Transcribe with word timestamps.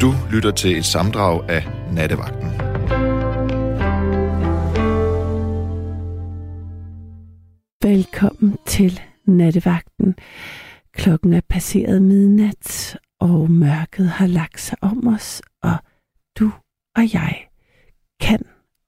Du 0.00 0.14
lytter 0.30 0.50
til 0.50 0.78
et 0.78 0.84
samdrag 0.84 1.50
af 1.50 1.66
Nattevagten. 1.92 2.50
Velkommen 7.82 8.58
til 8.66 9.00
Nattevagten. 9.24 10.14
Klokken 10.92 11.32
er 11.32 11.40
passeret 11.48 12.02
midnat, 12.02 12.98
og 13.20 13.50
mørket 13.50 14.08
har 14.08 14.26
lagt 14.26 14.60
sig 14.60 14.78
om 14.80 15.06
os, 15.06 15.42
og 15.62 15.76
du 16.38 16.52
og 16.96 17.14
jeg 17.14 17.46
kan 18.20 18.40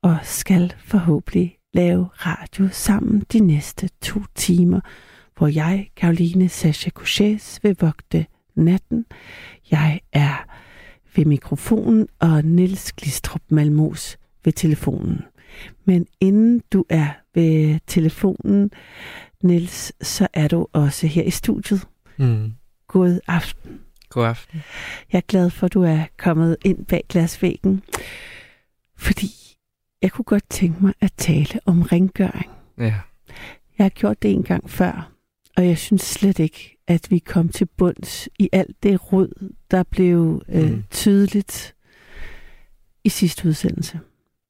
og 0.02 0.16
skal 0.22 0.74
forhåbentlig 0.78 1.56
lave 1.74 2.04
radio 2.04 2.68
sammen 2.72 3.22
de 3.32 3.40
næste 3.40 3.88
to 4.02 4.20
timer, 4.34 4.80
hvor 5.36 5.46
jeg, 5.46 5.90
Karoline 5.96 6.48
Sascha 6.48 6.90
Couchés, 6.98 7.58
vil 7.62 7.76
vogte 7.80 8.26
natten. 8.56 9.04
Jeg 9.70 10.00
er 10.12 10.57
ved 11.16 11.24
mikrofonen, 11.24 12.08
og 12.18 12.44
Nils 12.44 12.92
Glistrup 12.92 13.42
Malmos 13.48 14.18
ved 14.44 14.52
telefonen. 14.52 15.20
Men 15.84 16.06
inden 16.20 16.62
du 16.72 16.84
er 16.88 17.08
ved 17.34 17.80
telefonen, 17.86 18.70
Nils, 19.42 19.92
så 20.06 20.28
er 20.32 20.48
du 20.48 20.66
også 20.72 21.06
her 21.06 21.22
i 21.22 21.30
studiet. 21.30 21.86
Mm. 22.16 22.52
God 22.86 23.20
aften. 23.26 23.80
God 24.08 24.26
aften. 24.26 24.62
Jeg 25.12 25.18
er 25.18 25.26
glad 25.28 25.50
for, 25.50 25.66
at 25.66 25.74
du 25.74 25.82
er 25.82 26.04
kommet 26.16 26.56
ind 26.64 26.86
bag 26.86 27.04
glasvæggen, 27.08 27.82
fordi 28.96 29.30
jeg 30.02 30.12
kunne 30.12 30.24
godt 30.24 30.50
tænke 30.50 30.82
mig 30.82 30.94
at 31.00 31.12
tale 31.16 31.60
om 31.66 31.82
rengøring. 31.82 32.50
Ja. 32.78 32.94
Jeg 33.78 33.84
har 33.84 33.88
gjort 33.88 34.22
det 34.22 34.30
en 34.30 34.42
gang 34.42 34.70
før, 34.70 35.12
og 35.58 35.66
jeg 35.66 35.78
synes 35.78 36.02
slet 36.02 36.38
ikke, 36.38 36.78
at 36.86 37.10
vi 37.10 37.18
kom 37.18 37.48
til 37.48 37.66
bunds 37.66 38.28
i 38.38 38.48
alt 38.52 38.82
det 38.82 39.12
rod, 39.12 39.50
der 39.70 39.82
blev 39.82 40.42
øh, 40.48 40.70
Mm. 40.70 40.84
tydeligt 40.90 41.74
i 43.04 43.08
sidste 43.08 43.48
udsendelse. 43.48 44.00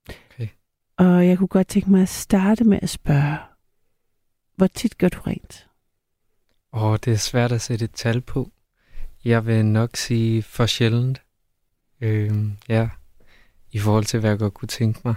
Okay. 0.08 0.48
Og 0.96 1.26
jeg 1.26 1.38
kunne 1.38 1.48
godt 1.48 1.68
tænke 1.68 1.90
mig 1.90 2.02
at 2.02 2.08
starte 2.08 2.64
med 2.64 2.78
at 2.82 2.88
spørge, 2.88 3.36
hvor 4.56 4.66
tit 4.66 4.98
gør 4.98 5.08
du 5.08 5.20
rent? 5.20 5.68
Og 6.72 7.04
det 7.04 7.12
er 7.12 7.16
svært 7.16 7.52
at 7.52 7.60
sætte 7.60 7.84
et 7.84 7.92
tal 7.92 8.20
på. 8.20 8.50
Jeg 9.24 9.46
vil 9.46 9.66
nok 9.66 9.96
sige 9.96 10.42
for 10.42 10.66
sjældent. 10.66 11.22
Øhm, 12.00 12.52
ja. 12.68 12.88
I 13.72 13.78
forhold 13.78 14.04
til, 14.04 14.20
hvad 14.20 14.30
jeg 14.30 14.38
godt 14.38 14.54
kunne 14.54 14.68
tænke 14.68 15.00
mig. 15.04 15.14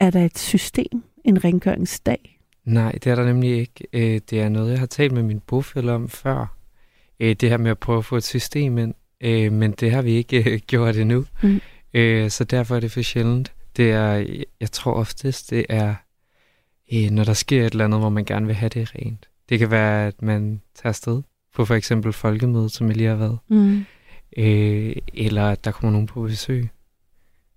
Er 0.00 0.10
der 0.10 0.24
et 0.24 0.38
system, 0.38 1.04
en 1.24 1.44
rengøringsdag? 1.44 2.39
Nej, 2.64 2.92
det 2.92 3.06
er 3.06 3.14
der 3.14 3.24
nemlig 3.24 3.58
ikke. 3.58 3.86
Øh, 3.92 4.20
det 4.30 4.40
er 4.40 4.48
noget, 4.48 4.70
jeg 4.70 4.78
har 4.78 4.86
talt 4.86 5.12
med 5.12 5.22
min 5.22 5.40
bofælle 5.40 5.92
om 5.92 6.08
før. 6.08 6.56
Øh, 7.20 7.36
det 7.36 7.50
her 7.50 7.56
med 7.56 7.70
at 7.70 7.78
prøve 7.78 7.98
at 7.98 8.04
få 8.04 8.16
et 8.16 8.24
system 8.24 8.78
ind. 8.78 8.94
Øh, 9.20 9.52
men 9.52 9.72
det 9.72 9.90
har 9.90 10.02
vi 10.02 10.10
ikke 10.10 10.52
øh, 10.52 10.58
gjort 10.70 10.96
endnu. 10.96 11.24
Mm. 11.42 11.60
Øh, 11.94 12.30
så 12.30 12.44
derfor 12.44 12.76
er 12.76 12.80
det 12.80 12.92
for 12.92 13.02
sjældent. 13.02 13.52
Det 13.76 13.90
er, 13.90 14.42
jeg 14.60 14.72
tror 14.72 14.92
oftest, 14.92 15.50
det 15.50 15.66
er, 15.68 15.94
øh, 16.92 17.10
når 17.10 17.24
der 17.24 17.32
sker 17.32 17.66
et 17.66 17.72
eller 17.72 17.84
andet, 17.84 18.00
hvor 18.00 18.08
man 18.08 18.24
gerne 18.24 18.46
vil 18.46 18.54
have 18.54 18.68
det 18.68 18.94
rent. 18.94 19.28
Det 19.48 19.58
kan 19.58 19.70
være, 19.70 20.06
at 20.06 20.22
man 20.22 20.60
tager 20.74 20.88
afsted 20.88 21.22
på 21.54 21.64
for 21.64 21.74
eksempel 21.74 22.12
folkemødet, 22.12 22.72
som 22.72 22.88
jeg 22.88 22.96
lige 22.96 23.08
har 23.08 23.16
været. 23.16 23.38
Mm. 23.48 23.84
Øh, 24.36 24.96
eller 25.14 25.50
at 25.50 25.64
der 25.64 25.70
kommer 25.70 25.92
nogen 25.92 26.06
på 26.06 26.22
besøg. 26.22 26.68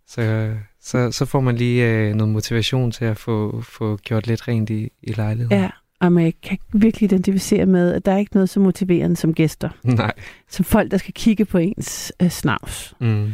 Så, 0.08 0.56
så, 0.84 1.12
så 1.12 1.26
får 1.26 1.40
man 1.40 1.56
lige 1.56 1.90
øh, 1.90 2.14
noget 2.16 2.34
motivation 2.34 2.92
til 2.92 3.06
at 3.06 3.18
få, 3.18 3.62
få 3.62 3.98
gjort 3.98 4.28
lidt 4.28 4.48
rent 4.48 4.70
i, 4.70 4.90
i 5.04 5.12
lejligheden. 5.14 5.62
Ja, 5.62 5.70
og 6.02 6.12
man 6.12 6.34
kan 6.44 6.58
virkelig 6.74 7.12
identificere 7.12 7.66
med, 7.66 7.94
at 7.94 8.06
der 8.06 8.12
er 8.12 8.18
ikke 8.18 8.34
noget 8.36 8.50
så 8.50 8.60
motiverende 8.60 9.16
som 9.16 9.34
gæster. 9.34 9.70
Nej. 9.84 10.14
Som 10.50 10.66
folk, 10.66 10.92
der 10.92 10.98
skal 10.98 11.14
kigge 11.14 11.46
på 11.46 11.58
ens 11.58 12.14
øh, 12.22 12.30
snavs. 12.30 12.94
Mm. 13.00 13.34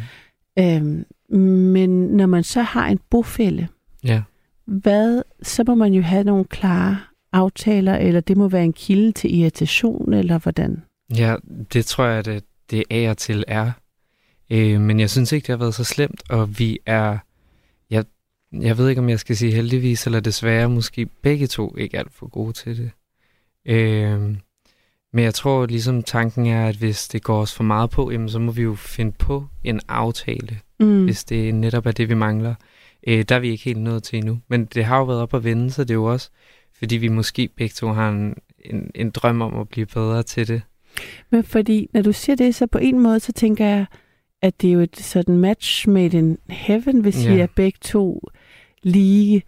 Øhm, 0.58 1.04
men 1.38 1.90
når 1.90 2.26
man 2.26 2.42
så 2.44 2.62
har 2.62 2.86
en 2.88 3.00
bofælde, 3.10 3.68
Ja. 4.04 4.22
hvad, 4.66 5.22
så 5.42 5.64
må 5.66 5.74
man 5.74 5.92
jo 5.94 6.02
have 6.02 6.24
nogle 6.24 6.44
klare 6.44 6.98
aftaler, 7.32 7.96
eller 7.96 8.20
det 8.20 8.36
må 8.36 8.48
være 8.48 8.64
en 8.64 8.72
kilde 8.72 9.12
til 9.12 9.34
irritation, 9.34 10.12
eller 10.14 10.38
hvordan? 10.38 10.82
ja, 11.16 11.36
det 11.72 11.84
tror 11.86 12.04
jeg, 12.04 12.28
at 12.28 12.42
det 12.70 12.84
af 12.90 13.10
og 13.10 13.16
til 13.18 13.44
er. 13.48 13.70
Øh, 14.50 14.80
men 14.80 15.00
jeg 15.00 15.10
synes 15.10 15.32
ikke, 15.32 15.46
det 15.46 15.52
har 15.52 15.56
været 15.58 15.74
så 15.74 15.84
slemt, 15.84 16.22
og 16.30 16.58
vi 16.58 16.78
er... 16.86 17.18
Jeg, 18.52 18.78
ved 18.78 18.88
ikke, 18.88 19.00
om 19.00 19.08
jeg 19.08 19.20
skal 19.20 19.36
sige 19.36 19.52
heldigvis, 19.52 20.06
eller 20.06 20.20
desværre 20.20 20.68
måske 20.68 21.06
begge 21.06 21.46
to 21.46 21.76
ikke 21.76 21.98
alt 21.98 22.12
for 22.12 22.28
gode 22.28 22.52
til 22.52 22.76
det. 22.78 22.90
Øh, 23.66 24.20
men 25.12 25.24
jeg 25.24 25.34
tror 25.34 25.66
ligesom 25.66 26.02
tanken 26.02 26.46
er, 26.46 26.66
at 26.68 26.76
hvis 26.76 27.08
det 27.08 27.22
går 27.22 27.40
os 27.40 27.54
for 27.54 27.64
meget 27.64 27.90
på, 27.90 28.10
jamen, 28.10 28.28
så 28.28 28.38
må 28.38 28.52
vi 28.52 28.62
jo 28.62 28.74
finde 28.74 29.12
på 29.12 29.46
en 29.64 29.80
aftale, 29.88 30.58
Mm. 30.80 31.04
hvis 31.04 31.24
det 31.24 31.54
netop 31.54 31.86
er 31.86 31.90
det, 31.92 32.08
vi 32.08 32.14
mangler. 32.14 32.54
Øh, 33.06 33.22
der 33.28 33.34
er 33.34 33.38
vi 33.38 33.50
ikke 33.50 33.64
helt 33.64 33.80
nået 33.80 34.02
til 34.02 34.16
endnu. 34.18 34.38
Men 34.48 34.64
det 34.64 34.84
har 34.84 34.98
jo 34.98 35.04
været 35.04 35.20
op 35.20 35.34
at 35.34 35.44
vende, 35.44 35.70
så 35.70 35.84
det 35.84 35.90
er 35.90 35.94
jo 35.94 36.04
også, 36.04 36.30
fordi 36.78 36.96
vi 36.96 37.08
måske 37.08 37.48
begge 37.56 37.72
to 37.72 37.88
har 37.88 38.08
en, 38.10 38.34
en, 38.64 38.90
en 38.94 39.10
drøm 39.10 39.42
om 39.42 39.58
at 39.60 39.68
blive 39.68 39.86
bedre 39.86 40.22
til 40.22 40.48
det. 40.48 40.62
Men 41.30 41.44
fordi, 41.44 41.88
når 41.92 42.02
du 42.02 42.12
siger 42.12 42.36
det, 42.36 42.54
så 42.54 42.66
på 42.66 42.78
en 42.78 42.98
måde, 43.00 43.20
så 43.20 43.32
tænker 43.32 43.66
jeg, 43.66 43.86
at 44.42 44.62
det 44.62 44.68
er 44.68 44.72
jo 44.74 44.80
et 44.80 44.96
sådan 44.96 45.38
match 45.38 45.88
made 45.88 46.18
in 46.18 46.38
heaven, 46.48 47.00
hvis 47.00 47.24
Ja. 47.24 47.34
I 47.34 47.40
er 47.40 47.46
begge 47.56 47.78
to 47.82 48.20
lige 48.82 49.42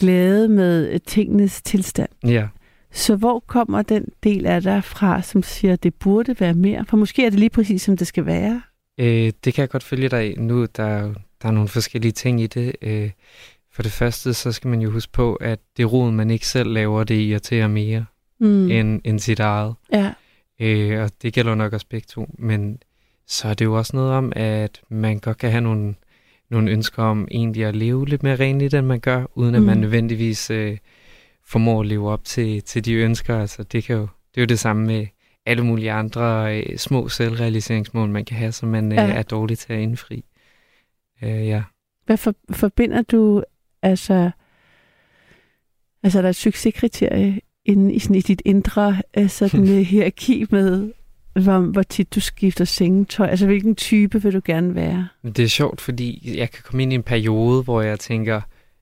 glade 0.00 0.48
med 0.48 0.90
øh, 0.90 1.00
tingenes 1.06 1.62
tilstand. 1.62 2.10
Ja. 2.24 2.48
Så 2.92 3.16
hvor 3.16 3.40
kommer 3.46 3.82
den 3.82 4.08
del 4.22 4.46
af 4.46 4.62
dig 4.62 4.84
fra, 4.84 5.22
som 5.22 5.42
siger, 5.42 5.72
at 5.72 5.82
det 5.82 5.94
burde 5.94 6.36
være 6.40 6.54
mere? 6.54 6.84
For 6.88 6.96
måske 6.96 7.26
er 7.26 7.30
det 7.30 7.38
lige 7.38 7.50
præcis, 7.50 7.82
som 7.82 7.96
det 7.96 8.06
skal 8.06 8.26
være. 8.26 8.62
Øh, 9.00 9.32
det 9.44 9.54
kan 9.54 9.62
jeg 9.62 9.68
godt 9.68 9.82
følge 9.82 10.08
dig 10.08 10.32
i. 10.32 10.34
Nu 10.34 10.66
der 10.76 10.84
er 10.84 11.14
der 11.44 11.48
er 11.48 11.52
nogle 11.52 11.68
forskellige 11.68 12.12
ting 12.12 12.40
i 12.40 12.46
det. 12.46 12.76
Øh, 12.82 13.10
for 13.72 13.82
det 13.82 13.92
første, 13.92 14.34
så 14.34 14.52
skal 14.52 14.68
man 14.68 14.80
jo 14.80 14.90
huske 14.90 15.12
på, 15.12 15.34
at 15.34 15.58
det 15.76 15.92
rod, 15.92 16.12
man 16.12 16.30
ikke 16.30 16.46
selv 16.46 16.70
laver, 16.70 17.04
det 17.04 17.14
irriterer 17.14 17.68
mere 17.68 18.04
mm. 18.40 18.70
end, 18.70 19.00
end 19.04 19.18
sit 19.18 19.40
eget. 19.40 19.74
Ja. 19.92 20.12
Øh, 20.60 21.02
og 21.02 21.10
det 21.22 21.32
gælder 21.32 21.54
nok 21.54 21.72
også 21.72 21.86
begge 21.90 22.06
to. 22.10 22.34
Men 22.38 22.78
så 23.26 23.48
er 23.48 23.54
det 23.54 23.64
jo 23.64 23.78
også 23.78 23.96
noget 23.96 24.12
om, 24.12 24.32
at 24.36 24.80
man 24.88 25.18
godt 25.18 25.38
kan 25.38 25.50
have 25.50 25.60
nogle, 25.60 25.94
nogle 26.54 26.70
ønsker 26.70 27.02
om 27.02 27.28
egentlig 27.30 27.64
at 27.64 27.76
leve 27.76 28.08
lidt 28.08 28.22
mere 28.22 28.36
renligt, 28.36 28.74
end 28.74 28.86
man 28.86 29.00
gør, 29.00 29.24
uden 29.34 29.54
at 29.54 29.60
Mm. 29.60 29.66
man 29.66 29.78
nødvendigvis 29.78 30.50
øh, 30.50 30.78
formår 31.46 31.80
at 31.80 31.86
leve 31.86 32.10
op 32.10 32.24
til, 32.24 32.62
til 32.62 32.84
de 32.84 32.92
ønsker. 32.94 33.38
Altså, 33.40 33.62
det, 33.62 33.84
kan 33.84 33.96
jo, 33.96 34.02
det 34.02 34.36
er 34.36 34.40
jo 34.40 34.46
det 34.46 34.58
samme 34.58 34.86
med 34.86 35.06
alle 35.46 35.64
mulige 35.64 35.92
andre 35.92 36.56
øh, 36.58 36.76
små 36.78 37.08
selvrealiseringsmål, 37.08 38.08
man 38.08 38.24
kan 38.24 38.36
have, 38.36 38.52
som 38.52 38.68
man 38.68 38.92
øh, 38.92 38.96
Ja. 38.98 39.12
er 39.12 39.22
dårlig 39.22 39.58
til 39.58 39.72
at 39.72 39.80
indfri. 39.80 40.24
Øh, 41.22 41.46
ja. 41.46 41.62
Hvad 42.06 42.16
for, 42.16 42.34
forbinder 42.50 43.02
du, 43.02 43.44
altså, 43.82 44.30
altså 46.02 46.18
er 46.18 46.22
der 46.22 46.28
et 46.28 46.36
succeskriterie 46.36 47.40
inde 47.64 47.94
i, 47.94 47.98
sådan, 47.98 48.16
i 48.16 48.20
dit 48.20 48.42
indre 48.44 49.02
øh, 49.18 49.28
sådan, 49.28 49.66
hierarki 49.90 50.46
med, 50.50 50.92
hvor, 51.42 51.58
hvor 51.58 51.82
tit 51.82 52.14
du 52.14 52.20
skifter 52.20 52.64
sengetøj? 52.64 53.26
Altså, 53.26 53.46
hvilken 53.46 53.74
type 53.74 54.22
vil 54.22 54.32
du 54.32 54.40
gerne 54.44 54.74
være? 54.74 55.08
Det 55.22 55.38
er 55.38 55.48
sjovt, 55.48 55.80
fordi 55.80 56.34
jeg 56.38 56.50
kan 56.50 56.62
komme 56.64 56.82
ind 56.82 56.92
i 56.92 56.94
en 56.94 57.02
periode, 57.02 57.62
hvor 57.62 57.82
jeg 57.82 58.00
tænker, 58.00 58.40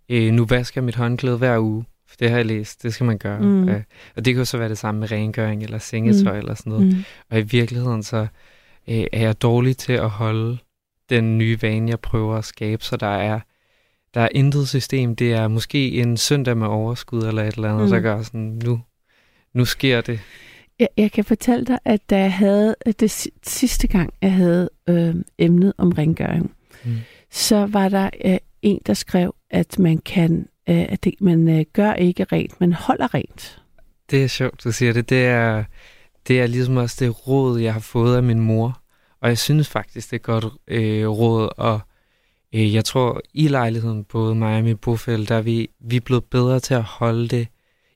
øh, 0.08 0.32
nu 0.32 0.44
vasker 0.44 0.80
jeg 0.80 0.84
mit 0.84 0.94
håndklæde 0.94 1.36
hver 1.36 1.58
uge. 1.58 1.84
For 2.08 2.16
det 2.18 2.30
har 2.30 2.36
jeg 2.36 2.46
læst, 2.46 2.82
det 2.82 2.94
skal 2.94 3.06
man 3.06 3.18
gøre. 3.18 3.40
Mm. 3.40 3.68
Øh, 3.68 3.82
og 4.16 4.24
det 4.24 4.34
kan 4.34 4.40
jo 4.40 4.44
så 4.44 4.58
være 4.58 4.68
det 4.68 4.78
samme 4.78 5.00
med 5.00 5.12
rengøring 5.12 5.62
eller 5.62 5.78
sengetøj 5.78 6.32
mm. 6.32 6.38
eller 6.38 6.54
sådan 6.54 6.72
noget. 6.72 6.86
Mm. 6.86 7.04
Og 7.30 7.38
i 7.38 7.42
virkeligheden 7.42 8.02
så 8.02 8.26
øh, 8.88 9.04
er 9.12 9.20
jeg 9.20 9.42
dårlig 9.42 9.76
til 9.76 9.92
at 9.92 10.10
holde 10.10 10.58
den 11.10 11.38
nye 11.38 11.62
vane, 11.62 11.90
jeg 11.90 12.00
prøver 12.00 12.36
at 12.36 12.44
skabe, 12.44 12.84
så 12.84 12.96
der 12.96 13.06
er 13.06 13.40
der 14.14 14.20
er 14.20 14.28
intet 14.34 14.68
system. 14.68 15.16
Det 15.16 15.32
er 15.32 15.48
måske 15.48 15.90
en 15.90 16.16
søndag 16.16 16.56
med 16.56 16.66
overskud 16.66 17.22
eller 17.22 17.42
et 17.42 17.54
eller 17.54 17.72
andet, 17.72 17.84
mm. 17.84 17.90
der 17.90 18.00
gør 18.00 18.22
sådan, 18.22 18.60
nu, 18.64 18.80
nu 19.54 19.64
sker 19.64 20.00
det. 20.00 20.20
Jeg, 20.80 20.88
jeg 20.96 21.12
kan 21.12 21.24
fortælle 21.24 21.64
dig, 21.64 21.78
at 21.84 22.10
da 22.10 22.18
jeg 22.18 22.32
havde, 22.32 22.74
det 23.00 23.10
si- 23.10 23.32
sidste 23.42 23.86
gang, 23.86 24.12
jeg 24.22 24.32
havde 24.32 24.70
øh, 24.88 25.14
emnet 25.38 25.72
om 25.78 25.92
rengøring, 25.92 26.54
Mm. 26.84 26.96
så 27.30 27.66
var 27.66 27.88
der 27.88 28.10
øh, 28.24 28.38
en, 28.62 28.80
der 28.86 28.94
skrev, 28.94 29.34
at 29.50 29.78
man 29.78 29.98
kan, 29.98 30.48
øh, 30.68 30.86
at 30.88 31.04
det, 31.04 31.14
man 31.20 31.48
øh, 31.48 31.64
gør 31.72 31.92
ikke 31.92 32.24
rent, 32.24 32.60
man 32.60 32.72
holder 32.72 33.14
rent. 33.14 33.62
Det 34.10 34.24
er 34.24 34.26
sjovt, 34.28 34.64
du 34.64 34.72
siger 34.72 34.92
det. 34.92 35.08
Det 35.10 35.24
er, 35.26 35.64
det 36.28 36.40
er 36.40 36.46
ligesom 36.46 36.76
også 36.76 36.96
det 37.04 37.28
råd, 37.28 37.58
jeg 37.60 37.72
har 37.72 37.80
fået 37.80 38.16
af 38.16 38.22
min 38.22 38.40
mor. 38.40 38.80
Og 39.20 39.28
jeg 39.28 39.38
synes 39.38 39.68
faktisk, 39.68 40.10
det 40.10 40.16
er 40.16 40.20
godt 40.22 40.44
øh, 40.68 41.08
råd. 41.08 41.48
Og 41.56 41.80
øh, 42.54 42.74
jeg 42.74 42.84
tror, 42.84 43.20
i 43.34 43.48
lejligheden, 43.48 44.04
både 44.04 44.34
mig 44.34 44.56
og 44.58 44.64
min 44.64 44.76
bofælle, 44.76 45.26
der 45.26 45.34
er 45.34 45.42
vi, 45.42 45.70
vi 45.80 45.96
er 45.96 46.00
blevet 46.00 46.24
bedre 46.24 46.60
til 46.60 46.74
at 46.74 46.82
holde 46.82 47.28
det, 47.28 47.48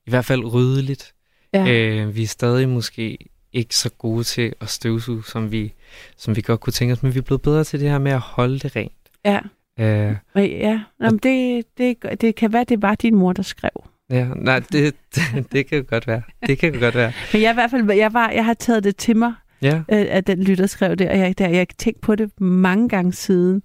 i 0.05 0.09
hvert 0.09 0.25
fald 0.25 0.53
ryddeligt. 0.53 1.13
Ja. 1.53 1.67
Øh, 1.67 2.15
vi 2.15 2.23
er 2.23 2.27
stadig 2.27 2.69
måske 2.69 3.17
ikke 3.53 3.75
så 3.75 3.89
gode 3.89 4.23
til 4.23 4.53
at 4.61 4.69
støvsuge, 4.69 5.23
som 5.23 5.51
vi, 5.51 5.73
som 6.17 6.35
vi 6.35 6.41
godt 6.41 6.59
kunne 6.59 6.73
tænke 6.73 6.91
os, 6.91 7.03
men 7.03 7.13
vi 7.13 7.19
er 7.19 7.23
blevet 7.23 7.41
bedre 7.41 7.63
til 7.63 7.79
det 7.79 7.89
her 7.89 7.97
med 7.99 8.11
at 8.11 8.19
holde 8.19 8.59
det 8.59 8.75
rent. 8.75 8.91
ja. 9.25 9.39
Øh, 9.79 10.15
ja, 10.35 10.79
Nå, 10.99 11.09
men 11.09 11.17
det, 11.17 11.65
det, 11.77 12.21
det 12.21 12.35
kan 12.35 12.53
være, 12.53 12.63
det 12.63 12.81
var 12.81 12.95
din 12.95 13.15
mor, 13.15 13.33
der 13.33 13.43
skrev. 13.43 13.83
ja, 14.09 14.27
nej, 14.35 14.59
det, 14.71 14.95
det, 15.15 15.21
det 15.51 15.67
kan 15.67 15.77
jo 15.77 15.83
godt 15.87 16.07
være. 16.07 16.21
Det 16.47 16.57
kan 16.57 16.73
jo 16.73 16.79
godt 16.79 16.95
være. 16.95 17.11
Men 17.33 17.41
jeg, 17.41 17.51
i 17.51 17.53
hvert 17.53 17.71
fald, 17.71 17.91
jeg, 17.91 18.13
var, 18.13 18.29
jeg 18.29 18.45
har 18.45 18.53
taget 18.53 18.83
det 18.83 18.95
til 18.97 19.17
mig, 19.17 19.33
Ja. 19.61 19.75
øh, 19.77 20.05
at 20.09 20.27
den 20.27 20.43
lytter 20.43 20.65
skrev 20.67 20.95
det, 20.95 21.09
og 21.09 21.17
jeg, 21.19 21.37
der, 21.37 21.47
jeg 21.47 21.57
har 21.59 21.65
tænkt 21.77 22.01
på 22.01 22.15
det 22.15 22.41
mange 22.41 22.89
gange 22.89 23.13
siden, 23.13 23.61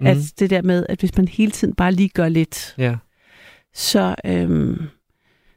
mm. 0.00 0.06
at 0.06 0.16
det 0.38 0.50
der 0.50 0.62
med, 0.62 0.86
at 0.88 0.98
hvis 1.00 1.16
man 1.16 1.28
hele 1.28 1.50
tiden 1.52 1.74
bare 1.74 1.92
lige 1.92 2.08
gør 2.08 2.28
lidt, 2.28 2.74
Ja. 2.78 2.96
så, 3.74 4.14
øhm, 4.24 4.82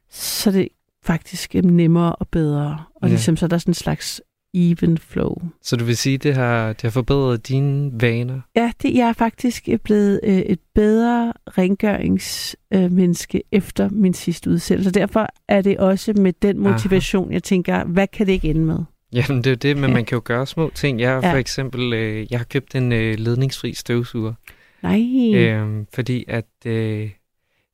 så 0.10 0.52
det 0.52 0.68
faktisk 1.08 1.56
øhm, 1.56 1.68
nemmere 1.68 2.16
og 2.16 2.28
bedre. 2.28 2.84
Og 2.96 3.02
Ja. 3.04 3.08
ligesom 3.08 3.38
så 3.38 3.46
er 3.46 3.48
der 3.48 3.58
sådan 3.58 3.70
en 3.70 3.74
slags 3.76 4.22
even 4.54 4.98
flow. 4.98 5.36
Så 5.62 5.76
du 5.76 5.86
vil 5.86 5.98
sige, 5.98 6.18
det 6.18 6.34
har, 6.36 6.68
det 6.68 6.82
har 6.82 6.90
forbedret 6.90 7.48
dine 7.48 7.92
vaner? 8.02 8.40
Ja, 8.56 8.72
det, 8.82 8.94
jeg 8.96 9.10
er 9.10 9.14
faktisk 9.14 9.70
blevet 9.84 10.20
øh, 10.24 10.38
et 10.38 10.60
bedre 10.76 11.34
rengøringsmenneske 11.58 13.38
øh, 13.38 13.42
efter 13.58 13.90
min 13.90 14.14
sidste 14.14 14.50
udsendelse. 14.50 14.92
Derfor 14.92 15.28
er 15.50 15.62
det 15.62 15.78
også 15.78 16.14
med 16.14 16.34
den 16.42 16.60
motivation, 16.60 17.32
jeg 17.34 17.44
tænker, 17.44 17.84
hvad 17.86 18.08
kan 18.08 18.26
det 18.28 18.34
ikke 18.34 18.50
ende 18.50 18.62
med? 18.66 18.80
Jamen, 19.14 19.44
det 19.44 19.52
er 19.52 19.56
det, 19.56 19.78
men 19.78 19.90
Ja. 19.90 19.94
man 19.94 20.06
kan 20.06 20.16
jo 20.16 20.22
gøre 20.26 20.46
små 20.48 20.72
ting. 20.76 21.00
Jeg 21.00 21.10
har 21.10 21.22
Ja. 21.28 21.32
for 21.34 21.38
eksempel, 21.38 21.94
øh, 21.94 22.28
jeg 22.32 22.40
har 22.40 22.46
købt 22.46 22.76
en 22.76 22.92
øh, 22.92 23.20
ledningsfri 23.20 23.74
støvsuger, 23.74 24.34
Nej. 24.84 25.02
øh, 25.36 25.86
fordi 25.94 26.26
at 26.28 26.48
øh, 26.66 27.10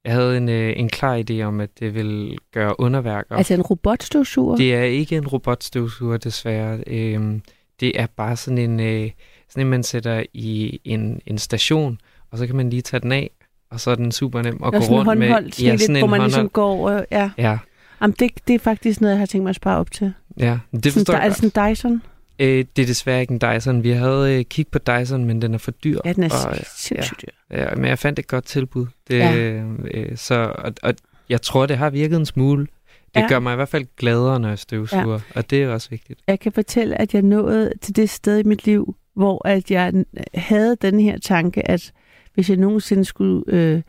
jeg 0.06 0.14
havde 0.14 0.38
en, 0.38 0.50
øh, 0.50 0.74
en 0.78 0.90
klar 0.90 1.24
idé 1.30 1.42
om, 1.42 1.60
at 1.60 1.70
det 1.80 1.94
ville 1.96 2.36
gøre 2.54 2.80
underværker. 2.80 3.36
altså 3.36 3.54
en 3.54 3.62
robotstøvsuger? 3.62 4.56
Det 4.56 4.76
er 4.76 4.84
ikke 4.84 5.16
en 5.18 5.28
robotstøvsuger, 5.28 6.18
desværre. 6.18 6.84
Øhm, 6.88 7.42
det 7.80 8.00
er 8.02 8.06
bare 8.18 8.36
sådan 8.36 8.58
en, 8.58 8.80
øh, 8.80 9.10
sådan 9.50 9.62
en, 9.62 9.70
man 9.70 9.84
sætter 9.84 10.24
i 10.34 10.80
en, 10.84 11.22
en 11.26 11.38
station, 11.38 11.98
og 12.32 12.38
så 12.38 12.48
kan 12.48 12.56
man 12.56 12.70
lige 12.70 12.82
tage 12.82 13.00
den 13.00 13.12
af, 13.12 13.30
og 13.72 13.80
så 13.80 13.92
er 13.92 13.96
den 13.96 14.12
super 14.12 14.42
nem 14.42 14.54
at 14.64 14.68
er 14.68 14.72
gå 14.72 14.82
sådan 14.82 14.94
en 15.00 15.08
rundt 15.08 15.20
med. 15.20 15.28
håndholdt, 15.28 15.64
ja, 15.64 15.72
lidt, 15.76 15.98
hvor 16.00 16.08
man 16.08 16.22
ligesom 16.22 16.40
håndholdt. 16.40 16.54
går 16.54 16.66
over. 16.66 17.06
Ja. 17.12 17.32
Ja, 17.38 17.58
Jamen, 18.02 18.16
det, 18.20 18.32
det 18.48 18.54
er 18.56 18.60
faktisk 18.60 19.02
noget, 19.02 19.14
jeg 19.14 19.20
har 19.20 19.26
tænkt 19.26 19.44
mig 19.44 19.50
at 19.50 19.56
spare 19.56 19.78
op 19.78 19.92
til. 19.92 20.14
ja, 20.40 20.44
det 20.72 20.86
Sådan, 20.86 20.92
forstår 20.92 21.14
er 21.14 21.22
jeg 21.22 21.30
det 21.30 21.38
sådan 21.38 21.66
en 21.68 21.72
Dyson? 21.72 22.02
Øh, 22.40 22.66
det 22.76 22.82
er 22.82 22.86
desværre 22.86 23.22
ikke 23.22 23.32
en 23.34 23.40
Dyson. 23.40 23.84
Vi 23.84 23.90
havde 23.92 24.40
øh, 24.40 24.46
kigget 24.46 24.72
på 24.72 24.80
Dyson, 24.80 25.26
men 25.26 25.42
den 25.42 25.54
er 25.54 25.58
for 25.58 25.72
dyr. 25.72 26.00
Ja, 26.06 26.14
den 26.14 26.24
er 26.24 26.48
Og, 26.50 26.58
sindssygt 26.78 27.22
dyr. 27.22 27.58
Ja, 27.58 27.76
men 27.76 27.86
jeg 27.86 28.00
fandt 28.00 28.20
et 28.20 28.28
godt 28.28 28.46
tilbud. 28.46 28.86
Det, 29.08 29.18
Ja. 29.18 29.32
ja. 29.34 29.64
øh, 29.94 30.18
så, 30.18 30.54
og, 30.58 30.74
og 30.84 30.94
jeg 31.30 31.42
tror, 31.42 31.66
det 31.66 31.78
har 31.78 31.90
virket 31.90 32.18
en 32.20 32.26
smule. 32.26 32.68
Det 33.16 33.22
Ja. 33.22 33.28
gør 33.28 33.40
mig 33.40 33.54
i 33.54 33.56
hvert 33.56 33.70
fald 33.70 33.86
gladere, 33.98 34.40
når 34.40 34.50
jeg 34.50 34.60
støvsuger, 34.60 35.14
ja. 35.36 35.40
og 35.40 35.50
det 35.50 35.64
er 35.64 35.70
også 35.70 35.90
vigtigt. 35.90 36.20
Jeg 36.28 36.40
kan 36.40 36.52
fortælle, 36.52 37.02
at 37.02 37.14
jeg 37.14 37.22
nåede 37.22 37.72
til 37.82 37.96
det 37.96 38.10
sted 38.10 38.40
i 38.40 38.44
mit 38.44 38.66
liv, 38.66 38.96
hvor 39.16 39.48
at 39.48 39.72
jeg 39.72 39.94
havde 40.34 40.76
den 40.82 41.00
her 41.00 41.20
tanke, 41.20 41.68
at 41.72 41.92
hvis 42.34 42.50
jeg 42.50 42.58
nogensinde 42.58 43.06
skulle 43.06 43.44
øh, 43.48 43.82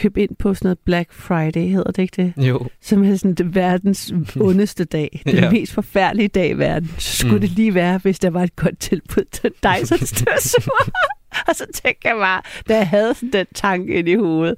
købe 0.00 0.22
ind 0.22 0.36
på 0.38 0.54
sådan 0.54 0.66
noget 0.66 0.78
Black 0.78 1.12
Friday, 1.12 1.68
hedder 1.68 1.90
det 1.92 2.02
ikke 2.02 2.22
det? 2.36 2.46
Jo, 2.48 2.68
Som 2.82 3.04
er 3.04 3.16
sådan 3.16 3.34
det 3.34 3.54
verdens 3.54 4.12
ondeste 4.40 4.84
dag. 4.84 5.22
Den 5.26 5.34
Ja. 5.34 5.50
mest 5.50 5.72
forfærdelige 5.72 6.28
dag 6.28 6.50
i 6.50 6.52
verden. 6.52 6.90
Så 6.98 7.16
skulle 7.16 7.34
Mm. 7.34 7.40
det 7.40 7.50
lige 7.50 7.74
være, 7.74 7.98
hvis 7.98 8.18
der 8.18 8.30
var 8.30 8.42
et 8.42 8.56
godt 8.56 8.78
tilbud 8.78 9.24
til 9.32 9.50
Dyson 9.64 9.98
støvsuger. 10.06 10.90
og 11.48 11.54
så 11.56 11.66
tænkte 11.74 12.08
jeg 12.08 12.16
bare, 12.16 12.42
da 12.68 12.76
jeg 12.76 12.88
havde 12.88 13.14
sådan 13.14 13.30
den 13.32 13.46
tanke 13.54 13.94
ind 13.94 14.08
i 14.08 14.14
hovedet, 14.14 14.54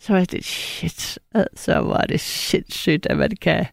så 0.00 0.12
var 0.12 0.18
jeg 0.18 0.26
sådan, 0.30 0.42
shit, 0.42 1.18
så 1.56 1.74
var 1.78 2.00
det 2.08 2.20
sindssygt, 2.20 3.06
at 3.06 3.16
man 3.16 3.30
kan 3.40 3.66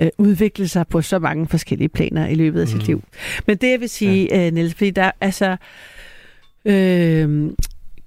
øh, 0.00 0.08
udvikle 0.18 0.68
sig 0.68 0.86
på 0.88 1.02
så 1.02 1.18
mange 1.18 1.46
forskellige 1.48 1.88
planer 1.88 2.26
i 2.26 2.34
løbet 2.34 2.60
af 2.60 2.68
sit 2.68 2.76
Mm. 2.78 2.84
liv. 2.86 3.02
Men 3.46 3.56
det 3.56 3.70
jeg 3.70 3.80
vil 3.80 3.88
sige, 3.88 4.28
ja. 4.30 4.46
øh, 4.46 4.52
Niels, 4.52 4.74
fordi 4.74 4.90
der 4.90 5.10
altså 5.20 5.56
øh, 6.64 7.50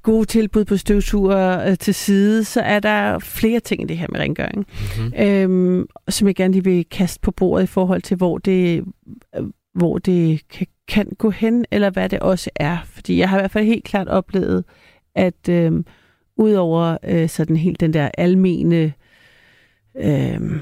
gode 0.03 0.25
tilbud 0.25 0.65
på 0.65 0.77
støvsuger 0.77 1.69
øh, 1.69 1.77
til 1.77 1.93
side, 1.93 2.43
så 2.43 2.61
er 2.61 2.79
der 2.79 3.19
flere 3.19 3.59
ting 3.59 3.81
i 3.81 3.85
det 3.85 3.97
her 3.97 4.07
med 4.11 4.19
rengøring, 4.19 4.67
mm-hmm. 4.97 5.13
øhm, 5.23 5.87
som 6.09 6.27
jeg 6.27 6.35
gerne 6.35 6.53
lige 6.53 6.63
vil 6.63 6.85
kaste 6.85 7.19
på 7.19 7.31
bordet 7.31 7.63
i 7.63 7.67
forhold 7.67 8.01
til, 8.01 8.17
hvor 8.17 8.37
det, 8.37 8.83
øh, 9.35 9.43
hvor 9.73 9.97
det 9.97 10.47
kan, 10.47 10.67
kan 10.87 11.07
gå 11.17 11.29
hen, 11.29 11.65
eller 11.71 11.89
hvad 11.89 12.09
det 12.09 12.19
også 12.19 12.49
er. 12.55 12.77
Fordi 12.85 13.17
jeg 13.17 13.29
har 13.29 13.37
i 13.37 13.41
hvert 13.41 13.51
fald 13.51 13.65
helt 13.65 13.83
klart 13.83 14.07
oplevet, 14.07 14.63
at 15.15 15.49
øhm, 15.49 15.85
udover 16.37 16.97
øh, 17.03 17.29
sådan 17.29 17.55
helt 17.55 17.79
den 17.79 17.93
der 17.93 18.09
almene 18.17 18.93
øhm, 19.97 20.59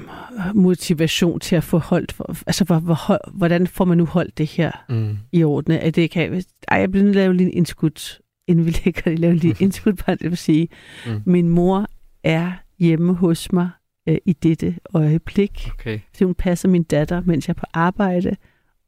motivation 0.54 1.40
til 1.40 1.56
at 1.56 1.64
få 1.64 1.78
holdt, 1.78 2.14
altså 2.46 2.64
hvor, 2.64 2.78
hvor, 2.78 3.30
hvordan 3.32 3.66
får 3.66 3.84
man 3.84 3.98
nu 3.98 4.06
holdt 4.06 4.38
det 4.38 4.46
her 4.46 4.70
mm. 4.88 5.18
i 5.32 5.44
orden? 5.44 5.72
At 5.72 5.96
det 5.96 6.10
kan, 6.10 6.42
ej, 6.68 6.78
jeg 6.78 6.90
bliver 6.90 7.04
nødt 7.04 7.14
til 7.14 7.20
at 7.20 7.24
lave 7.24 7.36
lige 7.36 7.46
en 7.46 7.56
indskud, 7.56 8.20
inden 8.50 8.66
vi 8.66 8.70
lægger 8.84 9.00
det, 9.10 9.18
lave 9.18 9.34
lige 9.34 9.50
en 9.50 9.56
indskud 9.60 9.92
på 9.92 10.10
det, 10.10 10.22
vil 10.30 10.36
sige, 10.38 10.68
Mm. 11.06 11.22
min 11.26 11.48
mor 11.48 11.86
er 12.24 12.52
hjemme 12.78 13.14
hos 13.14 13.52
mig 13.52 13.70
øh, 14.08 14.16
i 14.26 14.32
dette 14.32 14.74
øjeblik. 14.94 15.68
Okay. 15.74 15.98
Så 16.14 16.24
hun 16.24 16.34
passer 16.34 16.68
min 16.68 16.82
datter, 16.82 17.22
mens 17.26 17.48
jeg 17.48 17.52
er 17.52 17.60
på 17.60 17.66
arbejde. 17.74 18.36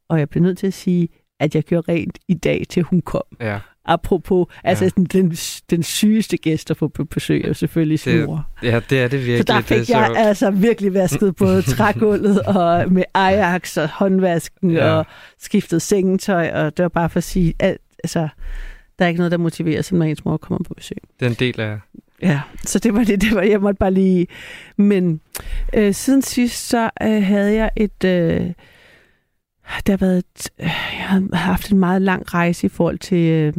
Og 0.09 0.19
jeg 0.19 0.29
bliver 0.29 0.43
nødt 0.43 0.57
til 0.57 0.67
at 0.67 0.73
sige, 0.73 1.07
at 1.39 1.55
jeg 1.55 1.63
gjorde 1.63 1.91
rent 1.91 2.19
i 2.27 2.33
dag, 2.33 2.63
til 2.69 2.83
hun 2.83 3.01
kom. 3.01 3.21
Ja. 3.39 3.59
Apropos, 3.85 4.47
altså 4.63 4.85
Ja. 4.85 4.89
sådan, 4.89 5.05
den, 5.05 5.31
den 5.69 5.83
sygeste 5.83 6.37
gæst 6.37 6.71
at 6.71 6.77
få 6.77 6.87
på 6.87 7.05
besøg, 7.05 7.43
er 7.45 7.53
selvfølgelig 7.53 7.99
sin 7.99 8.13
Det- 8.17 8.25
mor. 8.25 8.47
ja, 8.63 8.81
det 8.89 8.99
er 8.99 9.07
det 9.07 9.19
virkelig. 9.19 9.37
Så 9.37 9.43
der 9.43 9.53
det 9.53 9.59
er 9.71 9.79
fik 9.79 9.89
jeg 9.89 10.05
sjovt. 10.07 10.17
altså 10.17 10.51
virkelig 10.51 10.93
vasket 10.93 11.35
både 11.35 11.61
trægulvet 11.75 12.41
og 12.41 12.91
med 12.91 13.03
Ajax 13.13 13.77
og 13.77 13.89
håndvasken 13.89 14.71
ja. 14.71 14.85
og 14.91 15.05
skiftet 15.39 15.81
sengetøj. 15.81 16.49
Og 16.51 16.77
det 16.77 16.83
var 16.83 16.89
bare 16.89 17.09
for 17.09 17.17
at 17.17 17.23
sige, 17.23 17.53
at 17.59 17.77
altså, 18.03 18.27
der 18.99 19.05
er 19.05 19.09
ikke 19.09 19.17
noget, 19.19 19.31
der 19.31 19.37
motiverer, 19.37 19.81
som 19.81 19.97
når 19.97 20.05
ens 20.05 20.25
mor 20.25 20.37
kommer 20.37 20.63
på 20.63 20.73
besøg. 20.73 20.97
Den 21.19 21.33
del 21.33 21.59
af... 21.61 21.77
Ja, 22.21 22.41
så 22.65 22.79
det 22.79 22.93
var 22.93 23.03
det, 23.03 23.21
det 23.21 23.35
var, 23.35 23.41
jeg 23.41 23.61
måtte 23.61 23.77
bare 23.79 23.91
lige... 23.93 24.27
Men 24.77 25.21
øh, 25.73 25.93
siden 25.93 26.21
sidst, 26.21 26.67
så 26.69 26.89
øh, 27.03 27.23
havde 27.23 27.53
jeg 27.53 27.71
et... 27.75 28.03
Øh, 28.05 28.51
der 29.87 29.93
har 29.93 29.97
været 29.97 30.17
et, 30.17 30.49
øh, 30.59 30.65
jeg 30.65 31.05
har 31.05 31.35
haft 31.35 31.71
en 31.71 31.79
meget 31.79 32.01
lang 32.01 32.33
rejse 32.33 32.65
i 32.65 32.69
forhold 32.69 32.99
til 32.99 33.29
øh, 33.29 33.53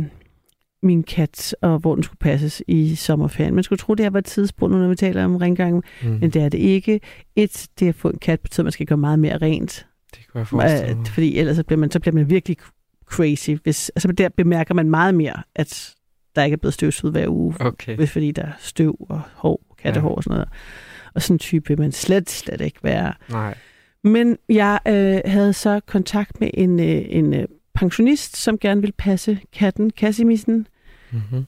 min 0.82 1.02
kat, 1.02 1.54
og 1.62 1.78
hvor 1.78 1.94
den 1.94 2.04
skulle 2.04 2.18
passes 2.18 2.62
i 2.68 2.94
sommerferien. 2.94 3.54
Man 3.54 3.64
skulle 3.64 3.78
tro, 3.78 3.94
det 3.94 4.04
her 4.04 4.10
var 4.10 4.18
et 4.18 4.24
tidspunkt, 4.24 4.76
når 4.76 4.88
vi 4.88 4.94
taler 4.96 5.24
om 5.24 5.36
rengøring, 5.36 5.84
Mm. 6.02 6.08
men 6.20 6.30
det 6.30 6.42
er 6.42 6.48
det 6.48 6.58
ikke. 6.58 7.00
Et, 7.36 7.66
det 7.80 7.88
at 7.88 7.94
få 7.94 8.08
en 8.08 8.18
kat 8.18 8.40
betyder, 8.40 8.62
at 8.62 8.64
man 8.64 8.72
skal 8.72 8.86
gøre 8.86 8.98
meget 8.98 9.18
mere 9.18 9.38
rent. 9.38 9.86
Det 10.14 10.26
kunne 10.32 10.38
jeg 10.38 10.46
forestille 10.48 10.94
mig. 10.94 11.00
Øh, 11.00 11.06
fordi 11.06 11.38
ellers 11.38 11.56
så 11.56 11.64
bliver, 11.64 11.78
man, 11.78 11.90
så 11.90 12.00
bliver 12.00 12.14
man 12.14 12.30
virkelig 12.30 12.56
crazy. 13.16 13.50
Hvis, 13.62 13.88
altså 13.88 14.12
der 14.12 14.28
bemærker 14.28 14.74
man 14.74 14.90
meget 14.90 15.14
mere, 15.14 15.42
at 15.54 15.94
der 16.36 16.44
ikke 16.44 16.54
er 16.54 16.58
blevet 16.58 16.74
støvsuget 16.74 17.12
hver 17.14 17.28
uge 17.28 17.54
Okay. 17.60 17.96
hvis 17.96 18.10
fordi 18.10 18.30
der 18.32 18.42
er 18.42 18.52
støv 18.58 18.96
og 19.08 19.20
hår, 19.34 19.74
kattehår 19.78 20.10
Ja. 20.10 20.14
og 20.14 20.22
sådan 20.24 20.34
noget. 20.36 20.48
Og 21.14 21.22
sådan 21.22 21.34
en 21.34 21.38
type 21.38 21.68
vil 21.68 21.78
man 21.80 21.92
slet, 21.92 22.30
slet 22.30 22.60
ikke 22.60 22.78
være. 22.82 23.14
Nej. 23.30 23.54
Men 24.04 24.38
jeg 24.48 24.80
øh, 24.88 25.20
havde 25.32 25.52
så 25.52 25.80
kontakt 25.86 26.40
med 26.40 26.50
en, 26.54 26.80
øh, 26.80 27.02
en 27.08 27.34
øh, 27.34 27.48
pensionist, 27.74 28.36
som 28.36 28.58
gerne 28.58 28.80
ville 28.80 28.94
passe 28.98 29.40
katten, 29.52 29.90
Cassimissen, 29.90 30.66
Mm-hmm. 31.12 31.44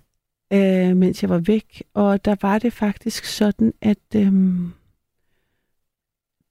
øh, 0.52 0.96
mens 0.96 1.23
jeg 1.23 1.30
var 1.30 1.38
væk. 1.38 1.82
Og 1.94 2.25
der 2.25 2.37
var 2.42 2.58
det 2.58 2.73
faktisk 2.73 3.25
sådan, 3.25 3.73
at 3.82 3.99
øh, 4.16 4.32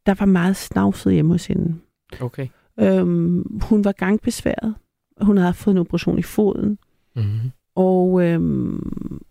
der 0.06 0.14
var 0.20 0.26
meget 0.26 0.56
snavset 0.56 1.14
hjemme 1.14 1.32
hos 1.32 1.46
hende. 1.48 1.76
Okay. 2.22 2.48
Øhm, 2.80 3.60
hun 3.62 3.84
var 3.84 3.92
gangbesværet. 3.92 4.76
Hun 5.22 5.38
havde 5.38 5.54
fået 5.54 5.74
en 5.74 5.80
operation 5.80 6.20
i 6.20 6.24
foden. 6.24 6.78
Mm-hmm. 7.16 7.52
Og 7.76 8.22
øhm, 8.24 9.22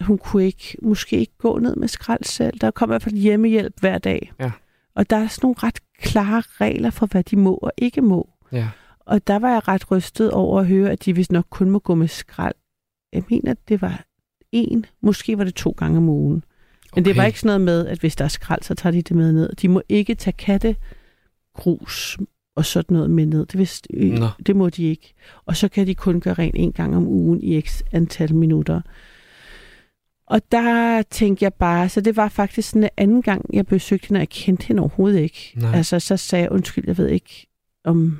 hun 0.00 0.18
kunne 0.18 0.44
ikke, 0.44 0.76
måske 0.82 1.16
ikke 1.16 1.38
gå 1.38 1.58
ned 1.58 1.76
med 1.76 1.88
skrald 1.88 2.24
selv. 2.24 2.58
Der 2.58 2.70
kom 2.70 2.88
i 2.88 2.92
hvert 2.92 3.02
fald 3.02 3.14
hjemmehjælp 3.14 3.80
hver 3.80 3.98
dag. 3.98 4.32
Ja. 4.40 4.52
Og 4.94 5.10
der 5.10 5.16
er 5.16 5.26
sådan 5.26 5.46
nogle 5.46 5.56
ret 5.62 5.78
klare 5.98 6.42
regler 6.60 6.90
for, 6.90 7.06
hvad 7.06 7.24
de 7.24 7.36
må 7.36 7.54
og 7.54 7.72
ikke 7.76 8.00
må. 8.00 8.30
Ja. 8.52 8.68
Og 9.00 9.26
der 9.26 9.38
var 9.38 9.50
jeg 9.50 9.68
ret 9.68 9.90
rystet 9.90 10.30
over 10.30 10.60
at 10.60 10.66
høre, 10.66 10.90
at 10.90 11.04
de 11.04 11.14
vist 11.14 11.32
nok 11.32 11.46
kun 11.50 11.70
må 11.70 11.78
gå 11.78 11.94
med 11.94 12.08
skrald. 12.08 12.54
Jeg 13.12 13.22
mener, 13.30 13.50
at 13.50 13.68
det 13.68 13.82
var 13.82 14.04
en, 14.52 14.86
måske 15.00 15.38
var 15.38 15.44
det 15.44 15.54
to 15.54 15.70
gange 15.70 15.96
om 15.96 16.08
ugen. 16.08 16.44
Men 16.94 17.04
det 17.04 17.16
var 17.16 17.24
ikke 17.24 17.40
sådan 17.40 17.48
noget 17.48 17.60
med, 17.60 17.86
at 17.86 17.98
hvis 17.98 18.16
der 18.16 18.24
er 18.24 18.28
skrald, 18.28 18.62
så 18.62 18.74
tager 18.74 18.90
de 18.90 19.02
det 19.02 19.16
med 19.16 19.32
ned. 19.32 19.52
De 19.54 19.68
må 19.68 19.82
ikke 19.88 20.14
tage 20.14 20.34
katte, 20.38 20.76
grus 21.54 22.18
og 22.58 22.64
sådan 22.64 22.94
noget 22.94 23.10
med 23.10 23.26
ned. 23.26 23.46
Det, 23.46 23.58
vidste, 23.58 23.88
øh, 23.94 24.12
Nå. 24.12 24.26
det 24.46 24.56
må 24.56 24.70
de 24.70 24.84
ikke. 24.84 25.14
Og 25.46 25.56
så 25.56 25.68
kan 25.68 25.86
de 25.86 25.94
kun 25.94 26.20
gøre 26.20 26.34
rent 26.34 26.54
en 26.58 26.72
gang 26.72 26.96
om 26.96 27.06
ugen 27.06 27.42
i 27.42 27.60
x 27.60 27.82
antal 27.92 28.34
minutter. 28.34 28.80
Og 30.26 30.40
der 30.52 31.02
tænkte 31.02 31.44
jeg 31.44 31.54
bare, 31.54 31.88
så 31.88 32.00
det 32.00 32.16
var 32.16 32.28
faktisk 32.28 32.68
sådan 32.68 32.82
en 32.82 32.88
anden 32.96 33.22
gang, 33.22 33.44
jeg 33.52 33.66
besøgte 33.66 34.08
hende, 34.08 34.18
og 34.18 34.20
jeg 34.20 34.28
kendte 34.28 34.66
hende 34.66 34.80
overhovedet 34.80 35.20
ikke. 35.20 35.52
Nej. 35.56 35.76
Altså, 35.76 36.00
så 36.00 36.16
sagde 36.16 36.42
jeg, 36.42 36.52
undskyld, 36.52 36.84
jeg 36.86 36.98
ved 36.98 37.08
ikke, 37.08 37.46
om 37.84 38.18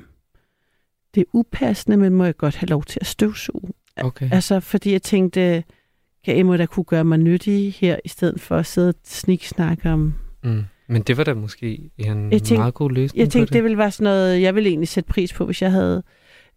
det 1.15 1.21
er 1.21 1.25
upassende, 1.33 1.97
men 1.97 2.13
må 2.13 2.25
jeg 2.25 2.37
godt 2.37 2.55
have 2.55 2.67
lov 2.67 2.83
til 2.83 2.99
at 3.01 3.07
støvsuge? 3.07 3.73
Okay. 3.97 4.29
Altså, 4.31 4.59
fordi 4.59 4.91
jeg 4.91 5.01
tænkte, 5.01 5.63
kan 6.25 6.37
Emma 6.37 6.57
da 6.57 6.65
kunne 6.65 6.83
gøre 6.83 7.03
mig 7.03 7.17
nyttig 7.17 7.73
her, 7.73 7.97
i 8.05 8.07
stedet 8.07 8.41
for 8.41 8.57
at 8.57 8.65
sidde 8.65 8.89
og 8.89 8.95
sniksnakke 9.03 9.89
om... 9.89 10.13
Mm. 10.43 10.63
Men 10.89 11.01
det 11.01 11.17
var 11.17 11.23
da 11.23 11.33
måske 11.33 11.91
en 11.97 12.31
Jeg 12.31 12.41
tænkte- 12.41 12.57
meget 12.57 12.73
god 12.73 12.91
løsning 12.91 13.19
Jeg 13.19 13.29
tænkte, 13.29 13.51
på 13.51 13.53
det 13.53 13.63
ville 13.63 13.77
være 13.77 13.91
sådan 13.91 14.03
noget, 14.03 14.41
jeg 14.41 14.55
ville 14.55 14.69
egentlig 14.69 14.87
sætte 14.87 15.07
pris 15.07 15.33
på, 15.33 15.45
hvis 15.45 15.61
jeg 15.61 15.71
havde... 15.71 16.03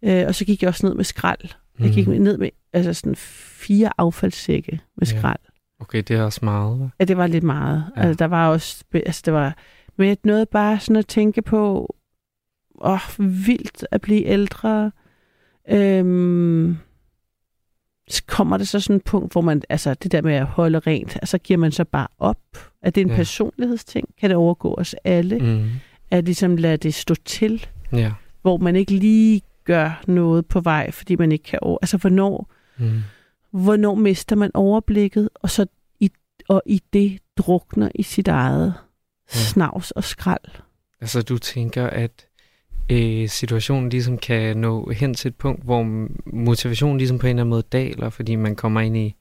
Øh, 0.03 0.23
og 0.27 0.35
så 0.35 0.45
gik 0.45 0.61
jeg 0.61 0.67
også 0.67 0.85
ned 0.87 0.95
med 0.95 1.03
skrald. 1.03 1.49
Jeg 1.79 1.91
gik 1.91 2.07
Mhm. 2.07 2.21
ned 2.21 2.37
med 2.37 2.49
altså 2.73 2.93
sådan 2.93 3.15
fire 3.15 3.89
affaldssække 3.97 4.79
med 4.97 5.07
Ja. 5.07 5.17
skrald. 5.19 5.39
Okay, 5.79 6.03
det 6.07 6.11
er 6.15 6.23
også 6.23 6.39
meget, 6.43 6.79
hva'? 6.81 6.95
Ja, 6.99 7.05
det 7.05 7.17
var 7.17 7.27
lidt 7.27 7.43
meget. 7.43 7.85
Ja. 7.95 8.01
Ja. 8.01 8.07
Altså, 8.07 8.19
der 8.19 8.25
var 8.25 8.49
også... 8.49 8.83
Altså, 8.93 9.21
det 9.25 9.33
var... 9.33 9.57
Men 9.97 10.07
jeg 10.07 10.17
nåede 10.23 10.45
bare 10.45 10.79
sådan 10.79 10.95
at 10.95 11.07
tænke 11.07 11.41
på, 11.41 11.95
åh, 12.81 12.99
vildt 13.19 13.85
at 13.91 14.01
blive 14.01 14.23
ældre. 14.25 14.91
Øhm, 15.69 16.77
så 18.09 18.23
kommer 18.27 18.57
det 18.57 18.67
så 18.67 18.79
sådan 18.79 18.95
et 18.95 19.03
punkt, 19.03 19.31
hvor 19.31 19.41
man, 19.41 19.61
altså 19.69 19.93
det 19.93 20.11
der 20.11 20.21
med 20.21 20.33
at 20.33 20.45
holde 20.45 20.79
rent, 20.79 21.15
altså 21.15 21.37
giver 21.37 21.57
man 21.57 21.71
så 21.71 21.83
bare 21.83 22.07
op? 22.19 22.37
Er 22.83 22.89
det 22.89 23.01
en 23.01 23.09
Ja. 23.09 23.15
personlighedsting? 23.15 24.07
Kan 24.19 24.29
det 24.29 24.37
overgå 24.37 24.75
os 24.77 24.95
alle? 25.03 25.39
Mm. 25.39 25.69
At 26.11 26.25
ligesom 26.25 26.57
lade 26.57 26.77
det 26.77 26.93
stå 26.93 27.15
til, 27.15 27.65
Ja. 27.93 28.11
hvor 28.41 28.57
man 28.57 28.75
ikke 28.75 28.91
lige 28.91 29.41
gør 29.63 30.03
noget 30.07 30.45
på 30.45 30.59
vej, 30.61 30.91
fordi 30.91 31.15
man 31.15 31.31
ikke 31.31 31.43
kan 31.43 31.59
over... 31.61 31.77
Altså 31.81 31.97
hvornår, 31.97 32.51
Mm. 32.77 33.01
hvornår 33.51 33.95
mister 33.95 34.35
man 34.35 34.51
overblikket, 34.53 35.29
og 35.35 35.49
så 35.49 35.65
i, 35.99 36.11
og 36.47 36.61
i 36.65 36.81
det 36.93 37.19
drukner 37.37 37.89
i 37.95 38.03
sit 38.03 38.27
eget 38.27 38.73
Ja. 39.35 39.39
snavs 39.39 39.91
og 39.91 40.03
skrald. 40.03 40.49
Altså, 41.01 41.21
du 41.21 41.37
tænker, 41.37 41.87
at 41.87 42.25
øh, 42.91 43.29
situationen 43.29 43.89
ligesom 43.89 44.17
kan 44.17 44.57
nå 44.57 44.89
hen 44.91 45.13
til 45.13 45.27
et 45.29 45.35
punkt, 45.35 45.63
hvor 45.63 45.83
motivationen 46.33 46.97
ligesom 46.97 47.19
på 47.19 47.27
en 47.27 47.29
eller 47.29 47.41
anden 47.43 47.49
måde 47.49 47.63
daler, 47.71 48.09
fordi 48.09 48.35
man 48.35 48.55
kommer 48.55 48.81
ind 48.81 48.97
i 48.97 49.15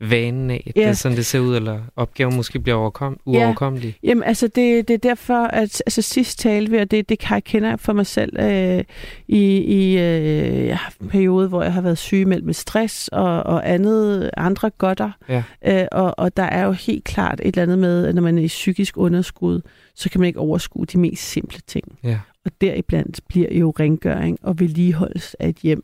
vanen 0.00 0.50
af, 0.50 0.62
at 0.66 0.76
Ja. 0.76 0.80
det 0.80 0.88
er 0.88 0.92
sådan, 0.92 1.16
det 1.16 1.26
ser 1.26 1.38
ud, 1.40 1.56
eller 1.56 1.80
opgaven 1.96 2.36
måske 2.36 2.60
bliver 2.60 2.76
overkom- 2.90 3.22
uoverkommelig. 3.24 3.96
Jamen, 4.02 4.24
altså, 4.24 4.46
det, 4.48 4.88
det 4.88 4.94
er 4.94 4.98
derfor, 4.98 5.34
at 5.44 5.82
altså, 5.86 6.02
sidst 6.02 6.38
talte 6.38 6.70
vi, 6.70 6.78
og 6.78 6.90
det, 6.90 7.08
det 7.08 7.18
kan 7.18 7.34
jeg 7.34 7.44
kende 7.44 7.78
for 7.78 7.92
mig 7.92 8.06
selv 8.06 8.40
øh, 8.40 8.84
i, 9.28 9.42
i 9.56 9.98
øh, 9.98 10.66
jeg 10.66 10.78
har 10.78 10.92
en 11.00 11.08
periode, 11.08 11.48
hvor 11.48 11.62
jeg 11.62 11.72
har 11.72 11.80
været 11.80 11.98
sygemeldt 11.98 12.44
med 12.44 12.54
stress 12.54 13.08
og, 13.08 13.42
og 13.42 13.70
andet, 13.70 14.30
andre 14.36 14.70
godter. 14.70 15.10
Ja. 15.28 15.42
Øh, 15.66 15.86
og, 15.92 16.14
og 16.18 16.36
der 16.36 16.42
er 16.42 16.64
jo 16.64 16.72
helt 16.72 17.04
klart 17.04 17.40
et 17.40 17.46
eller 17.46 17.62
andet 17.62 17.78
med, 17.78 18.06
at 18.06 18.14
når 18.14 18.22
man 18.22 18.38
er 18.38 18.42
i 18.42 18.46
psykisk 18.46 18.96
underskud, 18.96 19.60
så 19.94 20.10
kan 20.10 20.20
man 20.20 20.26
ikke 20.26 20.38
overskue 20.40 20.86
de 20.86 20.98
mest 20.98 21.22
simple 21.30 21.60
ting. 21.66 21.84
Ja. 22.04 22.18
Og 22.44 22.50
deriblandt 22.60 23.20
bliver 23.28 23.54
jo 23.58 23.70
rengøring 23.80 24.38
og 24.42 24.60
vedligeholdelse 24.60 25.42
af 25.42 25.48
et 25.48 25.56
hjem. 25.56 25.82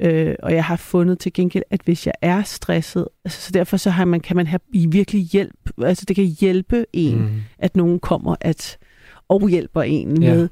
Øh, 0.00 0.34
og 0.42 0.54
jeg 0.54 0.64
har 0.64 0.76
fundet 0.76 1.18
til 1.18 1.32
gengæld, 1.32 1.64
at 1.70 1.80
hvis 1.84 2.06
jeg 2.06 2.14
er 2.22 2.42
stresset, 2.42 3.08
altså, 3.24 3.40
så 3.40 3.52
derfor 3.52 3.76
så 3.76 3.90
har 3.90 4.04
man, 4.04 4.20
kan 4.20 4.36
man 4.36 4.46
have 4.46 4.60
i 4.72 4.86
virkelig 4.86 5.20
hjælp, 5.22 5.70
altså 5.82 6.04
det 6.08 6.16
kan 6.16 6.24
hjælpe 6.24 6.86
en, 6.92 7.16
mm. 7.18 7.22
Mm. 7.24 7.40
at 7.58 7.76
nogen 7.76 8.00
kommer 8.00 8.36
at, 8.40 8.78
og 9.28 9.48
hjælper 9.48 9.82
en 9.82 10.22
Ja. 10.22 10.34
med 10.34 10.48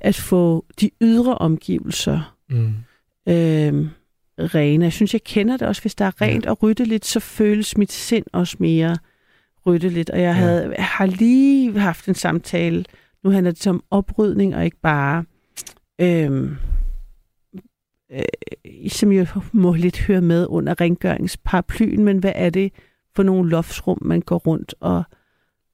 at 0.00 0.14
få 0.14 0.64
de 0.80 0.90
ydre 1.02 1.38
omgivelser 1.38 2.36
Mm. 2.50 2.66
øh, 3.28 3.86
rene. 4.38 4.84
Jeg 4.84 4.92
synes, 4.92 5.12
jeg 5.12 5.24
kender 5.24 5.56
det 5.56 5.68
også. 5.68 5.82
Hvis 5.82 5.94
der 5.94 6.04
er 6.04 6.20
rent 6.20 6.44
ja. 6.44 6.50
og 6.50 6.62
ryddeligt, 6.62 7.06
så 7.06 7.20
føles 7.20 7.76
mit 7.76 7.92
sind 7.92 8.24
også 8.32 8.56
mere 8.60 8.96
ryddeligt. 9.66 10.10
Og 10.10 10.18
jeg 10.20 10.24
Ja. 10.26 10.32
havde, 10.32 10.74
jeg 10.76 10.84
har 10.84 11.06
lige 11.06 11.78
haft 11.78 12.08
en 12.08 12.14
samtale. 12.14 12.84
Nu 13.24 13.30
handler 13.30 13.50
det 13.52 13.66
om 13.66 13.82
oprydning, 13.90 14.56
og 14.56 14.64
ikke 14.64 14.80
bare... 14.82 15.24
Øh, 16.00 16.50
øh, 18.12 18.90
som 18.90 19.12
jo 19.12 19.26
må 19.52 19.74
lidt 19.74 19.98
høre 20.00 20.20
med 20.20 20.46
under 20.48 20.80
rengøringsparaplyen, 20.80 22.04
men 22.04 22.18
hvad 22.18 22.32
er 22.34 22.50
det 22.50 22.72
for 23.16 23.22
nogle 23.22 23.50
loftsrum, 23.50 23.98
man 24.02 24.20
går 24.20 24.38
rundt 24.38 24.74
og 24.80 25.02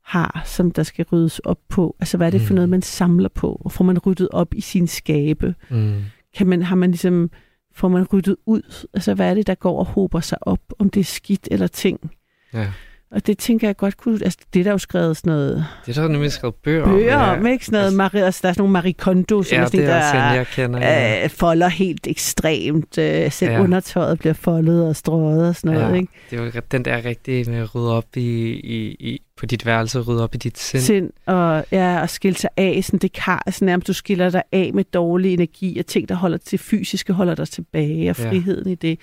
har, 0.05 0.43
som 0.47 0.71
der 0.71 0.83
skal 0.83 1.05
ryddes 1.13 1.39
op 1.39 1.59
på? 1.69 1.97
Altså, 2.01 2.17
hvad 2.17 2.27
er 2.27 2.31
det 2.31 2.41
for 2.41 2.53
Mm. 2.53 2.55
noget, 2.55 2.69
man 2.69 2.83
samler 2.83 3.29
på? 3.29 3.63
Og 3.65 3.73
får 3.73 3.85
man 3.85 3.99
ryddet 3.99 4.29
op 4.29 4.55
i 4.55 4.61
sin 4.61 4.87
skabe? 4.87 5.55
Mm. 5.71 6.01
kan 6.37 6.47
man, 6.47 6.63
har 6.63 6.77
man 6.77 6.91
ligesom, 6.91 7.31
får 7.75 7.89
man 7.89 8.07
ryddet 8.13 8.37
ud? 8.47 8.87
Altså, 8.95 9.15
hvad 9.15 9.31
er 9.31 9.35
det, 9.35 9.47
der 9.47 9.55
går 9.55 9.79
og 9.79 9.87
hober 9.87 10.21
sig 10.21 10.39
op, 10.41 10.61
om 10.79 10.91
det 10.91 11.01
er 11.01 11.05
skidt 11.05 11.49
eller 11.51 11.67
ting? 11.67 12.11
Ja. 12.53 12.73
Og 13.13 13.27
det 13.27 13.39
tænker 13.39 13.69
jeg 13.69 13.77
godt 13.77 13.97
kunne, 13.97 14.19
altså 14.25 14.39
det 14.55 14.61
er 14.61 14.65
der 14.65 14.71
jo 14.71 14.79
skrevet 14.79 15.17
sådan 15.17 15.33
noget 15.33 15.67
Det 15.87 15.99
er 15.99 16.03
der 16.03 16.09
nemlig 16.09 16.33
skrevet 16.33 16.55
bøger, 16.55 16.85
bøger 16.85 17.17
om. 17.17 17.39
om, 17.39 17.47
ikke? 17.47 17.65
Sådan 17.67 17.75
noget, 17.77 17.85
Altså- 17.85 17.97
Marie, 17.97 18.25
altså, 18.25 18.41
der 18.43 18.49
er 18.49 18.53
sådan 18.53 18.61
nogle 18.61 18.73
Marie 18.73 18.93
Kondo, 18.93 19.43
som 19.43 19.57
Ja, 19.57 19.63
er 19.63 19.67
sådan, 19.67 19.81
det 19.81 19.89
er 19.89 20.13
der 20.13 20.33
jeg 20.33 20.47
kender. 20.47 20.79
Ja. 20.81 21.25
øh, 21.25 21.31
folder 21.31 21.69
helt 21.69 22.07
ekstremt. 22.07 22.99
Øh, 22.99 23.33
selv 23.33 23.51
Ja. 23.51 23.57
ja. 23.57 23.63
undertøjet 23.63 24.19
bliver 24.19 24.33
foldet 24.33 24.89
og 24.89 24.97
strøget 24.97 25.49
og 25.49 25.57
sådan 25.57 25.75
noget, 25.77 25.89
Ja. 25.91 25.95
ikke? 26.01 26.13
Det 26.31 26.39
er 26.39 26.45
jo 26.45 26.51
den 26.73 26.85
der 26.85 27.05
rigtige 27.05 27.51
med 27.51 27.59
at 27.59 27.75
rydde 27.75 27.93
op 27.97 28.17
i, 28.17 28.51
i, 28.51 28.97
i, 29.01 29.23
på 29.37 29.47
dit 29.47 29.67
værelse, 29.67 30.01
rydde 30.01 30.23
op 30.25 30.35
i 30.35 30.39
dit 30.39 30.59
sind. 30.59 30.83
Sind 30.83 31.11
og, 31.27 31.65
ja, 31.73 32.01
og 32.01 32.11
skille 32.11 32.37
sig 32.37 32.51
af, 32.57 32.81
sådan 32.85 32.99
det 32.99 33.13
kan, 33.13 33.39
sådan 33.51 33.67
nærmest 33.67 33.87
du 33.89 33.93
skiller 33.93 34.31
dig 34.31 34.43
af 34.53 34.71
med 34.75 34.85
dårlig 34.85 35.33
energi 35.35 35.79
og 35.79 35.87
ting, 35.87 36.09
der 36.09 36.15
holder 36.15 36.39
til 36.39 36.59
fysiske, 36.59 37.13
holder 37.13 37.35
dig 37.35 37.49
tilbage, 37.49 38.11
og 38.11 38.19
Ja. 38.19 38.29
friheden 38.31 38.71
i 38.71 38.75
det. 38.75 38.99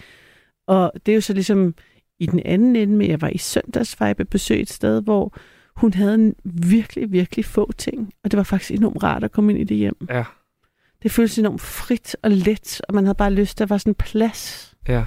Og 0.67 0.91
det 1.05 1.11
er 1.11 1.15
jo 1.15 1.21
så 1.21 1.33
ligesom 1.33 1.75
i 2.19 2.25
den 2.25 2.41
anden 2.45 2.75
ende, 2.75 2.97
men 2.97 3.09
jeg 3.09 3.21
var 3.21 3.29
i 3.29 3.37
søndags, 3.37 3.99
var 3.99 4.05
jeg 4.05 4.15
besøg 4.17 4.61
et 4.61 4.69
sted, 4.69 5.01
hvor 5.01 5.33
hun 5.75 5.93
havde 5.93 6.13
en 6.15 6.35
virkelig, 6.43 7.11
virkelig 7.11 7.45
få 7.45 7.71
ting, 7.77 8.13
og 8.23 8.31
det 8.31 8.37
var 8.37 8.43
faktisk 8.43 8.71
enormt 8.71 9.03
rart 9.03 9.23
at 9.23 9.31
komme 9.31 9.51
ind 9.51 9.59
i 9.61 9.63
det 9.63 9.77
hjem. 9.77 9.97
Ja, 10.09 10.23
Det 11.03 11.11
føltes 11.11 11.39
enormt 11.39 11.61
frit 11.61 12.15
og 12.23 12.31
let, 12.31 12.81
og 12.87 12.95
man 12.95 13.03
havde 13.05 13.15
bare 13.15 13.31
lyst, 13.33 13.59
der 13.59 13.65
var 13.65 13.77
sådan 13.77 13.95
plads. 13.95 14.73
ja. 14.87 15.05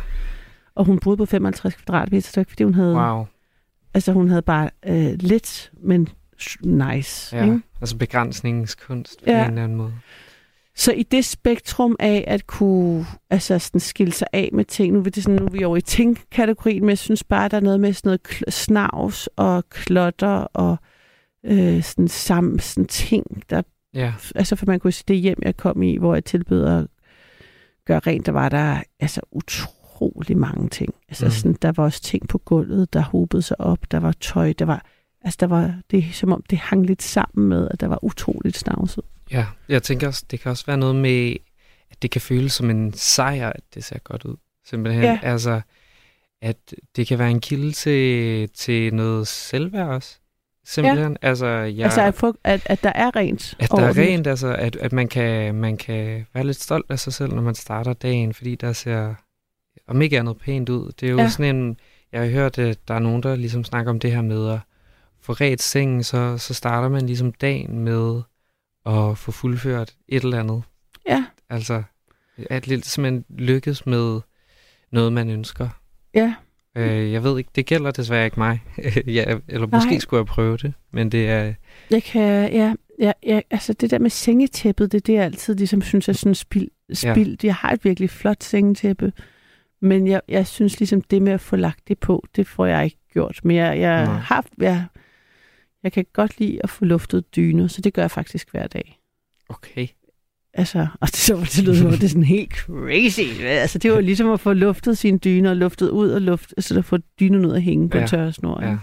Og 0.75 0.85
hun 0.85 0.99
boede 0.99 1.17
på 1.17 1.27
55 1.27 1.75
kvadratmeter, 1.75 2.23
så 2.23 2.29
det 2.31 2.37
var 2.37 2.41
ikke, 2.41 2.51
fordi 2.51 2.65
hun 2.65 2.75
havde, 2.75 2.95
Wow. 2.95 3.25
altså 3.95 4.13
hun 4.13 4.29
havde 4.29 4.43
bare 4.43 4.71
øh, 4.87 5.13
lidt, 5.21 5.73
men 5.83 6.09
nice. 6.61 7.37
Ja. 7.37 7.45
Ikke? 7.45 7.61
Altså 7.81 7.97
begrænsningens 7.97 8.75
kunst 8.75 9.19
på 9.25 9.31
Ja. 9.31 9.45
en 9.45 9.51
eller 9.51 9.65
anden 9.65 9.79
måde. 9.79 9.93
Så 10.77 10.93
i 10.93 11.03
det 11.03 11.25
spektrum 11.25 11.97
af 12.01 12.25
at 12.27 12.47
kunne 12.47 13.07
altså 13.31 13.59
sådan 13.59 13.81
skille 13.81 14.13
sig 14.13 14.27
af 14.33 14.49
med 14.53 14.65
ting, 14.65 14.93
nu 14.93 14.99
er, 14.99 15.03
det 15.03 15.23
sådan, 15.23 15.39
nu 15.39 15.47
er 15.47 15.51
vi 15.51 15.65
over 15.65 15.77
i 15.77 15.81
ting-kategorien, 15.81 16.81
men 16.81 16.89
jeg 16.89 16.99
synes 16.99 17.25
bare, 17.25 17.49
der 17.49 17.57
er 17.57 17.61
noget 17.61 17.81
med 17.81 17.93
sådan 17.93 18.09
noget 18.09 18.55
snavs 18.55 19.29
og 19.37 19.69
klotter 19.69 20.47
og 20.55 20.77
øh, 21.47 21.83
sådan, 21.83 22.09
sam, 22.09 22.59
sådan 22.59 22.87
ting, 22.87 23.43
der, 23.51 23.63
Ja, 23.95 24.15
altså 24.35 24.57
for 24.57 24.67
man 24.67 24.81
kunne 24.81 24.93
sige, 24.93 25.05
det 25.09 25.17
hjem, 25.17 25.39
jeg 25.43 25.57
kom 25.57 25.83
i, 25.83 25.97
hvor 25.97 26.15
jeg 26.15 26.25
tilbød 26.25 26.65
at 26.65 26.87
gøre 27.85 27.99
rent, 27.99 28.27
der 28.27 28.33
var 28.33 28.49
der 28.49 28.83
altså 29.01 29.21
utrolig 29.33 30.37
mange 30.37 30.69
ting. 30.69 30.95
Altså 31.09 31.25
mm. 31.25 31.31
sådan, 31.31 31.57
der 31.63 31.73
var 31.73 31.85
også 31.85 32.03
ting 32.03 32.29
på 32.29 32.39
gulvet, 32.39 32.93
der 32.93 33.01
hobede 33.01 33.43
sig 33.43 33.61
op, 33.61 33.91
der 33.91 34.01
var 34.01 34.13
tøj, 34.13 34.53
der 34.53 34.65
var, 34.65 34.87
altså 35.23 35.37
der 35.41 35.47
var, 35.47 35.75
det 35.91 35.99
er 35.99 36.13
som 36.13 36.33
om 36.33 36.43
det 36.51 36.59
hang 36.59 36.87
lidt 36.87 37.03
sammen 37.03 37.49
med, 37.49 37.69
at 37.71 37.81
der 37.81 37.87
var 37.87 38.05
utroligt 38.05 38.57
snavset. 38.57 39.05
Ja. 39.33 39.47
Jeg 39.69 39.83
tænker 39.83 40.07
også, 40.07 40.25
det 40.31 40.41
kan 40.41 40.51
også 40.51 40.67
være 40.67 40.77
noget 40.77 40.97
med, 40.97 41.37
at 41.91 42.03
det 42.03 42.11
kan 42.11 42.21
føles 42.21 42.53
som 42.53 42.71
en 42.71 42.93
sejr, 42.93 43.49
at 43.49 43.63
det 43.75 43.85
ser 43.85 43.99
godt 43.99 44.25
ud. 44.25 44.37
Simpelthen. 44.65 45.05
Ja. 45.05 45.19
Altså, 45.23 45.61
at 46.43 46.57
det 46.97 47.07
kan 47.07 47.19
være 47.19 47.31
en 47.31 47.41
kilde 47.41 47.73
til, 47.73 48.49
til 48.49 48.95
noget 48.95 49.29
selvværd 49.29 49.89
også. 49.89 50.19
Simpelthen. 50.65 51.17
Ja. 51.23 51.29
Altså, 51.29 51.47
jeg. 51.47 51.85
Altså 51.85 52.03
at, 52.03 52.15
få, 52.15 52.35
at, 52.45 52.63
at 52.67 52.83
der 52.83 52.93
er 52.95 53.17
rent. 53.17 53.55
At 53.59 53.71
der 53.71 53.83
er 53.83 53.99
rent, 53.99 54.27
altså 54.27 54.55
at, 54.55 54.77
at 54.77 54.93
man, 54.93 55.09
kan, 55.09 55.55
man 55.55 55.77
kan 55.77 56.27
være 56.35 56.47
lidt 56.47 56.61
stolt 56.61 56.87
af 56.89 56.99
sig 56.99 57.13
selv, 57.13 57.35
når 57.35 57.43
man 57.43 57.55
starter 57.55 57.93
dagen, 57.93 58.35
fordi 58.35 58.55
der 58.55 58.73
ser, 58.73 59.15
om 59.89 60.03
ikke 60.03 60.19
andet, 60.19 60.39
pænt 60.39 60.69
ud. 60.69 60.93
Det 61.01 61.07
er 61.07 61.11
jo. 61.11 61.19
Ja. 61.19 61.29
sådan 61.29 61.57
en, 61.57 61.77
jeg 62.13 62.21
har 62.21 62.29
hørt, 62.29 62.59
at 62.59 62.89
der 62.89 62.95
er 62.95 62.99
nogen, 62.99 63.23
der 63.23 63.37
ligesom 63.37 63.65
snakker 63.65 63.91
om 63.91 64.01
det 64.01 64.13
her 64.13 64.23
med 64.23 64.51
at 64.51 64.59
få 65.21 65.33
ret 65.33 65.63
sengen, 65.63 66.05
så, 66.05 66.39
så 66.39 66.55
starter 66.55 66.89
man 66.89 67.07
ligesom 67.07 67.33
dagen 67.33 67.79
med 67.79 68.23
at 68.87 69.19
få 69.19 69.33
fuldført 69.33 69.95
et 70.09 70.23
eller 70.23 70.41
andet. 70.41 70.63
Ja, 71.09 71.25
Altså, 71.51 71.83
at 72.51 72.67
lidt 72.67 72.87
simpelthen 72.87 73.25
lykkes 73.39 73.87
med 73.87 74.21
noget, 74.93 75.13
man 75.13 75.31
ønsker. 75.31 75.69
ja. 76.15 76.35
Øh, 76.77 77.13
jeg 77.13 77.25
ved 77.25 77.39
ikke, 77.39 77.51
det 77.55 77.67
gælder 77.67 77.91
desværre 77.91 78.25
ikke 78.25 78.41
mig. 78.41 78.63
ja, 79.07 79.39
eller 79.49 79.67
måske 79.73 79.91
Nej. 79.91 79.99
skulle 79.99 80.19
jeg 80.19 80.27
prøve 80.27 80.57
det, 80.57 80.73
men 80.93 81.13
det 81.13 81.29
er... 81.29 81.55
Jeg 81.91 82.03
kan, 82.03 82.53
ja, 82.53 82.75
ja, 82.99 83.13
ja, 83.27 83.41
altså 83.51 83.73
det 83.73 83.91
der 83.91 83.99
med 83.99 84.11
sengetæppet, 84.11 84.93
det 84.93 84.99
er 84.99 85.03
det, 85.03 85.13
jeg 85.13 85.25
altid 85.25 85.55
ligesom 85.55 85.83
synes 85.83 86.09
er 86.09 86.13
sådan 86.13 86.35
spild. 86.35 86.69
spild. 86.95 87.37
Jeg 87.43 87.55
har 87.55 87.71
et 87.71 87.85
virkelig 87.85 88.11
flot 88.11 88.43
sengetæppe, 88.45 89.13
men 89.83 90.07
jeg, 90.07 90.21
jeg 90.29 90.47
synes 90.47 90.81
ligesom 90.81 91.01
det 91.03 91.23
med 91.23 91.33
at 91.33 91.41
få 91.41 91.57
lagt 91.57 91.89
det 91.89 91.99
på, 91.99 92.25
det 92.37 92.47
får 92.47 92.67
jeg 92.67 92.85
ikke 92.85 92.99
gjort. 93.13 93.41
Men 93.45 93.57
jeg, 93.57 93.79
jeg 93.81 94.05
Nej. 94.05 94.15
har, 94.15 94.45
jeg, 94.59 94.85
jeg 95.83 95.93
kan 95.93 96.07
godt 96.13 96.39
lide 96.39 96.59
at 96.63 96.71
få 96.71 96.85
luftet 96.85 97.37
dyner, 97.37 97.67
så 97.67 97.81
det 97.81 97.95
gør 97.95 98.03
jeg 98.03 98.11
faktisk 98.11 98.51
hver 98.51 98.67
dag. 98.67 98.99
Okay. 99.49 99.87
Altså, 100.55 100.87
og 101.01 101.07
det, 101.09 101.17
så, 101.17 101.37
det 101.37 101.65
lyder 101.65 101.75
som 101.77 101.87
om, 101.87 101.93
det 101.93 102.05
er 102.05 102.09
sådan 102.09 102.23
helt 102.23 102.53
crazy. 102.57 103.43
Altså, 103.43 103.79
det 103.79 103.93
var 103.93 104.01
ligesom 104.11 104.31
at 104.31 104.41
få 104.41 104.53
luftet 104.53 104.99
sine 104.99 105.19
dyner, 105.19 105.55
luftet 105.55 105.89
ud 105.89 106.11
og 106.11 106.21
luft, 106.21 106.55
altså 106.57 106.79
at 106.79 106.85
få 106.85 106.99
dynerne 107.21 107.49
ud 107.49 107.53
at 107.53 107.63
hænge 107.63 107.89
på 107.89 107.99
Ja, 107.99 108.07
tørre 108.07 108.33
snor. 108.33 108.63
Ja. 108.63 108.77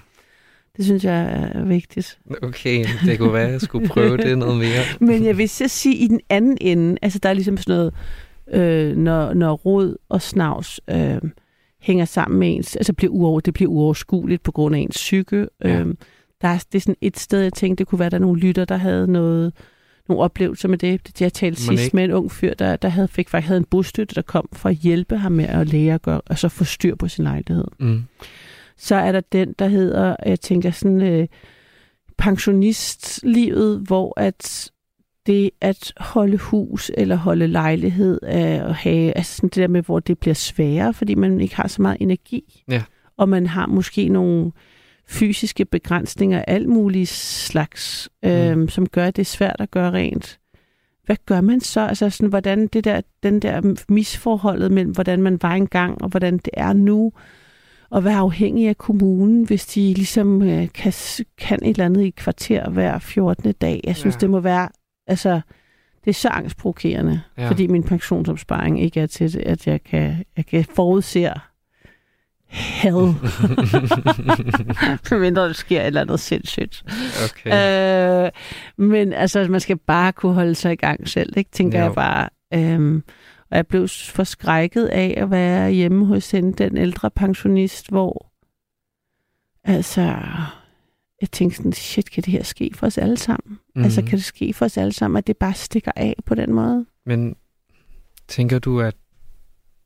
Det 0.77 0.85
synes 0.85 1.03
jeg 1.03 1.51
er 1.53 1.63
vigtigt. 1.65 2.19
Okay, 2.41 2.85
det 3.05 3.19
kunne 3.19 3.33
være, 3.33 3.45
at 3.45 3.51
jeg 3.51 3.61
skulle 3.61 3.87
prøve 3.87 4.17
det 4.17 4.37
noget 4.37 4.57
mere. 4.57 4.83
Men 5.07 5.25
jeg 5.25 5.37
vil 5.37 5.49
så 5.49 5.67
sige, 5.67 5.95
i 5.95 6.07
den 6.07 6.19
anden 6.29 6.57
ende, 6.61 6.97
altså 7.01 7.19
der 7.19 7.29
er 7.29 7.33
ligesom 7.33 7.57
sådan 7.57 7.75
noget, 7.75 7.93
øh, 8.53 8.97
når, 8.97 9.33
når 9.33 9.53
rod 9.53 9.95
og 10.09 10.21
snavs 10.21 10.79
øh, 10.89 11.17
hænger 11.81 12.05
sammen 12.05 12.39
med 12.39 12.55
ens, 12.55 12.75
altså 12.75 12.93
bliver 12.93 13.11
uover, 13.11 13.39
det 13.39 13.53
bliver 13.53 13.71
uoverskueligt 13.71 14.43
på 14.43 14.51
grund 14.51 14.75
af 14.75 14.79
ens 14.79 14.95
psyke. 14.95 15.47
Ja. 15.63 15.83
Øh, 16.39 16.41
der 16.41 16.47
er, 16.47 16.63
det 16.71 16.79
er 16.79 16.81
sådan 16.81 16.95
et 17.01 17.19
sted, 17.19 17.41
jeg 17.41 17.53
tænkte, 17.53 17.81
det 17.81 17.87
kunne 17.87 17.99
være, 17.99 18.09
der 18.09 18.17
er 18.17 18.21
nogle 18.21 18.39
lytter, 18.39 18.65
der 18.65 18.77
havde 18.77 19.07
noget, 19.07 19.53
nogle 20.09 20.23
oplevelser 20.23 20.67
med 20.67 20.77
det. 20.77 21.21
Jeg 21.21 21.33
talte 21.33 21.61
Mon 21.67 21.77
sidst 21.77 21.83
ikke? 21.83 21.95
med 21.95 22.03
en 22.03 22.11
ung 22.11 22.31
fyr, 22.31 22.53
der, 22.53 22.75
der 22.75 22.89
havde, 22.89 23.07
fik 23.07 23.29
faktisk 23.29 23.47
havde 23.47 23.57
en 23.57 23.65
bostøtte, 23.65 24.15
der 24.15 24.21
kom 24.21 24.49
for 24.53 24.69
at 24.69 24.75
hjælpe 24.75 25.17
ham 25.17 25.31
med 25.31 25.45
at 25.45 25.67
lære 25.67 25.93
at 25.93 26.01
gøre, 26.01 26.21
og 26.21 26.37
så 26.37 26.49
få 26.49 26.63
styr 26.63 26.95
på 26.95 27.07
sin 27.07 27.23
lejlighed. 27.23 27.65
Mm. 27.79 28.03
Så 28.77 28.95
er 28.95 29.11
der 29.11 29.21
den, 29.31 29.55
der 29.59 29.67
hedder, 29.67 30.15
jeg 30.25 30.39
tænker 30.39 30.71
sådan, 30.71 31.01
øh, 31.01 31.27
pensionistlivet, 32.17 33.79
hvor 33.79 34.19
at 34.19 34.71
det 35.25 35.51
at 35.61 35.93
holde 35.97 36.37
hus 36.37 36.91
eller 36.97 37.15
holde 37.15 37.47
lejlighed 37.47 38.19
at 38.23 38.75
have, 38.75 39.17
altså 39.17 39.35
sådan 39.35 39.49
det 39.49 39.55
der 39.55 39.67
med, 39.67 39.81
hvor 39.81 39.99
det 39.99 40.19
bliver 40.19 40.33
sværere, 40.33 40.93
fordi 40.93 41.15
man 41.15 41.41
ikke 41.41 41.55
har 41.55 41.67
så 41.67 41.81
meget 41.81 41.97
energi. 41.99 42.63
Ja. 42.67 42.83
Og 43.17 43.29
man 43.29 43.47
har 43.47 43.67
måske 43.67 44.09
nogle 44.09 44.51
fysiske 45.09 45.65
begrænsninger 45.65 46.41
alt 46.47 46.69
muligt 46.69 47.09
slags, 47.09 48.09
øhm, 48.25 48.69
som 48.69 48.89
gør, 48.89 49.11
det 49.11 49.27
svært 49.27 49.55
at 49.59 49.71
gøre 49.71 49.91
rent. 49.91 50.39
Hvad 51.05 51.15
gør 51.25 51.41
man 51.41 51.61
så? 51.61 51.79
Altså 51.81 52.09
sådan, 52.09 52.29
hvordan 52.29 52.67
det 52.67 52.83
der, 52.83 53.01
den 53.23 53.39
der 53.39 53.75
misforholdet 53.89 54.71
mellem, 54.71 54.91
hvordan 54.93 55.21
man 55.21 55.39
var 55.41 55.53
engang, 55.53 56.01
og 56.01 56.09
hvordan 56.09 56.33
det 56.37 56.49
er 56.53 56.73
nu, 56.73 57.11
og 57.89 58.03
være 58.03 58.15
afhængig 58.17 58.67
af 58.69 58.77
kommunen, 58.77 59.43
hvis 59.43 59.65
de 59.65 59.93
ligesom 59.93 60.41
øh, 60.41 60.67
kan, 60.73 60.93
kan 61.37 61.59
et 61.63 61.69
eller 61.69 61.85
andet 61.85 62.03
i 62.03 62.09
kvarter 62.09 62.69
hver 62.69 62.99
14. 62.99 63.51
dag. 63.53 63.81
Jeg 63.83 63.95
synes, 63.95 64.15
Ja. 64.15 64.19
det 64.19 64.29
må 64.29 64.39
være, 64.39 64.69
altså, 65.07 65.41
det 66.05 66.09
er 66.09 66.13
så 66.13 66.29
angstprovokerende, 66.29 67.21
Ja. 67.37 67.49
fordi 67.49 67.67
min 67.67 67.83
pensionsopsparing 67.83 68.81
ikke 68.81 68.99
er 68.99 69.07
til, 69.07 69.43
at 69.45 69.67
jeg 69.67 69.83
kan, 69.83 70.15
jeg 70.37 70.45
kan 70.45 70.65
forudse 70.75 71.27
hell, 72.49 72.95
medmindre 75.11 75.47
der 75.47 75.53
sker 75.53 75.81
et 75.81 75.87
eller 75.87 76.01
andet 76.01 76.19
sindssygt. 76.19 76.83
okay. 77.31 78.25
Øh, 78.25 78.31
men 78.77 79.13
altså, 79.13 79.47
man 79.49 79.59
skal 79.59 79.77
bare 79.77 80.11
kunne 80.13 80.33
holde 80.33 80.55
sig 80.55 80.73
i 80.73 80.75
gang 80.75 81.07
selv, 81.09 81.37
ikke? 81.37 81.51
tænker 81.51 81.79
Jo. 81.79 81.85
jeg 81.85 81.93
bare. 81.93 82.29
Øhm, 82.53 83.03
og 83.51 83.57
jeg 83.57 83.67
blev 83.67 83.87
forskrækket 83.87 84.85
af 84.85 85.13
at 85.17 85.31
være 85.31 85.71
hjemme 85.71 86.05
hos 86.05 86.31
hende, 86.31 86.53
den 86.63 86.77
ældre 86.77 87.11
pensionist, 87.11 87.89
hvor 87.89 88.31
altså, 89.63 90.01
jeg 91.21 91.31
tænkte 91.31 91.57
sådan, 91.57 91.73
shit, 91.73 92.11
kan 92.11 92.23
det 92.23 92.31
her 92.31 92.43
ske 92.43 92.71
for 92.75 92.87
os 92.87 92.97
alle 92.97 93.17
sammen? 93.17 93.59
Mm. 93.75 93.83
Altså, 93.83 94.01
Mhm. 94.01 94.07
kan 94.09 94.17
det 94.17 94.25
ske 94.25 94.53
for 94.53 94.65
os 94.65 94.77
alle 94.77 94.93
sammen, 94.93 95.17
at 95.17 95.27
det 95.27 95.37
bare 95.37 95.53
stikker 95.53 95.91
af 95.95 96.15
på 96.25 96.35
den 96.35 96.53
måde? 96.53 96.85
Men 97.05 97.35
tænker 98.27 98.59
du, 98.59 98.81
at 98.81 98.95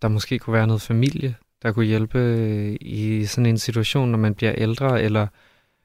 der 0.01 0.07
måske 0.07 0.39
kunne 0.39 0.53
være 0.53 0.67
noget 0.67 0.81
familie, 0.81 1.35
der 1.63 1.71
kunne 1.71 1.85
hjælpe 1.85 2.19
øh, 2.19 2.75
i 2.81 3.25
sådan 3.25 3.45
en 3.45 3.57
situation, 3.57 4.09
når 4.09 4.17
man 4.17 4.35
bliver 4.35 4.53
ældre, 4.57 5.01
eller 5.01 5.21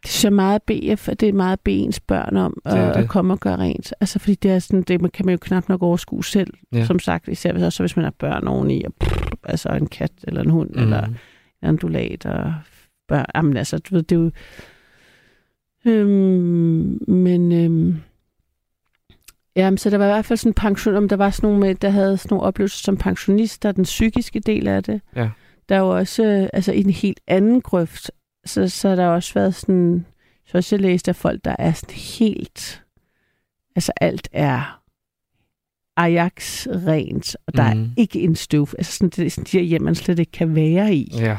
Det 0.02 0.04
er 0.04 0.08
så 0.08 0.30
meget 0.30 0.62
BF, 0.62 1.08
at 1.08 1.20
det 1.20 1.28
er 1.28 1.32
meget 1.32 1.60
bede 1.60 1.76
ens 1.76 2.00
børn 2.00 2.36
om 2.36 2.60
Det 2.64 2.70
at, 2.72 2.94
det. 2.94 3.02
at 3.02 3.08
komme 3.08 3.32
og 3.32 3.40
gøre 3.40 3.56
rent. 3.56 3.92
Altså, 4.00 4.18
fordi 4.18 4.34
det 4.34 4.50
er 4.50 4.58
sådan, 4.58 4.82
det 4.82 5.00
man 5.00 5.10
kan 5.10 5.26
man 5.26 5.32
jo 5.32 5.38
knap 5.42 5.68
nok 5.68 5.82
overskue 5.82 6.24
selv, 6.24 6.54
Ja. 6.72 6.84
som 6.84 6.98
sagt, 6.98 7.28
især 7.28 7.52
hvis, 7.52 7.62
også 7.62 7.82
hvis 7.82 7.96
man 7.96 8.04
har 8.04 8.14
børn 8.18 8.46
oveni, 8.46 8.84
og 8.84 8.94
pff, 9.00 9.18
altså 9.44 9.68
en 9.68 9.86
kat 9.86 10.12
eller 10.22 10.40
en 10.42 10.50
hund, 10.50 10.70
mm. 10.70 10.82
eller 10.82 11.06
Mhm. 11.06 11.16
en 11.62 11.68
undulat, 11.68 12.26
og 12.26 12.54
børn, 13.08 13.26
jamen 13.34 13.56
altså, 13.56 13.78
du 13.78 13.94
ved, 13.94 14.02
det 14.02 14.16
er 14.16 14.20
jo... 14.20 14.30
Øhm, 15.86 16.98
men... 17.08 17.52
Øhm, 17.52 17.96
Jamen, 19.56 19.78
så 19.78 19.90
der 19.90 19.98
var 19.98 20.04
i 20.04 20.08
hvert 20.08 20.24
fald 20.24 20.36
sådan 20.36 20.50
en 20.50 20.54
pension, 20.54 20.94
om 20.96 21.08
der 21.08 21.16
var 21.16 21.30
sådan 21.30 21.46
nogle 21.48 21.60
med, 21.66 21.74
der 21.74 21.90
havde 21.90 22.16
sådan 22.16 22.34
nogle 22.34 22.46
oplevelser 22.46 22.82
som 22.84 22.96
pensionister, 22.96 23.72
den 23.72 23.84
psykiske 23.84 24.40
del 24.40 24.68
af 24.68 24.82
det. 24.82 25.00
Ja. 25.16 25.28
Der 25.68 25.74
er 25.74 25.80
jo 25.80 25.96
også, 25.96 26.24
øh, 26.24 26.48
altså 26.52 26.72
i 26.72 26.80
en 26.80 26.90
helt 26.90 27.20
anden 27.26 27.60
grøft, 27.60 28.10
så, 28.44 28.68
så 28.68 28.88
har 28.88 28.96
der 28.96 29.06
også 29.06 29.34
været 29.34 29.54
sådan, 29.54 30.06
så 30.46 30.58
også 30.58 30.76
jeg 30.76 30.80
læste 30.82 31.08
af 31.10 31.16
folk, 31.16 31.44
der 31.44 31.56
er 31.58 31.72
sådan 31.72 31.96
helt, 31.96 32.82
altså 33.76 33.92
alt 34.00 34.28
er 34.32 34.82
Ajax 35.96 36.66
rent, 36.66 37.36
og 37.46 37.56
der 37.56 37.74
mm. 37.74 37.80
Mhm. 37.80 37.88
er 37.90 37.94
ikke 37.96 38.20
en 38.20 38.34
støv, 38.36 38.68
altså 38.78 38.92
sådan, 38.92 39.08
det 39.10 39.26
er 39.26 39.30
sådan 39.30 39.44
de 39.52 39.58
her 39.58 39.64
hjem, 39.64 39.82
man 39.82 39.94
slet 39.94 40.18
ikke 40.18 40.32
kan 40.32 40.54
være 40.54 40.94
i. 40.94 41.12
Ja, 41.18 41.36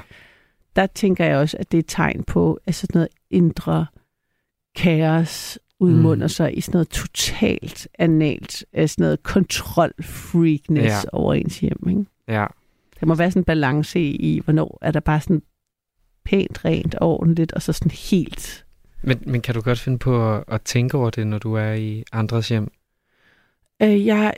Der 0.75 0.87
tænker 0.87 1.25
jeg 1.25 1.37
også, 1.37 1.57
at 1.59 1.71
det 1.71 1.77
er 1.77 1.79
et 1.79 1.85
tegn 1.87 2.23
på, 2.23 2.59
altså 2.67 2.81
sådan 2.81 2.99
noget 2.99 3.09
indre 3.29 3.85
kaos 4.75 5.59
udmunder 5.79 6.25
Mm. 6.25 6.29
sig 6.29 6.57
i 6.57 6.61
sådan 6.61 6.73
noget 6.73 6.89
totalt 6.89 7.87
analt, 7.99 8.65
sådan 8.73 8.93
noget 8.97 9.23
kontrolfreakness 9.23 10.85
ja. 11.03 11.09
over 11.13 11.33
ens 11.33 11.59
hjem. 11.59 11.89
Ikke? 11.89 12.05
ja. 12.27 12.45
Der 12.99 13.05
må 13.05 13.15
være 13.15 13.31
sådan 13.31 13.41
en 13.41 13.45
balance 13.45 13.99
i, 13.99 14.41
hvornår 14.43 14.77
er 14.81 14.91
der 14.91 14.99
bare 14.99 15.21
sådan 15.21 15.41
pænt, 16.25 16.65
rent 16.65 16.95
og 16.95 17.07
ordentligt, 17.07 17.51
og 17.51 17.61
så 17.61 17.73
sådan 17.73 17.91
helt... 17.91 18.65
Men, 19.01 19.23
men 19.25 19.41
kan 19.41 19.55
du 19.55 19.61
godt 19.61 19.79
finde 19.79 19.99
på 19.99 20.33
at, 20.33 20.43
at 20.47 20.61
tænke 20.61 20.97
over 20.97 21.09
det, 21.09 21.27
når 21.27 21.37
du 21.37 21.53
er 21.53 21.73
i 21.73 22.03
andres 22.11 22.49
hjem? 22.49 22.71
Øh, 23.81 24.05
jeg, 24.05 24.33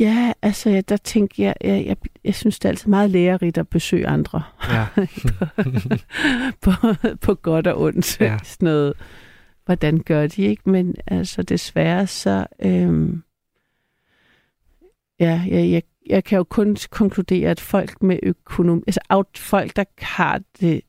ja, 0.00 0.32
altså, 0.42 0.70
jeg, 0.70 0.88
der 0.88 0.96
tænker 0.96 1.44
jeg, 1.44 1.54
jeg, 1.60 1.86
jeg, 1.86 1.96
jeg 2.24 2.34
synes, 2.34 2.58
det 2.58 2.64
er 2.64 2.68
altid 2.68 2.90
meget 2.90 3.10
lærerigt 3.10 3.58
at 3.58 3.68
besøge 3.68 4.06
andre. 4.06 4.42
Ja. 4.68 4.86
på, 6.62 6.70
på 7.20 7.34
godt 7.34 7.66
og 7.66 7.80
ondt. 7.80 8.20
Ja. 8.20 8.38
Sådan 8.44 8.66
noget, 8.66 8.94
hvordan 9.64 9.98
gør 9.98 10.26
de, 10.26 10.42
ikke? 10.42 10.70
Men 10.70 10.94
altså, 11.06 11.42
desværre 11.42 12.06
så... 12.06 12.46
Øhm, 12.62 13.22
ja, 15.20 15.42
jeg, 15.48 15.70
jeg, 15.70 15.82
jeg 16.06 16.24
kan 16.24 16.36
jo 16.36 16.44
kun 16.44 16.76
konkludere, 16.90 17.50
at 17.50 17.60
folk 17.60 18.02
med 18.02 18.18
økonomi... 18.22 18.82
Altså, 18.86 19.24
folk, 19.36 19.76
der 19.76 19.84
har 19.98 20.40
det 20.60 20.80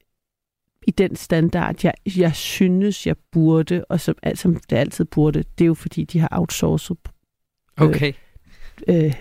i 0.88 0.92
den 0.92 1.16
standard, 1.16 1.76
jeg, 1.84 1.94
jeg 2.18 2.36
synes, 2.36 3.08
jeg 3.08 3.16
burde, 3.32 3.86
og 3.90 4.00
som, 4.00 4.16
som 4.36 4.56
det 4.56 4.76
altid 4.76 5.06
burde, 5.06 5.44
det 5.58 5.64
er 5.64 5.68
jo 5.68 5.74
fordi, 5.74 6.04
de 6.04 6.20
har 6.20 6.30
outsourcet 6.32 6.98
Okay. 7.78 8.14
øh, 8.88 9.14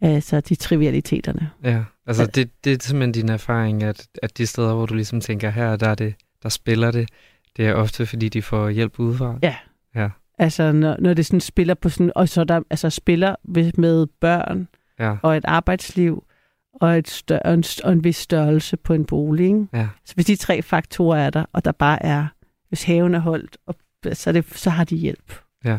altså 0.00 0.40
de 0.40 0.54
trivialiteterne. 0.54 1.50
Ja, 1.64 1.84
altså 2.06 2.26
det, 2.26 2.64
det 2.64 2.72
er 2.72 2.76
simpelthen 2.80 3.12
din 3.12 3.28
erfaring, 3.28 3.82
at, 3.82 4.08
at 4.22 4.38
de 4.38 4.46
steder, 4.46 4.74
hvor 4.74 4.86
du 4.86 4.94
ligesom 4.94 5.20
tænker, 5.20 5.50
her 5.50 5.76
der 5.76 5.88
er 5.88 5.94
det, 5.94 6.14
der 6.42 6.48
spiller 6.48 6.90
det, 6.90 7.08
det 7.56 7.66
er 7.66 7.74
ofte 7.74 8.06
fordi, 8.06 8.28
de 8.28 8.42
får 8.42 8.68
hjælp 8.68 8.98
udefra. 8.98 9.38
Ja. 9.42 9.56
Ja. 9.94 10.08
Altså, 10.38 10.72
når, 10.72 10.96
når 10.98 11.14
det 11.14 11.26
sådan 11.26 11.40
spiller 11.40 11.74
på 11.74 11.88
sådan, 11.88 12.12
og 12.14 12.28
så 12.28 12.40
er 12.40 12.44
der 12.44 12.60
altså 12.70 12.90
spiller 12.90 13.34
med 13.78 14.06
børn 14.06 14.68
Ja, 14.98 15.16
og 15.22 15.36
et 15.36 15.44
arbejdsliv 15.44 16.24
og, 16.80 16.98
et 16.98 17.08
stør, 17.08 17.38
og, 17.38 17.54
en, 17.54 17.64
og 17.84 17.92
en 17.92 18.04
vis 18.04 18.16
størrelse 18.16 18.76
på 18.76 18.92
en 18.94 19.04
bolig. 19.04 19.46
Ikke? 19.46 19.66
ja, 19.72 19.88
Så 20.04 20.14
hvis 20.14 20.26
de 20.26 20.36
tre 20.36 20.62
faktorer 20.62 21.18
er 21.18 21.30
der, 21.30 21.44
og 21.52 21.64
der 21.64 21.72
bare 21.72 22.02
er, 22.02 22.26
hvis 22.68 22.82
haven 22.84 23.14
er 23.14 23.18
holdt, 23.18 23.56
og, 23.66 23.74
så, 24.12 24.32
det, 24.32 24.46
så 24.58 24.70
har 24.70 24.84
de 24.84 24.96
hjælp. 24.96 25.34
Ja. 25.64 25.78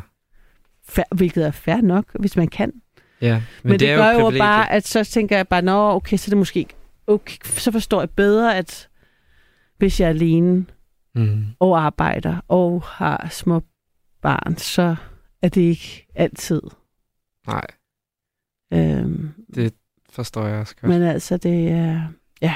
Fair, 0.87 1.15
hvilket 1.15 1.45
er 1.47 1.51
fair 1.51 1.81
nok, 1.81 2.05
hvis 2.19 2.35
man 2.35 2.47
kan. 2.47 2.73
ja. 3.21 3.33
Men, 3.63 3.71
Men, 3.71 3.79
det, 3.79 3.89
er 3.89 3.95
det 3.95 4.03
gør 4.03 4.11
jo, 4.11 4.17
privilegiet. 4.19 4.39
bare, 4.39 4.71
at 4.71 4.87
så 4.87 5.03
tænker 5.03 5.35
jeg 5.35 5.47
bare, 5.47 5.61
nå, 5.61 5.91
okay, 5.91 6.17
så 6.17 6.27
er 6.27 6.31
det 6.31 6.37
måske 6.37 6.59
ikke, 6.59 6.75
okay, 7.07 7.37
så 7.43 7.71
forstår 7.71 8.01
jeg 8.01 8.09
bedre, 8.09 8.57
at 8.57 8.89
hvis 9.77 9.99
jeg 9.99 10.05
er 10.05 10.09
alene, 10.09 10.65
Mm. 11.15 11.45
og 11.59 11.79
arbejder 11.85 12.37
og 12.47 12.83
har 12.83 13.27
små 13.31 13.61
barn, 14.21 14.57
så 14.57 14.95
er 15.41 15.49
det 15.49 15.61
ikke 15.61 16.07
altid. 16.15 16.61
Nej, 17.47 17.65
Øhm, 18.73 19.29
forstår 20.09 20.47
jeg 20.47 20.57
også 20.59 20.75
godt. 20.81 20.89
men 20.89 21.01
altså, 21.01 21.37
det 21.37 21.67
er... 21.71 22.01
Ja. 22.41 22.55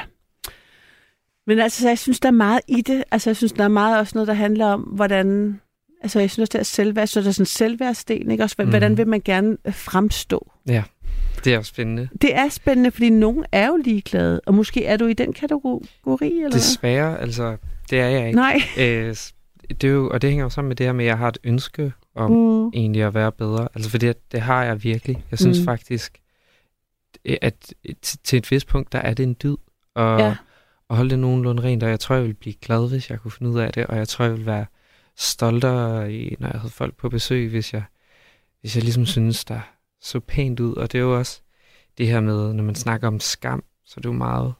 Men 1.47 1.59
altså, 1.59 1.81
så 1.81 1.87
jeg 1.87 1.97
synes, 1.97 2.19
der 2.19 2.27
er 2.27 2.31
meget 2.33 2.61
i 2.67 2.81
det. 2.81 3.03
Altså, 3.11 3.29
jeg 3.29 3.37
synes, 3.37 3.51
der 3.53 3.63
er 3.63 3.67
meget 3.67 3.99
også 3.99 4.11
noget, 4.15 4.27
der 4.27 4.33
handler 4.33 4.65
om, 4.65 4.81
hvordan... 4.81 5.59
Altså, 6.01 6.19
jeg 6.19 6.29
synes 6.31 6.43
også, 6.49 6.57
det 6.57 6.59
er 6.59 6.63
selvværd, 6.65 7.07
så 7.07 7.21
der 7.21 7.27
er 7.27 7.31
sådan 7.31 7.41
en 7.41 7.45
selvværdsdel, 7.45 8.31
ikke? 8.31 8.43
Også, 8.43 8.55
hvordan 8.69 8.97
vil 8.97 9.07
man 9.07 9.21
gerne 9.25 9.57
øh, 9.65 9.73
fremstå? 9.73 10.51
Det 11.43 11.53
er 11.53 11.61
spændende. 11.61 12.09
Det 12.21 12.35
er 12.35 12.49
spændende, 12.49 12.91
fordi 12.91 13.09
nogen 13.09 13.45
er 13.51 13.67
jo 13.67 13.75
ligeglade, 13.85 14.41
og 14.45 14.53
måske 14.53 14.85
er 14.85 14.97
du 14.97 15.05
i 15.05 15.13
den 15.13 15.33
kategori, 15.33 15.87
eller? 16.31 16.49
Desværre, 16.49 17.19
altså, 17.21 17.57
det 17.89 17.99
er 17.99 18.07
jeg 18.07 18.27
ikke. 18.27 18.35
Nej. 18.39 18.61
Øh, 18.79 19.15
s- 19.15 19.33
det 19.69 19.83
er 19.83 19.87
jo, 19.91 20.09
og 20.09 20.21
det 20.21 20.29
hænger 20.29 20.45
jo 20.45 20.49
sammen 20.49 20.67
med 20.67 20.75
det 20.75 20.85
her 20.85 20.93
med, 20.93 21.05
at 21.05 21.09
jeg 21.09 21.17
har 21.17 21.27
et 21.27 21.37
ønske 21.43 21.91
om 22.17 22.31
Mm. 22.31 22.67
egentlig 22.73 23.03
at 23.03 23.13
være 23.13 23.31
bedre. 23.31 23.67
Altså, 23.75 23.89
for 23.89 23.97
det, 23.97 24.31
det 24.31 24.41
har 24.41 24.63
jeg 24.63 24.83
virkelig. 24.83 25.23
Jeg 25.31 25.39
synes 25.39 25.59
Mm. 25.59 25.65
faktisk, 25.65 26.21
at 27.41 27.73
t- 28.05 28.15
til 28.23 28.37
et 28.37 28.51
vist 28.51 28.67
punkt, 28.67 28.91
der 28.91 28.99
er 28.99 29.13
det 29.13 29.23
en 29.23 29.35
dyd 29.43 29.57
at, 29.95 30.03
Ja. 30.19 30.35
at 30.89 30.95
holde 30.95 31.09
det 31.09 31.19
nogenlunde 31.19 31.63
rent, 31.63 31.83
og 31.83 31.89
jeg 31.89 31.99
tror, 31.99 32.15
jeg 32.15 32.23
ville 32.23 32.33
blive 32.35 32.55
glad, 32.61 32.89
hvis 32.89 33.09
jeg 33.09 33.19
kunne 33.19 33.31
finde 33.31 33.51
ud 33.51 33.59
af 33.59 33.73
det, 33.73 33.85
og 33.87 33.97
jeg 33.97 34.07
tror, 34.07 34.25
jeg 34.25 34.31
ville 34.31 34.45
være 34.45 34.65
stoltere, 35.15 36.13
i, 36.13 36.35
når 36.39 36.47
jeg 36.47 36.59
havde 36.59 36.73
folk 36.73 36.95
på 36.97 37.09
besøg, 37.09 37.49
hvis 37.49 37.73
jeg, 37.73 37.83
hvis 38.61 38.75
jeg 38.75 38.83
ligesom 38.83 39.05
synes, 39.05 39.45
der 39.45 39.59
så 40.01 40.19
pænt 40.19 40.59
ud. 40.59 40.73
Og 40.75 40.91
det 40.91 40.97
er 40.97 41.01
jo 41.01 41.17
også 41.17 41.41
det 41.97 42.07
her 42.07 42.19
med, 42.19 42.53
når 42.53 42.63
man 42.63 42.75
snakker 42.75 43.07
om 43.07 43.19
skam, 43.19 43.63
så 43.85 43.93
er 43.97 44.01
det 44.01 44.09
jo 44.09 44.13
meget, 44.13 44.53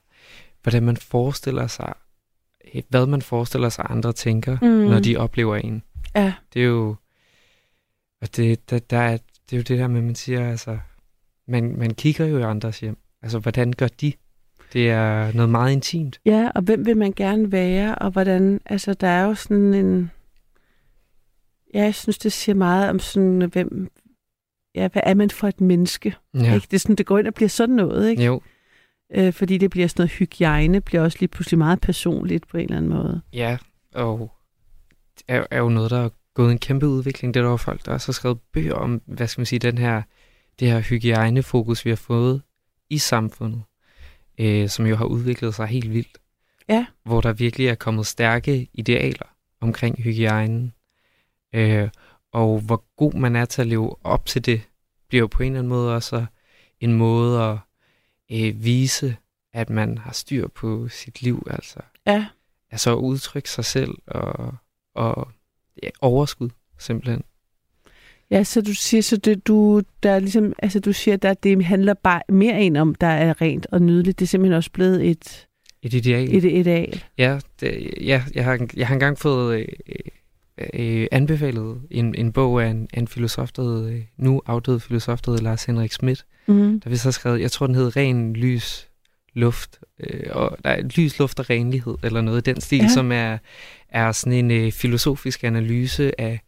hvordan 0.64 0.84
man 0.84 0.98
forestiller 0.98 1.68
sig, 1.68 1.94
hvad 2.90 3.06
man 3.06 3.22
forestiller 3.22 3.70
sig, 3.70 3.86
andre 3.90 4.14
tænker, 4.14 4.58
mm. 4.62 4.68
når 4.68 5.00
de 5.00 5.18
oplever 5.18 5.56
en. 5.56 5.84
Ja. 6.16 6.34
Det 6.54 6.62
er 6.62 6.66
jo, 6.66 6.96
og 8.22 8.36
det, 8.36 8.70
der, 8.70 8.80
der 8.80 8.98
er, 8.98 9.18
det 9.18 9.54
er 9.54 9.58
jo 9.58 9.64
det 9.64 9.80
der 9.80 9.88
med, 9.88 10.02
man 10.02 10.16
siger, 10.16 10.50
altså, 10.50 10.78
man, 11.48 11.78
man 11.78 11.94
kigger 11.94 12.26
jo 12.26 12.38
i 12.38 12.42
andres 12.42 12.80
hjem. 12.80 12.98
Altså, 13.22 13.40
hvordan 13.40 13.74
gør 13.74 13.88
de? 13.88 14.14
Det 14.74 14.90
er 14.90 15.32
noget 15.34 15.50
meget 15.50 15.72
intimt. 15.72 16.20
Ja, 16.26 16.50
og 16.56 16.62
hvem 16.62 16.86
vil 16.86 16.98
man 16.98 17.14
gerne 17.14 17.52
være, 17.52 17.96
og 17.96 18.12
hvordan, 18.12 18.62
altså 18.66 18.94
der 18.94 19.08
er 19.08 19.24
jo 19.24 19.36
sådan 19.36 19.74
en, 19.74 20.12
ja, 21.74 21.84
jeg 21.84 21.96
synes, 21.96 22.18
det 22.18 22.32
siger 22.32 22.56
meget 22.56 22.90
om 22.90 23.00
sådan, 23.00 23.50
hvem, 23.52 23.92
ja, 24.76 24.88
hvad 24.88 25.02
er 25.06 25.14
man 25.14 25.30
for 25.30 25.48
et 25.48 25.62
menneske? 25.62 26.16
Ja. 26.34 26.54
Ikke? 26.56 26.68
Det 26.72 26.74
er 26.74 26.80
sådan, 26.80 26.96
det 26.96 27.06
går 27.06 27.20
ind 27.20 27.28
og 27.28 27.34
bliver 27.34 27.50
sådan 27.50 27.76
noget, 27.76 28.10
ikke? 28.10 28.24
Jo, 28.24 28.42
Øh, 29.16 29.34
fordi 29.34 29.58
det 29.58 29.70
bliver 29.70 29.88
sådan 29.88 30.02
noget 30.02 30.12
hygiejne, 30.12 30.82
bliver 30.82 31.02
også 31.02 31.18
lige 31.20 31.28
pludselig 31.28 31.58
meget 31.58 31.82
personligt 31.82 32.48
på 32.48 32.58
en 32.58 32.64
eller 32.64 32.78
anden 32.78 32.92
måde. 32.92 33.22
ja, 33.34 33.58
og 33.96 34.32
det 35.16 35.24
er, 35.28 35.46
er 35.52 35.60
jo 35.60 35.70
noget, 35.70 35.92
der 35.92 36.10
gået 36.38 36.52
en 36.52 36.60
kæmpe 36.60 36.88
udvikling. 36.88 37.34
Det 37.34 37.40
er 37.40 37.44
der 37.44 37.52
jo 37.52 37.58
folk, 37.58 37.86
der 37.86 37.94
også 37.94 38.08
har 38.08 38.14
skrevet 38.14 38.40
bøger 38.54 38.74
om, 38.74 39.02
hvad 39.06 39.28
skal 39.28 39.40
man 39.40 39.46
sige, 39.46 39.60
den 39.60 39.78
her, 39.78 40.02
det 40.60 40.68
her 40.72 40.80
hygiejnefokus, 40.80 41.86
vi 41.86 41.90
har 41.90 41.96
fået 41.96 42.42
i 42.90 42.98
samfundet, 42.98 43.64
øh, 44.38 44.70
som 44.70 44.86
jo 44.86 44.96
har 44.96 45.06
udviklet 45.06 45.56
sig 45.56 45.68
helt 45.68 45.94
vildt. 45.94 46.18
Ja. 46.70 46.86
Hvor 47.04 47.22
der 47.22 47.34
virkelig 47.34 47.68
er 47.68 47.76
kommet 47.76 48.06
stærke 48.08 48.70
idealer 48.74 49.28
omkring 49.62 50.02
hygiejnen. 50.04 50.74
Øh, 51.54 51.90
og 52.32 52.60
hvor 52.60 52.84
god 52.98 53.14
man 53.14 53.36
er 53.36 53.46
til 53.46 53.62
at 53.62 53.68
leve 53.68 53.96
op 54.06 54.26
til 54.26 54.46
det, 54.46 54.62
bliver 55.08 55.20
jo 55.22 55.28
på 55.28 55.44
en 55.44 55.48
eller 55.52 55.60
anden 55.60 55.70
måde 55.70 55.96
også 55.96 56.26
en 56.80 56.94
måde 56.94 57.42
at 57.44 57.58
øh, 58.32 58.64
vise, 58.64 59.18
at 59.54 59.70
man 59.70 59.98
har 59.98 60.12
styr 60.12 60.48
på 60.48 60.88
sit 60.90 61.22
liv. 61.22 61.48
Altså, 61.50 61.80
Ja. 62.08 62.26
altså 62.72 62.92
at 62.92 63.02
udtrykke 63.02 63.50
sig 63.50 63.66
selv 63.66 63.92
og, 64.08 64.56
og 64.96 65.32
ja, 65.84 65.90
overskud, 66.02 66.50
simpelthen. 66.80 67.22
Ja, 68.32 68.44
så 68.44 68.62
du 68.62 68.74
siger, 68.74 69.02
så 69.02 69.18
det, 69.18 69.48
du, 69.48 69.82
der 70.04 70.12
er 70.12 70.20
ligesom, 70.20 70.54
altså 70.60 70.80
du 70.80 70.94
siger, 70.94 71.18
at 71.22 71.44
det 71.44 71.66
handler 71.66 71.94
bare 71.94 72.22
mere 72.30 72.62
end 72.62 72.78
om, 72.78 72.96
der 72.96 73.08
er 73.08 73.42
rent 73.42 73.68
og 73.72 73.82
nydeligt. 73.82 74.20
Det 74.20 74.26
er 74.26 74.28
simpelthen 74.28 74.58
også 74.58 74.72
blevet 74.72 75.10
et, 75.10 75.48
Et 75.84 75.94
ideal. 75.94 76.36
et 76.36 76.44
ideal. 76.44 77.04
Ja, 77.18 77.40
det, 77.60 77.94
ja 78.02 78.24
jeg, 78.36 78.44
har, 78.44 78.68
jeg 78.78 78.88
har 78.88 78.94
engang 78.94 79.18
fået 79.20 79.60
øh, 79.60 79.66
øh, 80.74 81.08
anbefalet 81.12 81.82
en, 81.92 82.16
en 82.16 82.32
bog 82.32 82.64
af 82.64 82.68
en, 82.68 82.88
af 82.94 83.00
en 83.00 83.08
filosof, 83.08 83.52
der 83.52 83.64
hed, 83.64 83.90
øh, 83.90 84.02
nu 84.18 84.42
afdøde 84.46 84.80
filosof, 84.80 85.22
der 85.22 85.32
hed 85.32 85.40
Lars 85.40 85.66
Henrik 85.66 85.92
Schmidt, 85.92 86.26
Mm. 86.50 86.80
der 86.80 86.90
vi 86.90 86.96
så 86.96 87.12
skrevet, 87.12 87.42
jeg 87.42 87.52
tror 87.52 87.66
den 87.68 87.76
hed 87.76 87.96
Ren 87.96 88.34
Lys 88.34 88.87
Luft, 89.38 89.80
øh, 90.00 90.30
og 90.30 90.58
der 90.64 90.70
er 90.70 90.82
lys, 90.82 91.20
luft 91.20 91.40
og 91.40 91.50
renlighed, 91.50 91.96
eller 92.04 92.22
noget 92.22 92.48
i 92.48 92.52
den 92.52 92.62
stil, 92.62 92.82
Ja. 92.82 92.88
som 92.94 93.12
er, 93.12 93.38
er 93.90 94.12
sådan 94.12 94.34
en 94.34 94.52
øh, 94.52 94.72
filosofisk 94.72 95.44
analyse 95.44 96.22
af, 96.22 96.40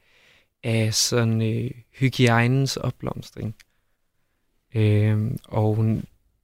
af 0.63 0.93
sådan 0.93 1.41
øh, 1.41 1.71
hygiejnens 1.99 2.78
opblomstring. 2.78 3.56
Øh, 4.75 5.32
og 5.47 5.86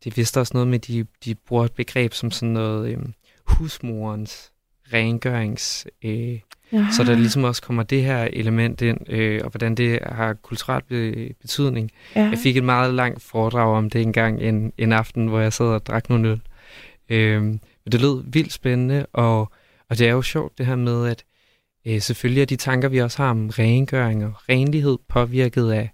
det 0.03 0.17
vist 0.17 0.37
også 0.37 0.51
noget 0.53 0.67
med, 0.67 0.79
de, 0.79 1.05
de 1.25 1.35
bruger 1.35 1.65
et 1.65 1.71
begreb 1.73 2.13
som 2.13 2.31
sådan 2.31 2.53
noget 2.53 2.89
øh, 2.89 2.97
husmorens 3.45 4.51
rengørings... 4.93 5.87
Øh, 6.03 6.39
Ja. 6.75 6.87
så 6.97 7.03
der 7.03 7.15
ligesom 7.15 7.43
også 7.43 7.61
kommer 7.61 7.83
det 7.83 8.03
her 8.03 8.23
element 8.33 8.81
ind, 8.81 9.09
øh, 9.09 9.41
og 9.43 9.49
hvordan 9.49 9.75
det 9.75 9.99
har 10.05 10.33
kulturel 10.33 10.81
be- 10.89 11.33
betydning. 11.41 11.91
ja. 12.15 12.23
Jeg 12.29 12.37
fik 12.37 12.57
et 12.57 12.63
meget 12.63 12.93
langt 12.93 13.21
foredrag 13.21 13.77
om 13.77 13.89
det 13.89 14.01
engang 14.01 14.41
en, 14.41 14.73
en 14.77 14.93
aften, 14.93 15.27
hvor 15.27 15.39
jeg 15.39 15.53
sad 15.53 15.65
og 15.65 15.85
drak 15.85 16.09
nogle 16.09 16.29
øl. 16.29 16.41
Øhm, 17.09 17.45
men 17.85 17.91
det 17.91 18.01
lød 18.01 18.23
vildt 18.31 18.53
spændende, 18.53 19.05
og, 19.13 19.51
og 19.89 19.97
det 19.99 20.07
er 20.07 20.11
jo 20.11 20.21
sjovt 20.21 20.57
det 20.57 20.65
her 20.65 20.75
med, 20.75 21.07
at 21.07 21.23
øh, 21.87 22.01
selvfølgelig 22.01 22.41
er 22.41 22.45
de 22.45 22.55
tanker, 22.55 22.89
vi 22.89 22.97
også 23.01 23.17
har 23.23 23.29
om 23.29 23.47
rengøring 23.49 24.25
og 24.25 24.33
renlighed, 24.49 24.97
påvirket 25.09 25.71
af, 25.71 25.89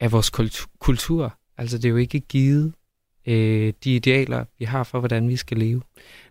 af 0.00 0.12
vores 0.12 0.30
kultu- 0.30 0.76
kultur. 0.78 1.34
Altså 1.58 1.78
det 1.78 1.84
er 1.84 1.90
jo 1.90 1.96
ikke 1.96 2.20
givet 2.20 2.72
øh, 3.26 3.72
de 3.84 3.94
idealer, 3.96 4.44
vi 4.58 4.64
har 4.64 4.82
for, 4.84 4.98
hvordan 4.98 5.28
vi 5.28 5.36
skal 5.36 5.56
leve. 5.56 5.82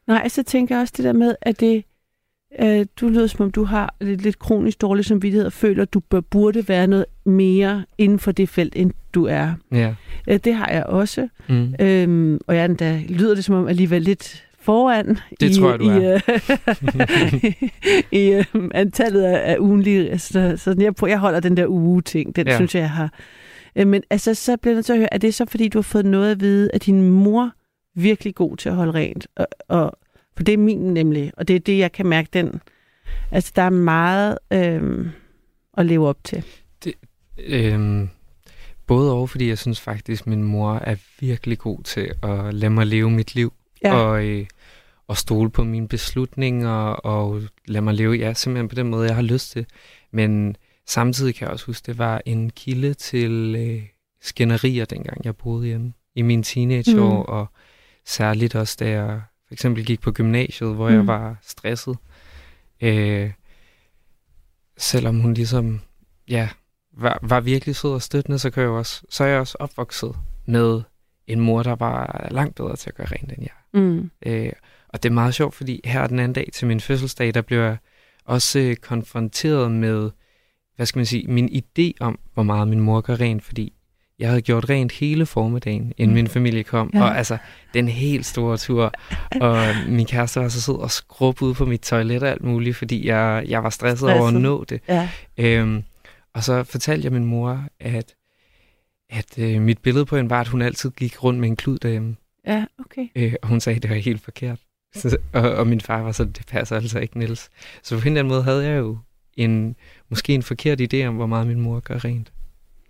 Nej, 0.08 0.28
så 0.28 0.44
tænker 0.44 0.76
jeg 0.76 0.82
også 0.82 0.94
det 0.98 1.06
der 1.06 1.14
med, 1.14 1.36
at 1.42 1.60
det, 1.60 1.84
øh, 2.62 2.86
du 3.02 3.08
lyder 3.10 3.28
som 3.28 3.46
om, 3.46 3.52
du 3.52 3.64
har 3.64 3.96
lidt, 4.02 4.22
lidt 4.22 4.40
kronisk 4.40 4.82
dårlig 4.82 5.06
samvittighed 5.06 5.46
og 5.46 5.54
føler, 5.54 5.82
at 5.82 5.94
du 5.94 6.00
bør, 6.00 6.20
burde 6.22 6.68
være 6.68 6.88
noget 6.88 7.06
mere 7.26 7.86
inden 7.98 8.20
for 8.20 8.32
det 8.32 8.50
felt, 8.50 8.76
end 8.76 8.92
du 9.14 9.26
er. 9.26 9.54
Ja. 9.72 9.94
Øh, 10.28 10.40
det 10.44 10.56
har 10.56 10.70
jeg 10.72 10.84
også. 10.84 11.28
Mm. 11.50 11.74
Øhm, 11.80 12.40
og 12.48 12.56
jeg 12.56 12.66
endda, 12.66 13.02
lyder 13.10 13.36
det 13.36 13.44
som 13.46 13.56
om 13.56 13.68
alligevel 13.68 14.02
lidt 14.02 14.46
foran 14.60 15.18
Det 15.40 15.50
i, 15.50 15.60
tror 15.60 15.70
jeg, 15.70 15.80
du 15.80 15.86
i, 15.92 16.04
er. 16.04 16.20
øh, 16.30 17.54
i 18.22 18.32
øh, 18.32 18.70
antallet 18.74 19.22
af, 19.24 19.52
af 19.52 19.58
ugenlige. 19.60 20.10
Altså, 20.12 20.54
så 20.58 20.76
jeg, 20.80 20.96
prøver, 20.96 21.12
jeg 21.12 21.20
holder 21.20 21.40
den 21.40 21.58
der 21.58 21.68
uge-ting, 21.68 22.36
den 22.36 22.48
ja. 22.48 22.52
Ja. 22.52 22.58
synes 22.58 22.76
jeg, 22.76 22.82
jeg 22.82 22.90
har. 22.90 23.14
Øh, 23.76 23.88
men 23.88 24.04
altså, 24.10 24.34
så 24.34 24.58
bliver 24.58 24.72
jeg 24.72 24.76
nødt 24.76 24.86
til 24.86 24.94
at 24.94 25.00
høre, 25.00 25.14
er 25.14 25.18
det 25.18 25.34
så 25.34 25.46
fordi, 25.46 25.68
du 25.68 25.78
har 25.78 25.84
fået 25.84 26.06
noget 26.06 26.32
at 26.32 26.40
vide, 26.40 26.70
at 26.74 26.86
din 26.86 27.02
mor 27.12 27.52
virkelig 27.96 28.36
god 28.36 28.58
til 28.58 28.70
at 28.70 28.76
holde 28.76 28.92
rent? 28.92 29.28
Og, 29.36 29.48
og, 29.70 29.98
for 30.38 30.44
det 30.44 30.54
er 30.54 30.58
min 30.58 30.80
nemlig, 30.94 31.32
og 31.38 31.48
det 31.48 31.56
er 31.56 31.60
det, 31.60 31.78
jeg 31.78 31.92
kan 31.92 32.06
mærke 32.06 32.30
den. 32.34 32.62
Altså, 33.32 33.52
der 33.56 33.62
er 33.62 33.70
meget 33.70 34.38
øh, 34.54 35.08
at 35.78 35.86
leve 35.86 36.08
op 36.08 36.24
til. 36.24 36.44
Øhm, 37.38 38.10
både 38.88 39.14
og, 39.14 39.30
fordi 39.30 39.48
jeg 39.50 39.58
synes 39.58 39.82
faktisk, 39.82 40.28
min 40.28 40.44
mor 40.44 40.74
er 40.76 40.96
virkelig 41.20 41.58
god 41.58 41.84
til 41.84 42.12
at 42.24 42.54
lade 42.54 42.70
mig 42.70 42.86
leve 42.88 43.12
mit 43.12 43.36
liv. 43.36 43.54
Ja. 43.84 43.94
Og, 43.96 44.26
øh, 44.26 44.46
og 45.08 45.18
stole 45.18 45.50
på 45.50 45.64
mine 45.64 45.88
beslutninger, 45.88 46.72
og 46.88 47.42
lade 47.68 47.82
mig 47.82 47.94
leve, 47.94 48.14
ja, 48.14 48.34
simpelthen 48.34 48.68
på 48.70 48.76
den 48.76 48.88
måde, 48.88 49.08
jeg 49.08 49.16
har 49.16 49.22
lyst 49.24 49.52
til. 49.52 49.66
Men 50.12 50.56
samtidig 50.88 51.36
kan 51.36 51.46
jeg 51.46 51.52
også 51.54 51.66
huske, 51.66 51.86
det 51.86 51.98
var 51.98 52.22
en 52.26 52.50
kilde 52.50 52.94
til 52.94 53.56
øh, 53.58 53.84
skænderier, 54.22 54.86
dengang 54.86 55.26
jeg 55.26 55.36
boede 55.36 55.66
hjemme 55.68 55.94
i 56.16 56.22
mine 56.22 56.44
teenageår, 56.44 57.16
Mm. 57.24 57.34
og 57.34 57.48
særligt 58.06 58.56
også, 58.56 58.78
da 58.80 58.90
jeg 58.90 59.22
for 59.48 59.54
eksempel 59.54 59.86
gik 59.86 60.02
på 60.02 60.12
gymnasiet, 60.12 60.76
hvor 60.76 60.90
Mm. 60.90 60.96
jeg 60.96 61.08
var 61.08 61.38
stresset. 61.42 61.98
Øh, 62.82 63.32
selvom 64.78 65.20
hun 65.20 65.34
ligesom, 65.34 65.82
ja, 66.28 66.50
var, 66.98 67.20
var 67.22 67.40
virkelig 67.40 67.76
sød 67.76 67.92
og 67.94 68.02
støttende, 68.02 68.40
så, 68.40 68.50
kan 68.50 68.64
jeg 68.64 68.70
også, 68.70 69.02
så 69.10 69.24
er 69.24 69.28
jeg 69.28 69.40
også 69.40 69.58
opvokset 69.60 70.16
med 70.46 70.82
en 71.28 71.40
mor, 71.40 71.64
der 71.64 71.76
var 71.76 72.28
langt 72.32 72.56
bedre 72.56 72.76
til 72.76 72.90
at 72.90 72.96
gøre 72.96 73.08
rent 73.08 73.32
end 73.32 73.42
jeg. 73.42 73.82
Mm. 73.82 74.12
Øh, 74.26 74.52
og 74.88 75.04
det 75.04 75.10
er 75.10 75.14
meget 75.14 75.34
sjovt, 75.36 75.56
fordi 75.56 75.82
her 75.86 76.08
den 76.08 76.20
anden 76.20 76.34
dag 76.34 76.50
til 76.54 76.68
min 76.68 76.80
fødselsdag, 76.80 77.34
der 77.34 77.42
blev 77.42 77.60
jeg 77.60 77.78
også 78.26 78.60
øh, 78.60 78.76
konfronteret 78.76 79.72
med, 79.72 80.12
hvad 80.76 80.86
skal 80.86 81.00
man 81.00 81.06
sige, 81.06 81.28
min 81.28 81.50
idé 81.50 81.92
om, 82.00 82.20
hvor 82.34 82.44
meget 82.44 82.68
min 82.68 82.80
mor 82.80 83.02
gør 83.02 83.16
rent, 83.20 83.44
fordi 83.44 83.74
jeg 84.20 84.30
havde 84.30 84.42
gjort 84.42 84.70
rent 84.70 84.92
hele 84.92 85.26
formiddagen, 85.26 85.94
inden 85.98 86.08
Mm. 86.10 86.14
min 86.14 86.28
familie 86.28 86.64
kom. 86.64 86.90
Ja. 86.94 87.02
Og 87.04 87.18
altså, 87.18 87.38
den 87.74 87.88
helt 87.88 88.26
store 88.26 88.58
tur. 88.58 88.92
Og 89.42 89.58
min 89.88 90.06
kæreste 90.06 90.40
var 90.40 90.48
så 90.50 90.62
sød 90.62 90.76
og 90.76 90.92
skrub 90.92 91.42
ud 91.42 91.54
på 91.54 91.66
mit 91.66 91.82
toilet 91.82 92.24
og 92.24 92.30
alt 92.30 92.44
muligt, 92.44 92.76
fordi 92.78 93.08
jeg, 93.08 93.44
jeg 93.48 93.64
var 93.64 93.70
stresset, 93.70 94.10
over 94.10 94.18
at 94.18 94.24
Stresset. 94.24 94.42
nå 94.42 94.64
det. 94.64 94.82
Ja. 94.88 95.10
Øhm, 95.38 95.84
og 96.34 96.44
så 96.44 96.64
fortalte 96.64 97.06
jeg 97.06 97.12
min 97.14 97.26
mor, 97.26 97.64
at, 97.80 98.14
at 99.10 99.40
øh, 99.40 99.62
mit 99.62 99.78
billede 99.78 100.06
på 100.06 100.16
hende 100.16 100.30
var, 100.30 100.42
at 100.42 100.48
hun 100.48 100.62
altid 100.62 100.92
gik 100.92 101.24
rundt 101.24 101.40
med 101.40 101.50
en 101.50 101.56
klud 101.56 101.78
derhjemme. 101.78 102.16
ja, 102.48 102.66
okay. 102.86 103.08
Øh, 103.16 103.34
og 103.42 103.48
hun 103.48 103.60
sagde, 103.60 103.76
at 103.76 103.84
det 103.84 103.90
var 103.92 103.96
helt 103.98 104.22
forkert. 104.22 104.60
Så, 104.96 105.18
og, 105.34 105.52
og 105.52 105.68
min 105.68 105.82
far 105.82 106.02
var 106.02 106.12
sådan, 106.12 106.32
det 106.34 106.46
passer 106.48 106.76
altså 106.76 107.00
ikke, 107.00 107.20
Niels. 107.20 107.50
Så 107.84 107.96
på 107.96 108.02
en 108.02 108.08
eller 108.08 108.20
anden 108.20 108.30
måde 108.34 108.44
havde 108.44 108.66
jeg 108.66 108.78
jo 108.80 108.98
en, 109.38 109.76
måske 110.10 110.34
en 110.34 110.44
forkert 110.44 110.82
idé 110.94 111.04
om, 111.06 111.16
hvor 111.16 111.26
meget 111.26 111.48
min 111.48 111.60
mor 111.60 111.80
gør 111.80 112.06
rent. 112.06 112.32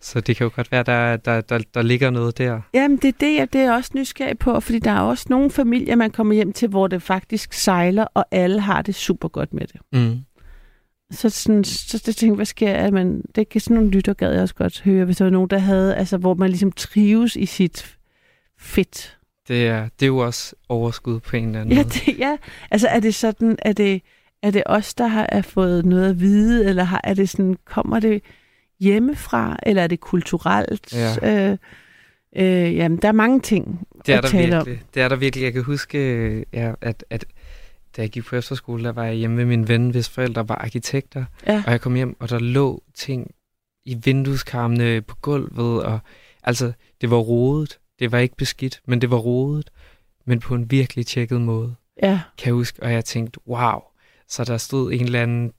Så 0.05 0.21
det 0.21 0.35
kan 0.35 0.43
jo 0.45 0.51
godt 0.55 0.71
være, 0.71 0.83
der, 0.83 1.17
der, 1.17 1.41
der, 1.41 1.59
der 1.73 1.81
ligger 1.81 2.09
noget 2.09 2.37
der. 2.37 2.61
Jamen, 2.73 2.97
det 2.97 3.07
er 3.07 3.17
det, 3.19 3.35
jeg 3.35 3.53
det 3.53 3.61
er 3.61 3.71
også 3.71 3.91
nysgerrig 3.95 4.37
på, 4.39 4.59
fordi 4.59 4.79
der 4.79 4.91
er 4.91 4.99
også 4.99 5.25
nogle 5.29 5.51
familier, 5.51 5.95
man 5.95 6.11
kommer 6.11 6.33
hjem 6.33 6.53
til, 6.53 6.69
hvor 6.69 6.87
det 6.87 7.01
faktisk 7.01 7.53
sejler, 7.53 8.05
og 8.13 8.25
alle 8.31 8.59
har 8.61 8.81
det 8.81 8.95
super 8.95 9.27
godt 9.27 9.53
med 9.53 9.67
det. 9.67 9.81
Mm. 9.93 10.17
Så, 11.11 11.29
sådan, 11.29 11.63
så 11.63 12.03
det 12.05 12.15
tænker 12.15 12.33
jeg, 12.33 12.35
hvad 12.35 12.45
sker 12.45 12.73
der? 12.73 12.91
Man, 12.91 13.23
det 13.35 13.49
kan 13.49 13.61
sådan 13.61 13.75
nogle 13.75 13.91
lytter, 13.91 14.13
gad 14.13 14.31
jeg 14.33 14.41
også 14.41 14.55
godt 14.55 14.81
høre, 14.81 15.05
hvis 15.05 15.17
der 15.17 15.25
var 15.25 15.31
nogen, 15.31 15.49
der 15.49 15.57
havde, 15.57 15.95
altså 15.95 16.17
hvor 16.17 16.33
man 16.33 16.49
ligesom 16.49 16.71
trives 16.71 17.35
i 17.35 17.45
sit 17.45 17.97
fedt. 18.59 19.17
Det, 19.47 19.67
er, 19.67 19.89
det 19.99 20.05
er 20.05 20.07
jo 20.07 20.17
også 20.17 20.55
overskud 20.69 21.19
på 21.19 21.35
en 21.35 21.45
eller 21.45 21.61
anden 21.61 21.77
Ja, 21.77 21.83
måde. 21.83 21.89
det, 21.93 22.19
ja. 22.19 22.37
altså 22.71 22.87
er 22.87 22.99
det 22.99 23.15
sådan, 23.15 23.57
er 23.61 23.73
det, 23.73 24.01
er 24.43 24.51
det 24.51 24.63
os, 24.65 24.93
der 24.93 25.07
har 25.07 25.25
er 25.29 25.41
fået 25.41 25.85
noget 25.85 26.09
at 26.09 26.19
vide, 26.19 26.65
eller 26.69 26.83
har, 26.83 27.01
er 27.03 27.13
det 27.13 27.29
sådan, 27.29 27.57
kommer 27.65 27.99
det 27.99 28.21
hjemmefra, 28.79 29.57
eller 29.63 29.83
er 29.83 29.87
det 29.87 29.99
kulturelt? 29.99 30.93
Ja. 30.93 31.49
Øh, 31.51 31.57
øh, 32.35 32.75
jamen, 32.75 32.97
der 32.97 33.07
er 33.07 33.11
mange 33.11 33.39
ting 33.39 33.87
Det 34.05 34.13
er 34.13 34.17
at 34.17 34.23
der 34.23 34.29
tale 34.29 34.59
om. 34.59 34.65
virkelig. 34.65 34.85
Det 34.93 35.01
er 35.01 35.07
der 35.09 35.15
virkelig. 35.15 35.43
Jeg 35.43 35.53
kan 35.53 35.63
huske, 35.63 36.45
ja, 36.53 36.73
at, 36.81 37.05
at 37.09 37.25
da 37.97 38.01
jeg 38.01 38.09
gik 38.09 38.23
på 38.25 38.35
efterskole, 38.35 38.83
der 38.83 38.91
var 38.91 39.03
jeg 39.05 39.13
hjemme 39.15 39.35
med 39.35 39.45
min 39.45 39.67
ven, 39.67 39.89
hvis 39.89 40.09
forældre 40.09 40.49
var 40.49 40.55
arkitekter. 40.55 41.25
Ja. 41.47 41.63
Og 41.65 41.71
jeg 41.71 41.81
kom 41.81 41.95
hjem, 41.95 42.15
og 42.19 42.29
der 42.29 42.39
lå 42.39 42.83
ting 42.95 43.31
i 43.85 43.97
vindueskarmene 44.03 45.01
på 45.01 45.15
gulvet. 45.21 45.83
Og, 45.83 45.99
altså, 46.43 46.71
det 47.01 47.11
var 47.11 47.17
rodet. 47.17 47.79
Det 47.99 48.11
var 48.11 48.17
ikke 48.17 48.35
beskidt, 48.35 48.81
men 48.87 49.01
det 49.01 49.11
var 49.11 49.17
rodet. 49.17 49.71
Men 50.25 50.39
på 50.39 50.55
en 50.55 50.71
virkelig 50.71 51.05
tjekket 51.05 51.41
måde, 51.41 51.75
Ja, 52.03 52.19
kan 52.37 52.45
jeg 52.45 52.53
huske. 52.53 52.83
Og 52.83 52.93
jeg 52.93 53.05
tænkte, 53.05 53.39
wow. 53.47 53.79
Så 54.29 54.43
der 54.43 54.57
stod 54.57 54.91
en 54.93 55.01
eller 55.03 55.21
anden 55.23 55.51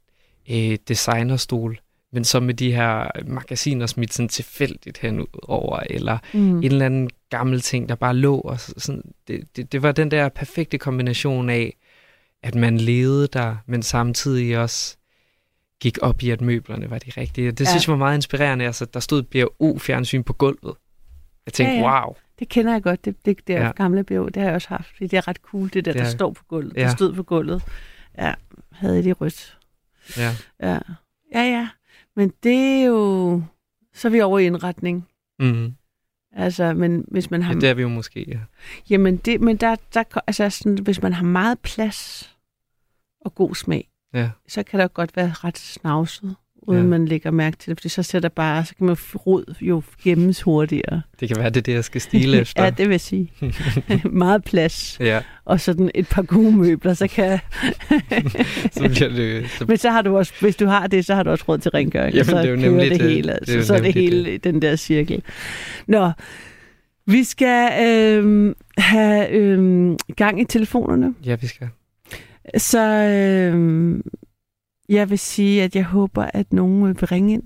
øh, 0.50 0.78
designerstol, 0.88 1.78
men 2.16 2.24
så 2.24 2.40
med 2.40 2.54
de 2.54 2.72
her 2.72 3.10
magasiner 3.26 3.86
smidt 3.86 4.12
sådan 4.14 4.28
tilfældigt 4.28 4.98
henover, 4.98 5.78
eller 5.90 6.18
mm. 6.34 6.56
en 6.58 6.64
eller 6.64 6.86
anden 6.86 7.10
gammel 7.30 7.60
ting, 7.60 7.88
der 7.88 7.94
bare 7.94 8.14
lå. 8.16 8.38
Og 8.40 8.60
så- 8.60 8.74
sådan, 8.76 9.02
det, 9.28 9.56
det, 9.56 9.72
det 9.72 9.82
var 9.82 9.92
den 9.92 10.10
der 10.10 10.28
perfekte 10.28 10.78
kombination 10.78 11.50
af, 11.50 11.76
at 12.42 12.54
man 12.54 12.76
levede 12.78 13.26
der, 13.26 13.56
men 13.66 13.82
samtidig 13.82 14.58
også 14.58 14.96
gik 15.80 15.98
op 16.02 16.22
i, 16.22 16.30
at 16.30 16.40
møblerne 16.40 16.90
var 16.90 16.98
de 16.98 17.10
rigtige. 17.16 17.50
Det 17.52 17.60
Ja. 17.60 17.70
synes 17.70 17.86
jeg 17.86 17.92
var 17.92 17.98
meget 17.98 18.14
inspirerende. 18.14 18.64
Altså, 18.66 18.84
der 18.84 19.00
stod 19.00 19.18
et 19.18 19.28
BRU-fjernsyn 19.28 20.22
på 20.22 20.32
gulvet. 20.32 20.74
Jeg 21.46 21.52
tænkte, 21.52 21.74
Ja, 21.76 21.80
ja, 21.80 22.04
wow. 22.06 22.14
Det 22.38 22.48
kender 22.48 22.72
jeg 22.72 22.82
godt, 22.82 23.04
det, 23.04 23.16
det 23.24 23.38
der 23.48 23.64
ja. 23.64 23.70
Gamle 23.70 24.04
bjerg, 24.04 24.26
det 24.34 24.36
har 24.42 24.48
jeg 24.48 24.54
også 24.54 24.68
haft. 24.68 24.88
Det 24.98 25.12
er 25.14 25.28
ret 25.28 25.36
cool, 25.36 25.64
det 25.72 25.74
der, 25.74 25.80
Det 25.92 25.94
der 25.94 26.06
er- 26.06 26.10
står 26.10 26.30
på 26.30 26.44
gulvet. 26.48 26.76
Ja. 26.76 26.82
Der 26.82 26.88
stod 26.88 27.12
på 27.14 27.22
gulvet. 27.22 27.62
Ja, 28.18 28.34
havde 28.72 29.02
det 29.04 29.20
rødt. 29.20 29.58
Ja. 30.16 30.36
Ja, 30.62 30.78
ja. 31.34 31.42
ja. 31.42 31.68
Men 32.16 32.32
det 32.42 32.80
er 32.80 32.84
jo... 32.84 33.42
Så 33.94 34.08
er 34.08 34.12
vi 34.12 34.20
over 34.20 34.38
i 34.38 34.46
indretning. 34.46 35.08
Mm. 35.38 35.74
Altså, 36.32 36.74
men 36.74 37.04
hvis 37.08 37.30
man 37.30 37.42
har... 37.42 37.54
Ja, 37.54 37.60
det 37.60 37.68
er 37.68 37.74
vi 37.74 37.82
jo 37.82 37.88
måske, 37.88 38.24
ja. 38.28 38.38
Jamen, 38.90 39.16
det, 39.16 39.40
men 39.40 39.56
der, 39.56 39.76
der, 39.94 40.04
altså 40.26 40.50
sådan, 40.50 40.78
hvis 40.78 41.02
man 41.02 41.12
har 41.12 41.24
meget 41.24 41.58
plads 41.58 42.30
og 43.20 43.34
god 43.34 43.54
smag, 43.54 43.88
Ja. 44.14 44.30
så 44.48 44.62
kan 44.62 44.80
jo 44.80 44.88
godt 44.94 45.16
være 45.16 45.30
ret 45.32 45.58
snavset, 45.58 46.36
uden 46.66 46.82
Ja. 46.82 46.88
man 46.88 47.06
lægger 47.06 47.30
mærke 47.30 47.56
til 47.56 47.70
det, 47.70 47.78
fordi 47.78 47.88
så 47.88 48.02
sætter 48.02 48.28
bare, 48.28 48.64
så 48.64 48.74
kan 48.76 48.86
man 48.86 48.96
rod 49.26 49.54
jo 49.60 49.82
gemmes 50.04 50.42
hurtigere. 50.42 51.02
Det 51.20 51.28
kan 51.28 51.36
være, 51.36 51.50
det 51.50 51.56
er 51.56 51.60
det, 51.62 51.72
jeg 51.72 51.84
skal 51.84 52.00
stile 52.00 52.38
efter. 52.40 52.64
ja, 52.64 52.70
det 52.70 52.78
vil 52.78 52.90
jeg 52.92 53.00
sige. 53.00 53.32
meget 54.10 54.44
plads, 54.44 54.96
ja, 55.00 55.20
og 55.44 55.60
sådan 55.60 55.90
et 55.94 56.08
par 56.08 56.22
gode 56.22 56.56
møbler, 56.56 56.94
så 56.94 57.06
kan... 57.08 57.38
så 58.72 58.88
bliver 58.88 59.08
det... 59.08 59.50
Så... 59.50 59.64
men 59.68 59.76
så 59.76 59.90
har 59.90 60.02
du 60.02 60.16
også, 60.16 60.32
hvis 60.40 60.56
du 60.56 60.66
har 60.66 60.86
det, 60.86 61.04
så 61.04 61.14
har 61.14 61.22
du 61.22 61.30
også 61.30 61.44
råd 61.48 61.58
til 61.58 61.70
rengøring, 61.70 62.14
Jamen, 62.14 62.24
så 62.24 62.36
det 62.38 62.44
er 62.46 62.50
jo 62.50 62.56
nemlig 62.56 62.90
det 62.90 63.00
det. 63.00 63.10
hele, 63.10 63.22
Det 63.22 63.48
er 63.48 63.52
altså, 63.54 63.66
så 63.66 63.74
er 63.74 63.80
det 63.80 63.94
hele 63.94 64.34
i 64.34 64.36
den 64.36 64.62
der 64.62 64.76
cirkel. 64.76 65.22
Nå, 65.86 66.10
vi 67.06 67.24
skal 67.24 67.86
øh, 67.86 68.54
have 68.78 69.30
øh, 69.30 69.92
gang 70.16 70.40
i 70.40 70.44
telefonerne. 70.44 71.14
Ja, 71.24 71.36
vi 71.40 71.46
skal. 71.46 71.68
Så 72.56 72.80
øh, 72.84 74.00
jeg 74.88 75.10
vil 75.10 75.18
sige, 75.18 75.62
at 75.62 75.76
jeg 75.76 75.84
håber, 75.84 76.30
at 76.34 76.52
nogen 76.52 76.86
vil 76.86 77.06
ringe 77.06 77.32
ind 77.32 77.42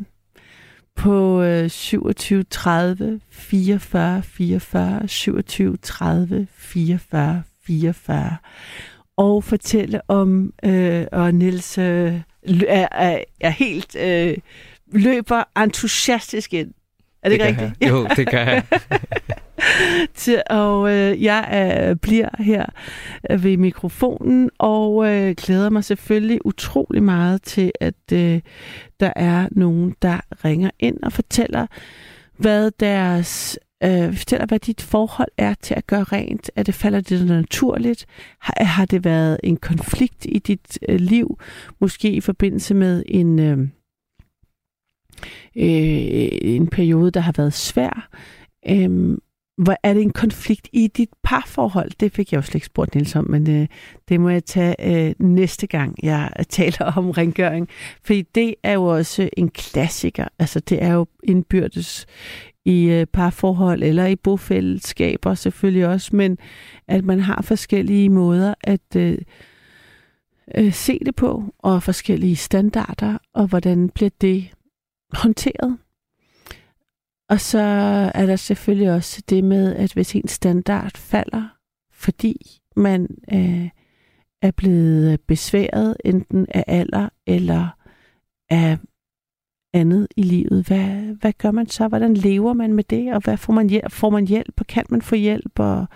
på 0.97 1.43
øh, 1.43 1.71
27 1.71 2.43
30 2.43 3.21
44 3.31 4.23
44 4.23 5.09
27 5.09 5.77
30 5.77 6.47
44 6.55 7.43
44 7.67 8.37
og 9.17 9.45
fortælle 9.45 10.01
om, 10.09 10.53
øh, 10.65 11.07
og 11.13 11.35
Niels 11.35 11.79
øh, 11.79 12.21
er, 12.69 12.89
er, 12.93 13.23
er 13.41 13.51
helt 13.51 13.97
øh, 13.97 14.37
løber 14.93 15.61
entusiastisk 15.63 16.55
ind. 16.55 16.75
Er 17.23 17.29
det, 17.29 17.41
det 17.41 17.49
ikke 17.49 17.63
rigtigt? 17.63 17.81
Jeg. 17.81 17.91
Jo, 17.91 18.07
det 18.17 18.29
kan 18.29 18.39
jeg. 18.39 18.65
til, 20.15 20.43
og 20.51 20.91
øh, 20.91 21.23
jeg 21.23 21.77
øh, 21.81 21.97
bliver 21.97 22.29
her 22.39 22.67
øh, 23.31 23.45
ved 23.45 23.57
mikrofonen 23.57 24.51
og 24.59 25.07
øh, 25.13 25.35
glæder 25.37 25.71
mig 25.71 25.85
selvfølgelig 25.85 26.47
utrolig 26.47 27.03
meget 27.03 27.43
til, 27.43 27.73
at 27.81 28.13
øh, 28.13 28.41
der 29.01 29.13
er 29.17 29.49
nogen, 29.51 29.95
der 30.03 30.21
ringer 30.45 30.71
ind 30.79 31.03
og 31.03 31.13
fortæller, 31.13 31.67
hvad 32.37 32.71
deres 32.81 33.59
øh, 33.85 34.17
fortæller, 34.17 34.47
hvad 34.47 34.59
dit 34.59 34.83
forhold 34.83 35.29
er 35.37 35.55
til 35.55 35.75
at 35.75 35.87
gøre 35.87 36.03
rent. 36.03 36.51
Er 36.57 36.63
det 36.63 36.75
falder 36.75 37.01
det 37.01 37.27
naturligt? 37.27 38.07
Har, 38.41 38.65
har 38.65 38.85
det 38.85 39.05
været 39.05 39.41
en 39.43 39.57
konflikt 39.57 40.27
i 40.29 40.39
dit 40.39 40.79
øh, 40.89 41.01
liv? 41.01 41.39
Måske 41.81 42.11
i 42.11 42.21
forbindelse 42.21 42.75
med 42.75 43.03
en 43.07 43.39
øh, 43.39 43.59
øh, 45.57 46.29
en 46.43 46.67
periode, 46.67 47.11
der 47.11 47.21
har 47.21 47.35
været 47.37 47.53
svær. 47.53 48.09
Øh, 48.69 49.19
hvor 49.65 49.77
er 49.83 49.95
det 49.95 50.03
en 50.03 50.13
konflikt 50.13 50.69
i 50.73 50.87
dit 50.87 51.09
parforhold? 51.25 51.91
Det 52.01 52.13
fik 52.13 52.33
jeg 52.33 52.37
jo 52.37 52.43
slet 52.43 52.55
ikke 52.55 52.67
spurgt 52.67 52.95
Niels 52.95 53.17
om, 53.17 53.31
men 53.31 53.51
øh, 53.51 53.67
det 54.09 54.21
må 54.21 54.29
jeg 54.29 54.45
tage 54.45 55.09
øh, 55.09 55.15
næste 55.19 55.67
gang, 55.67 55.97
jeg 56.03 56.33
taler 56.49 56.93
om 56.97 57.11
rengøring. 57.11 57.69
Fordi 58.05 58.23
det 58.23 58.55
er 58.63 58.73
jo 58.73 58.85
også 58.85 59.29
en 59.37 59.49
klassiker. 59.51 60.29
Altså 60.39 60.61
det 60.61 60.83
er 60.83 60.93
jo 60.93 61.07
indbyrdes 61.23 62.07
i 62.65 62.85
øh, 62.85 63.07
parforhold 63.07 63.83
eller 63.83 64.07
i 64.07 64.17
bofællesskaber 64.17 65.35
selvfølgelig 65.35 65.87
også, 65.87 66.17
men 66.17 66.39
at 66.89 67.05
man 67.05 67.21
har 67.21 67.43
forskellige 67.43 68.09
måder 68.09 68.55
at 68.61 68.97
øh, 68.97 69.19
øh, 70.55 70.73
se 70.73 70.99
det 71.07 71.15
på, 71.15 71.55
og 71.59 71.83
forskellige 71.83 72.37
standarder, 72.37 73.19
og 73.35 73.47
hvordan 73.47 73.89
bliver 73.89 74.11
det 74.21 74.51
håndteret. 75.13 75.79
Og 77.31 77.41
så 77.41 77.59
er 78.15 78.27
der 78.27 78.37
selvfølgelig 78.37 78.91
også 78.93 79.23
det 79.29 79.45
med, 79.45 79.77
at 79.77 79.93
hvis 79.93 80.15
ens 80.15 80.31
standard 80.31 80.97
falder, 80.97 81.57
fordi 81.93 82.61
man 82.77 83.09
øh, 83.33 83.69
er 84.43 84.51
blevet 84.57 85.21
besværet 85.21 85.97
enten 86.05 86.47
af 86.49 86.65
alder 86.67 87.09
eller 87.27 87.69
af 88.51 88.79
andet 89.75 90.09
i 90.17 90.23
livet, 90.23 90.67
hvad, 90.67 91.17
hvad 91.21 91.33
gør 91.33 91.51
man 91.51 91.67
så? 91.67 91.89
Hvordan 91.89 92.15
lever 92.15 92.53
man 92.53 92.73
med 92.73 92.85
det? 92.85 93.15
Og 93.15 93.21
hvad 93.25 93.37
får 93.37 93.53
man 93.53 93.71
hjælp? 93.71 93.93
Får 93.93 94.11
man 94.11 94.27
hjælp, 94.27 94.61
og 94.61 94.67
kan 94.67 94.85
man 94.91 95.03
få 95.03 95.15
hjælp? 95.15 95.59
Og, 95.59 95.87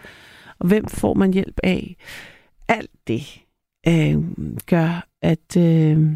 og 0.59 0.67
hvem 0.67 0.87
får 0.87 1.15
man 1.15 1.33
hjælp 1.33 1.61
af? 1.63 1.97
Alt 2.69 2.91
det 3.07 3.43
øh, 3.89 4.25
gør, 4.67 5.09
at 5.23 5.57
øh, 5.57 6.13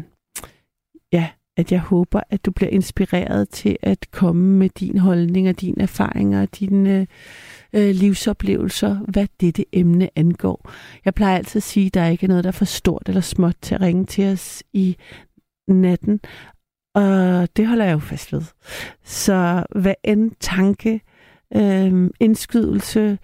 ja, 1.13 1.29
at 1.59 1.71
jeg 1.71 1.79
håber, 1.79 2.21
at 2.29 2.45
du 2.45 2.51
bliver 2.51 2.69
inspireret 2.69 3.49
til 3.49 3.77
at 3.81 4.11
komme 4.11 4.57
med 4.57 4.69
din 4.69 4.97
holdning 4.97 5.49
og 5.49 5.61
dine 5.61 5.83
erfaringer 5.83 6.41
og 6.41 6.59
dine 6.59 7.07
øh, 7.73 7.89
øh, 7.89 7.95
livsoplevelser, 7.95 8.99
hvad 9.07 9.27
dette 9.41 9.65
emne 9.73 10.09
angår. 10.15 10.71
Jeg 11.05 11.13
plejer 11.13 11.37
altid 11.37 11.59
at 11.59 11.63
sige, 11.63 11.85
at 11.85 11.93
der 11.93 12.05
ikke 12.05 12.23
er 12.23 12.27
noget, 12.27 12.43
der 12.43 12.47
er 12.47 12.51
for 12.51 12.65
stort 12.65 13.03
eller 13.07 13.21
småt 13.21 13.55
til 13.61 13.75
at 13.75 13.81
ringe 13.81 14.05
til 14.05 14.25
os 14.25 14.63
i 14.73 14.97
natten, 15.67 16.19
og 16.95 17.47
det 17.57 17.67
holder 17.67 17.85
jeg 17.85 17.93
jo 17.93 17.99
fast 17.99 18.33
ved. 18.33 18.41
Så 19.03 19.63
hvad 19.75 19.93
end 20.03 20.31
tanke, 20.39 21.01
øh, 21.55 22.09
indskydelse, 22.19 23.17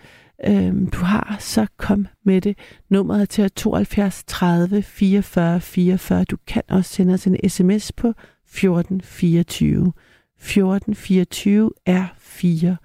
øh, 0.44 0.74
du 0.94 0.98
har, 0.98 1.38
så 1.40 1.68
kom 1.78 2.08
med 2.24 2.42
det. 2.42 2.58
Nummeret 2.90 3.22
er 3.22 3.26
til 3.26 3.52
72 3.52 4.24
30 4.28 4.82
44 4.82 5.62
44. 5.62 6.24
Du 6.24 6.38
kan 6.48 6.64
også 6.70 6.94
sende 6.94 7.14
os 7.14 7.28
en 7.28 7.50
sms 7.50 7.92
på 7.92 8.08
1424. 8.08 9.94
1424 10.38 11.72
er 11.86 12.08
4, 12.18 12.78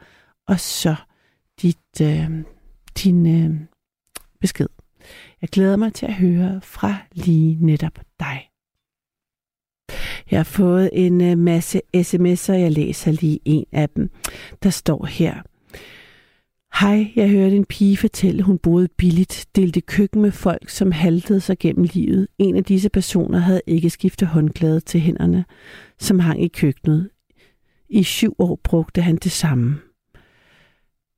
og 0.48 0.60
så 0.60 0.94
dit, 1.62 2.00
øh, 2.02 2.30
din 3.04 3.26
øh, 3.26 3.60
besked. 4.40 4.68
Jeg 5.40 5.48
glæder 5.48 5.76
mig 5.76 5.94
til 5.94 6.06
at 6.06 6.14
høre 6.14 6.60
fra 6.62 6.96
lige 7.12 7.58
netop 7.60 7.98
dig. 8.20 8.50
Jeg 10.30 10.38
har 10.38 10.44
fået 10.44 10.90
en 10.92 11.20
øh, 11.20 11.38
masse 11.38 11.80
sms'er, 11.96 12.52
jeg 12.52 12.72
læser 12.72 13.12
lige 13.12 13.40
en 13.44 13.66
af 13.72 13.88
dem. 13.88 14.10
Der 14.62 14.70
står 14.70 15.06
her. 15.06 15.42
Hej, 16.74 17.12
jeg 17.16 17.30
hørte 17.30 17.56
en 17.56 17.64
pige 17.64 17.96
fortælle, 17.96 18.42
hun 18.42 18.58
boede 18.58 18.88
billigt, 18.88 19.46
delte 19.56 19.80
køkken 19.80 20.22
med 20.22 20.32
folk, 20.32 20.68
som 20.68 20.92
haltede 20.92 21.40
sig 21.40 21.58
gennem 21.58 21.86
livet. 21.92 22.28
En 22.38 22.56
af 22.56 22.64
disse 22.64 22.88
personer 22.88 23.38
havde 23.38 23.62
ikke 23.66 23.90
skiftet 23.90 24.28
håndklæde 24.28 24.80
til 24.80 25.00
hænderne, 25.00 25.44
som 25.98 26.18
hang 26.18 26.44
i 26.44 26.48
køkkenet. 26.48 27.10
I 27.88 28.02
syv 28.02 28.34
år 28.38 28.60
brugte 28.64 29.02
han 29.02 29.16
det 29.16 29.32
samme. 29.32 29.78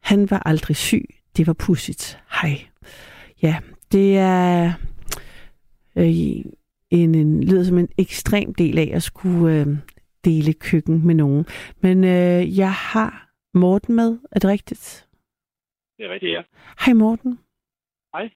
Han 0.03 0.31
var 0.31 0.43
aldrig 0.47 0.77
syg. 0.77 1.05
Det 1.37 1.47
var 1.47 1.53
pudsigt. 1.53 2.19
Hej. 2.43 2.61
Ja, 3.43 3.57
det 3.93 4.19
er 4.19 4.73
øh, 5.97 6.45
en, 6.91 7.15
en, 7.15 7.45
lyder 7.45 7.65
som 7.65 7.79
en 7.79 7.89
ekstrem 7.99 8.55
del 8.55 8.79
af 8.79 8.91
at 8.95 9.03
skulle 9.03 9.61
øh, 9.61 9.67
dele 10.25 10.53
køkken 10.53 11.07
med 11.07 11.15
nogen. 11.15 11.47
Men 11.81 12.05
øh, 12.05 12.59
jeg 12.59 12.73
har 12.73 13.29
Morten 13.55 13.97
med. 13.97 14.19
Er 14.33 14.39
det 14.41 14.51
rigtigt? 14.51 15.07
Det 16.03 16.11
er 16.11 16.15
rigtigt, 16.15 16.33
ja. 16.33 16.43
Hej 16.85 16.95
Morten. 16.95 17.39
Hej. 18.15 18.31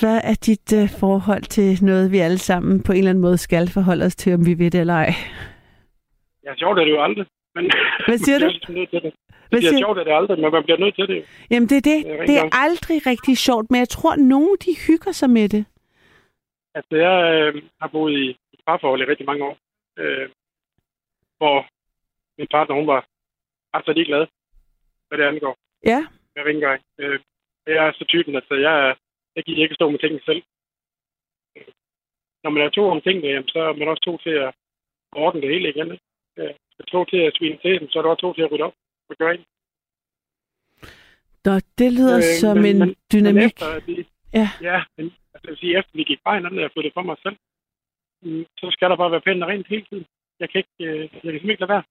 Hvad 0.00 0.20
er 0.30 0.36
dit 0.46 0.68
øh, 0.80 0.88
forhold 1.00 1.42
til 1.42 1.84
noget, 1.84 2.12
vi 2.12 2.18
alle 2.18 2.38
sammen 2.38 2.82
på 2.82 2.92
en 2.92 2.98
eller 2.98 3.10
anden 3.10 3.22
måde 3.22 3.38
skal 3.38 3.68
forholde 3.68 4.04
os 4.04 4.16
til, 4.16 4.34
om 4.34 4.46
vi 4.46 4.54
ved 4.58 4.70
det 4.70 4.80
eller 4.80 4.94
ej? 4.94 5.12
Ja, 6.44 6.54
sjovt 6.56 6.78
er 6.78 6.84
det 6.84 6.90
jo 6.96 7.02
aldrig. 7.02 7.26
Men 7.54 7.64
Hvad 8.06 8.18
siger 8.18 8.38
du? 8.42 8.46
bliver 8.46 8.78
nødt 8.78 8.90
til 8.90 9.02
det. 9.02 9.12
Er 9.52 9.78
sjovt 9.78 9.98
er 9.98 10.04
det 10.04 10.12
aldrig, 10.20 10.40
men 10.40 10.52
man 10.52 10.62
bliver 10.64 10.78
nødt 10.84 10.94
til 10.94 11.08
det. 11.08 11.24
Jamen 11.50 11.68
det 11.68 11.76
er 11.82 11.86
det. 11.92 11.98
Det 12.04 12.20
er 12.20 12.26
Det 12.26 12.36
er 12.42 12.48
aldrig 12.64 13.06
rigtig 13.06 13.38
sjovt, 13.38 13.70
men 13.70 13.78
jeg 13.78 13.88
tror, 13.88 14.12
at 14.12 14.18
nogen 14.18 14.56
de 14.64 14.72
hygger 14.86 15.12
sig 15.12 15.30
med 15.30 15.48
det. 15.48 15.64
Altså, 16.74 16.94
jeg 17.06 17.16
øh, 17.34 17.62
har 17.80 17.88
boet 17.88 18.12
i 18.22 18.24
et 18.54 18.60
parforhold 18.66 19.00
i 19.00 19.10
rigtig 19.12 19.26
mange 19.26 19.44
år, 19.44 19.56
øh, 19.98 20.28
hvor 21.38 21.56
min 22.38 22.48
partner, 22.50 22.74
hun 22.76 22.86
var 22.86 23.00
ret 23.74 23.84
så 23.84 23.92
ligeglad, 23.92 24.26
hvad 25.08 25.18
det 25.18 25.24
angår 25.24 25.56
Ja. 25.86 26.06
Med 26.34 26.42
rengøring. 26.48 26.84
Øh, 26.98 27.20
jeg 27.66 27.86
er 27.86 27.92
så 27.92 28.04
typen, 28.08 28.34
at 28.36 28.44
jeg, 28.50 28.96
jeg 29.36 29.44
giver 29.44 29.62
ikke 29.62 29.74
stå 29.74 29.90
med 29.90 29.98
tingene 29.98 30.22
selv. 30.24 30.42
Når 32.44 32.50
man 32.50 32.62
er 32.62 32.70
to 32.70 32.84
om 32.90 33.00
tingene, 33.00 33.28
jamen, 33.28 33.48
så 33.48 33.58
er 33.58 33.72
man 33.72 33.88
også 33.88 34.02
to 34.04 34.18
til 34.18 34.30
at 34.46 34.54
ordne 35.12 35.40
det 35.42 35.50
hele 35.50 35.68
igen. 35.68 35.92
Ikke? 35.92 36.04
Øh, 36.38 36.54
to 36.88 37.04
til 37.04 37.16
at 37.16 37.34
svine 37.36 37.58
til, 37.64 37.88
så 37.90 37.98
er 37.98 38.02
der 38.02 38.10
også 38.10 38.20
to 38.20 38.34
til 38.34 38.42
at 38.42 38.52
rydde 38.52 38.64
op 38.64 38.74
og 39.10 39.16
gøre 39.16 39.34
ind. 39.34 39.44
Nå, 41.44 41.52
det 41.78 41.92
lyder 41.92 42.16
øh, 42.16 42.22
som 42.42 42.56
men- 42.56 42.66
en 42.66 42.78
men- 42.78 42.96
dynamik. 43.12 43.42
Men 43.42 43.46
efter, 43.50 43.80
vi, 43.86 44.06
Ja. 44.40 44.48
ja, 44.70 44.78
men 44.96 45.06
altså, 45.34 45.38
jeg 45.44 45.50
vil 45.50 45.58
sige, 45.58 45.78
efter 45.78 45.92
vi 45.94 46.04
gik 46.04 46.20
fra 46.22 46.34
hinanden, 46.34 46.58
og 46.58 46.62
jeg 46.62 46.72
flyttede 46.72 46.94
for 46.98 47.02
mig 47.02 47.16
selv, 47.22 47.36
mm, 48.22 48.44
så 48.60 48.66
skal 48.70 48.90
der 48.90 48.96
bare 48.96 49.10
være 49.14 49.20
pænt 49.26 49.42
og 49.42 49.48
rent 49.48 49.66
hele 49.66 49.84
tiden. 49.90 50.06
Jeg 50.40 50.48
kan 50.50 50.58
ikke, 50.58 50.76
øh, 50.90 51.00
jeg 51.00 51.10
kan 51.10 51.20
simpelthen 51.20 51.50
ikke 51.50 51.60
lade 51.64 51.74
være. 51.74 51.84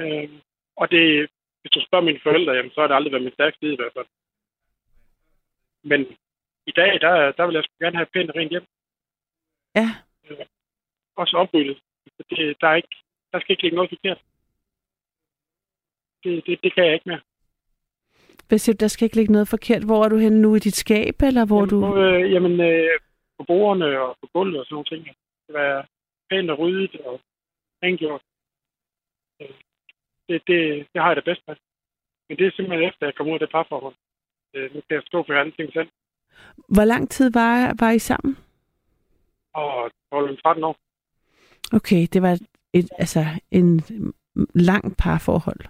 Øh, 0.00 0.28
og 0.76 0.90
det, 0.90 1.30
hvis 1.64 1.74
du 1.76 1.80
spørger 1.86 2.04
mine 2.04 2.20
forældre, 2.22 2.52
jamen, 2.52 2.70
så 2.70 2.80
har 2.80 2.88
det 2.88 2.94
aldrig 2.94 3.12
været 3.12 3.24
min 3.24 3.32
stærke 3.32 3.56
side 3.60 3.72
i 3.72 3.76
hvert 3.76 3.92
fald. 3.96 4.06
Men 5.90 6.00
i 6.66 6.72
dag, 6.80 7.00
der, 7.00 7.32
der 7.32 7.46
vil 7.46 7.54
jeg 7.54 7.64
sgu 7.64 7.74
gerne 7.84 7.96
have 7.96 8.12
pænt 8.14 8.30
og 8.30 8.36
rent 8.36 8.50
hjem. 8.50 8.66
Ja. 9.74 9.88
Også 11.16 11.36
opryddet 11.36 11.78
Det, 12.30 12.60
der, 12.60 12.68
er 12.68 12.74
ikke, 12.74 12.96
der 13.32 13.40
skal 13.40 13.52
ikke 13.52 13.62
ligge 13.62 13.76
noget 13.76 13.90
forkert. 13.90 14.20
Det, 16.24 16.46
det, 16.46 16.62
det 16.62 16.74
kan 16.74 16.84
jeg 16.84 16.94
ikke 16.94 17.08
mere. 17.08 17.20
Hvad 18.48 18.58
siger 18.58 18.74
du, 18.74 18.80
der 18.80 18.88
skal 18.88 19.04
ikke 19.04 19.16
ligge 19.16 19.32
noget 19.32 19.48
forkert? 19.48 19.84
Hvor 19.84 20.04
er 20.04 20.08
du 20.08 20.16
henne 20.16 20.40
nu 20.42 20.54
i 20.54 20.58
dit 20.58 20.76
skab, 20.76 21.22
eller 21.22 21.46
hvor 21.46 21.60
jamen, 21.60 21.70
du... 21.70 21.80
På, 21.80 21.96
øh, 21.96 22.32
jamen, 22.32 22.60
øh, 22.60 23.00
på 23.38 23.44
bordene 23.44 24.00
og 24.00 24.16
på 24.20 24.26
gulvet 24.32 24.60
og 24.60 24.66
sådan 24.66 24.74
nogle 24.74 24.90
ting. 24.92 25.16
Det 25.46 25.54
var 25.54 25.88
pænt 26.30 26.50
og 26.50 26.58
ryddet 26.58 27.00
og 27.00 27.20
rengjort. 27.82 28.22
Øh, 29.40 29.63
Det, 30.28 30.42
det, 30.46 30.86
det 30.92 31.02
har 31.02 31.08
jeg 31.08 31.16
det 31.16 31.24
bedst 31.24 31.42
med. 31.48 31.56
Men 32.28 32.38
det 32.38 32.46
er 32.46 32.50
simpelthen 32.56 32.88
efter, 32.88 33.02
at 33.02 33.06
jeg 33.06 33.14
kom 33.14 33.28
ud 33.28 33.32
af 33.32 33.38
det 33.40 33.50
parforhold. 33.50 33.94
Øh, 34.54 34.74
nu 34.74 34.80
kan 34.88 34.94
jeg 34.96 35.02
stå 35.06 35.24
for 35.26 35.34
andre 35.34 35.56
ting 35.56 35.72
selv. 35.72 35.88
Hvor 36.68 36.84
lang 36.84 37.10
tid 37.10 37.30
var, 37.32 37.74
var 37.80 37.90
I 37.90 37.98
sammen? 37.98 38.36
Og 39.54 39.86
12-13 39.86 39.90
år. 40.64 40.76
Okay, 41.72 42.06
det 42.12 42.22
var 42.22 42.38
et, 42.72 42.88
altså 42.98 43.24
en 43.50 43.82
lang 44.54 44.96
parforhold. 44.96 45.60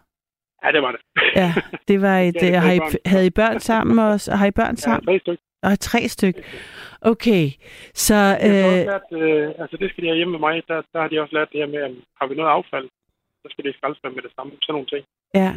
Ja, 0.64 0.72
det 0.72 0.82
var 0.82 0.92
det. 0.92 1.00
Ja, 1.36 1.54
det 1.88 2.00
var 2.02 2.18
et... 2.28 2.34
Ja, 2.34 2.40
det 2.40 2.52
var 2.52 2.58
har 2.58 2.72
I, 2.72 2.80
havde 3.06 3.26
I 3.26 3.30
børn 3.30 3.60
sammen 3.60 3.98
også? 3.98 4.34
Har 4.34 4.46
I 4.46 4.50
børn 4.50 4.70
Ja, 4.74 4.76
sammen? 4.76 5.06
tre 5.06 5.18
stykker. 5.18 5.42
Og 5.62 5.80
tre 5.80 6.08
stykker. 6.08 6.42
Okay, 7.00 7.46
så... 7.94 8.14
Øh, 8.48 8.86
lært, 8.92 9.02
øh, 9.22 9.52
altså 9.58 9.76
det 9.76 9.90
skal 9.90 10.02
de 10.04 10.08
have 10.08 10.16
hjemme 10.16 10.32
med 10.32 10.40
mig, 10.40 10.62
der, 10.68 10.82
der 10.92 11.00
har 11.00 11.08
de 11.08 11.20
også 11.20 11.34
lært 11.34 11.48
det 11.52 11.60
her 11.60 11.66
med, 11.66 11.96
har 12.20 12.26
vi 12.26 12.34
noget 12.34 12.50
affald, 12.50 12.88
så 13.44 13.48
skal 13.50 13.64
det 13.64 13.76
skraldes 13.76 14.02
med 14.02 14.22
det 14.22 14.32
samme. 14.36 14.52
Sådan 14.62 14.74
nogle 14.74 14.88
ting. 14.94 15.04
ja, 15.34 15.52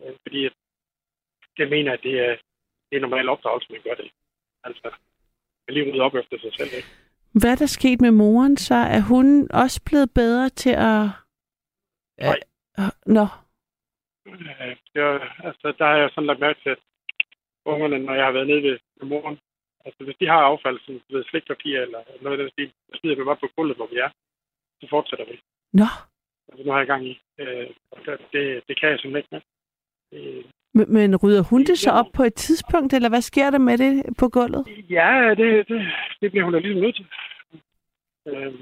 Øh, 0.00 0.14
fordi 0.22 0.46
at 0.46 0.52
jeg 1.58 1.68
mener, 1.68 1.92
at 1.92 2.00
det 2.02 2.14
er, 2.26 2.36
det 2.88 2.96
er 2.96 3.00
normal 3.00 3.28
opdragelse, 3.28 3.72
man 3.72 3.82
gør 3.84 3.94
det. 3.94 4.10
Altså, 4.64 4.88
man 5.64 5.74
lige 5.74 5.92
rydde 5.92 6.00
op 6.06 6.14
efter 6.14 6.38
sig 6.38 6.52
selv. 6.58 6.70
Ikke? 6.76 6.88
hvad 7.40 7.50
er 7.52 7.56
der 7.56 7.66
sket 7.66 8.00
med 8.00 8.10
moren 8.10 8.56
så? 8.56 8.74
Er 8.74 9.00
hun 9.00 9.50
også 9.50 9.80
blevet 9.86 10.10
bedre 10.14 10.48
til 10.48 10.70
at... 10.70 11.02
Nej. 12.20 12.38
Nå, 13.06 13.26
Øh, 14.26 14.76
jeg, 14.94 15.08
altså, 15.48 15.74
der 15.78 15.84
har 15.84 15.96
jeg 15.96 16.10
sådan 16.10 16.26
lagt 16.26 16.40
mærke 16.40 16.60
til, 16.62 16.70
at 16.70 16.80
ungerne, 17.64 17.98
når 17.98 18.14
jeg 18.14 18.24
har 18.24 18.32
været 18.32 18.46
nede 18.46 18.62
ved, 18.62 18.78
ved 18.96 19.08
moren, 19.08 19.38
altså 19.84 20.04
hvis 20.04 20.16
de 20.20 20.26
har 20.26 20.40
affald, 20.50 20.78
som 20.80 21.00
ved, 21.10 21.24
slikpapir 21.24 21.80
eller 21.80 22.00
noget 22.22 22.38
af 22.38 22.42
den 22.42 22.50
stil, 22.52 22.72
så 22.88 22.98
smider 22.98 23.16
vi 23.16 23.24
bare 23.24 23.42
på 23.42 23.48
gulvet, 23.56 23.76
hvor 23.76 23.86
vi 23.86 23.96
er. 23.96 24.10
Så 24.80 24.86
fortsætter 24.90 25.26
vi. 25.30 25.40
nå. 25.72 25.88
Altså, 26.48 26.64
nu 26.64 26.70
har 26.72 26.78
jeg 26.78 26.86
gang 26.86 27.06
i. 27.06 27.20
Øh, 27.38 27.70
og 27.90 27.98
det, 28.06 28.18
det, 28.32 28.62
det 28.68 28.80
kan 28.80 28.88
jeg 28.90 28.98
simpelthen 28.98 29.16
ikke 29.16 29.34
med. 29.34 29.42
Øh, 30.12 30.44
Men, 30.74 30.92
men 30.92 31.16
rydder 31.16 31.42
hun 31.50 31.64
det 31.64 31.78
så 31.78 31.90
op 31.90 32.06
på 32.14 32.22
et 32.22 32.34
tidspunkt, 32.34 32.92
eller 32.92 33.08
hvad 33.08 33.20
sker 33.20 33.50
der 33.50 33.58
med 33.58 33.78
det 33.78 34.16
på 34.18 34.28
gulvet? 34.28 34.64
Ja, 34.90 35.34
det, 35.36 35.68
det, 35.68 35.80
det 36.20 36.30
bliver 36.30 36.44
hun 36.44 36.52
da 36.52 36.58
ligesom 36.58 36.82
nødt 36.82 36.96
til. 36.96 37.06
Øh, 38.28 38.54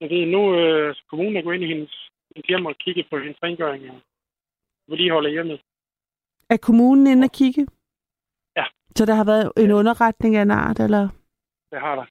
jeg 0.00 0.10
ved, 0.10 0.26
nu 0.26 0.58
øh, 0.60 0.94
kommunen 1.10 1.36
er 1.36 1.42
gået 1.42 1.54
ind 1.54 1.64
i 1.64 1.72
hendes, 1.74 2.10
hendes 2.36 2.48
hjem 2.48 2.66
og 2.66 2.74
kigge 2.76 3.04
på 3.10 3.18
hendes 3.18 3.42
rengøring 3.42 3.90
og 3.90 4.00
vedligeholde 4.88 5.30
hjemmet. 5.30 5.60
Er 6.50 6.56
kommunen 6.56 7.06
inde 7.06 7.24
at 7.24 7.32
kigge? 7.32 7.66
Ja. 8.56 8.64
Så 8.96 9.06
der 9.06 9.14
har 9.14 9.24
været 9.24 9.52
en 9.56 9.72
underretning 9.72 10.36
af 10.36 10.42
en 10.42 10.50
art, 10.50 10.80
eller? 10.80 11.08
Det 11.70 11.80
har 11.80 11.94
der. 11.94 12.06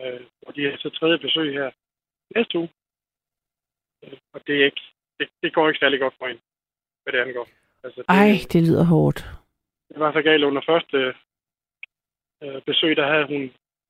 Øh, 0.00 0.20
og 0.46 0.54
de 0.56 0.66
er 0.66 0.76
så 0.78 0.90
tredje 0.90 1.18
besøg 1.18 1.52
her 1.52 1.70
næste 2.36 2.58
uge. 2.58 2.68
Øh, 4.04 4.16
og 4.34 4.40
det, 4.46 4.54
er 4.60 4.64
ikke, 4.64 4.84
det, 5.18 5.28
det 5.42 5.54
går 5.54 5.68
ikke 5.68 5.78
særlig 5.78 6.00
godt 6.00 6.14
for 6.18 6.26
hende, 6.26 6.40
hvad 7.02 7.12
det 7.12 7.18
angår. 7.18 7.48
Altså, 7.84 8.00
det, 8.00 8.08
Ej, 8.08 8.32
det 8.52 8.62
lyder 8.68 8.84
hårdt. 8.84 9.18
det 9.88 9.98
var 10.00 10.12
så 10.12 10.22
galt 10.22 10.44
under 10.44 10.62
første 10.66 11.14
øh, 12.42 12.62
besøg, 12.62 12.96
der 12.96 13.06
havde 13.12 13.26
hun 13.26 13.42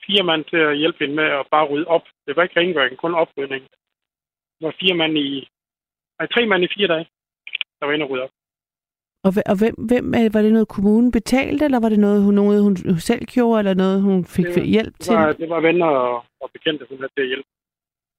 fire 0.06 0.22
mand 0.22 0.44
til 0.44 0.56
at 0.56 0.76
hjælpe 0.78 0.98
hende 1.00 1.14
med 1.14 1.24
at 1.24 1.46
bare 1.50 1.66
rydde 1.70 1.86
op. 1.86 2.06
Det 2.26 2.36
var 2.36 2.42
ikke 2.42 2.60
rengøring, 2.60 2.96
kun 2.98 3.14
oprydning. 3.14 3.62
Det 4.58 4.64
var 4.68 4.74
fire 4.80 4.94
mand 4.94 5.18
i... 5.18 5.48
Nej, 6.18 6.26
tre 6.34 6.46
mand 6.46 6.64
i 6.64 6.68
fire 6.76 6.88
dage, 6.88 7.06
der 7.80 7.86
var 7.86 7.92
inde 7.92 8.04
og 8.06 8.10
rydde 8.10 8.22
op. 8.22 8.30
Og, 9.26 9.32
og 9.52 9.56
hvem, 9.60 9.74
hvem 9.90 10.14
er, 10.14 10.28
var 10.32 10.42
det 10.42 10.52
noget, 10.52 10.68
kommunen 10.68 11.10
betalte, 11.12 11.64
eller 11.64 11.80
var 11.80 11.88
det 11.88 11.98
noget, 11.98 12.22
hun, 12.24 12.34
noget, 12.34 12.62
hun 12.62 12.76
selv 13.10 13.24
gjorde, 13.24 13.58
eller 13.58 13.74
noget, 13.74 14.02
hun 14.02 14.24
fik 14.24 14.44
Det 14.44 14.66
hjælp 14.74 14.94
Det 14.94 15.00
til? 15.04 15.14
var, 15.14 15.32
det 15.32 15.48
var 15.48 15.60
venner 15.60 15.86
og, 15.86 16.24
og 16.40 16.50
bekendte, 16.52 16.86
hun 16.88 16.98
havde 16.98 17.12
til 17.16 17.22
at 17.22 17.26
hjælpe. 17.32 17.48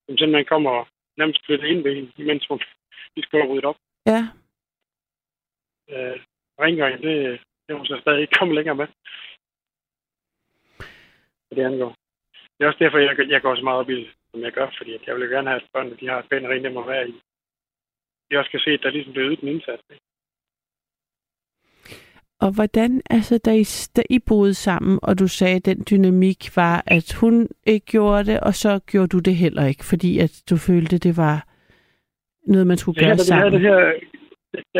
Som 0.05 0.17
simpelthen 0.17 0.45
kom 0.45 0.65
og 0.65 0.87
nærmest 1.17 1.45
flyttede 1.45 1.71
ind 1.71 1.83
ved 1.83 1.95
hende, 1.95 2.11
imens 2.17 2.47
hun 2.47 2.59
de 3.15 3.21
skulle 3.23 3.43
have 3.43 3.51
ryddet 3.51 3.65
op. 3.65 3.77
Ja. 4.05 4.21
øh, 5.91 6.19
rengøring, 6.59 6.97
det, 7.03 7.41
det 7.63 7.73
er 7.73 7.77
hun 7.77 7.85
så 7.85 7.97
stadig 8.01 8.21
ikke 8.21 8.37
kommet 8.39 8.55
længere 8.55 8.75
med. 8.75 8.87
Hvad 11.47 11.55
det 11.57 11.63
angår. 11.71 11.95
Det 12.55 12.63
er 12.63 12.67
også 12.67 12.83
derfor, 12.83 12.97
jeg, 12.97 13.29
jeg 13.29 13.41
går 13.41 13.55
så 13.55 13.63
meget 13.63 13.79
op 13.79 13.89
i 13.89 13.95
det, 13.95 14.13
som 14.31 14.41
jeg 14.41 14.51
gør, 14.51 14.69
fordi 14.77 14.91
jeg 15.07 15.15
vil 15.15 15.23
jo 15.23 15.29
gerne 15.35 15.49
have, 15.49 15.61
at 15.61 15.69
børnene 15.73 15.97
de 15.97 16.07
har 16.07 16.19
et 16.19 16.29
pænt 16.29 16.47
rent 16.47 16.61
hjem 16.61 16.77
at 16.77 16.87
være 16.87 17.09
i. 17.09 17.13
De 18.31 18.37
også 18.37 18.51
kan 18.51 18.59
se, 18.59 18.71
at 18.71 18.83
der 18.83 18.89
ligesom 18.89 19.13
bliver 19.13 19.29
ydet 19.29 19.39
en 19.39 19.47
indsats. 19.47 19.83
Ikke? 19.89 20.05
Og 22.45 22.51
hvordan, 22.55 23.01
altså 23.09 23.35
da 23.45 23.51
I, 23.63 23.63
da 23.95 24.01
I 24.09 24.19
boede 24.29 24.53
sammen, 24.53 24.99
og 25.03 25.19
du 25.19 25.27
sagde, 25.27 25.55
at 25.55 25.65
den 25.65 25.79
dynamik 25.89 26.41
var, 26.55 26.83
at 26.87 27.07
hun 27.21 27.47
ikke 27.73 27.85
gjorde 27.85 28.23
det, 28.31 28.39
og 28.39 28.53
så 28.53 28.71
gjorde 28.91 29.07
du 29.07 29.19
det 29.19 29.35
heller 29.35 29.65
ikke, 29.71 29.85
fordi 29.91 30.11
at 30.25 30.33
du 30.49 30.55
følte, 30.57 30.97
det 30.97 31.13
var 31.17 31.37
noget, 32.51 32.67
man 32.67 32.77
skulle 32.77 32.99
Så 32.99 33.05
gøre 33.05 33.17
da 33.21 33.23
sammen. 33.23 33.53
det 33.53 33.61
her, 33.61 33.79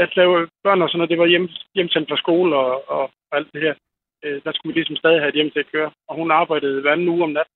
at 0.04 0.16
lave 0.16 0.48
børn 0.64 0.82
og 0.82 0.90
sådan 0.90 0.98
noget, 1.00 1.10
det 1.10 1.20
var 1.20 1.26
hjem, 1.34 1.48
hjemsendt 1.76 2.10
fra 2.10 2.18
skole 2.18 2.56
og, 2.56 2.90
og, 2.90 3.04
og 3.30 3.38
alt 3.38 3.50
det 3.54 3.62
her. 3.62 3.76
Øh, 4.24 4.42
der 4.44 4.52
skulle 4.54 4.74
vi 4.74 4.80
ligesom 4.80 4.96
stadig 4.96 5.20
have 5.20 5.30
et 5.30 5.36
hjem 5.40 5.52
til 5.52 5.60
at 5.60 5.72
køre. 5.74 5.92
Og 6.10 6.16
hun 6.16 6.32
arbejdede 6.32 6.82
hver 6.82 6.92
anden 6.92 7.10
uge 7.14 7.24
om 7.24 7.30
natten. 7.38 7.56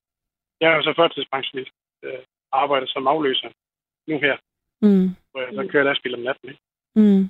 Jeg 0.61 0.71
er 0.71 0.75
jo 0.75 0.83
så 0.83 0.93
førtidspensionist. 0.99 1.71
Øh, 2.05 2.21
arbejder 2.51 2.87
som 2.87 3.07
afløser 3.07 3.49
nu 4.07 4.19
her, 4.19 4.37
Mm, 4.81 5.07
hvor 5.31 5.39
jeg 5.41 5.49
så 5.55 5.67
kører 5.71 5.83
lastbil 5.83 6.13
om 6.15 6.19
natten. 6.19 6.49
Ikke? 6.49 6.61
mm, 6.95 7.23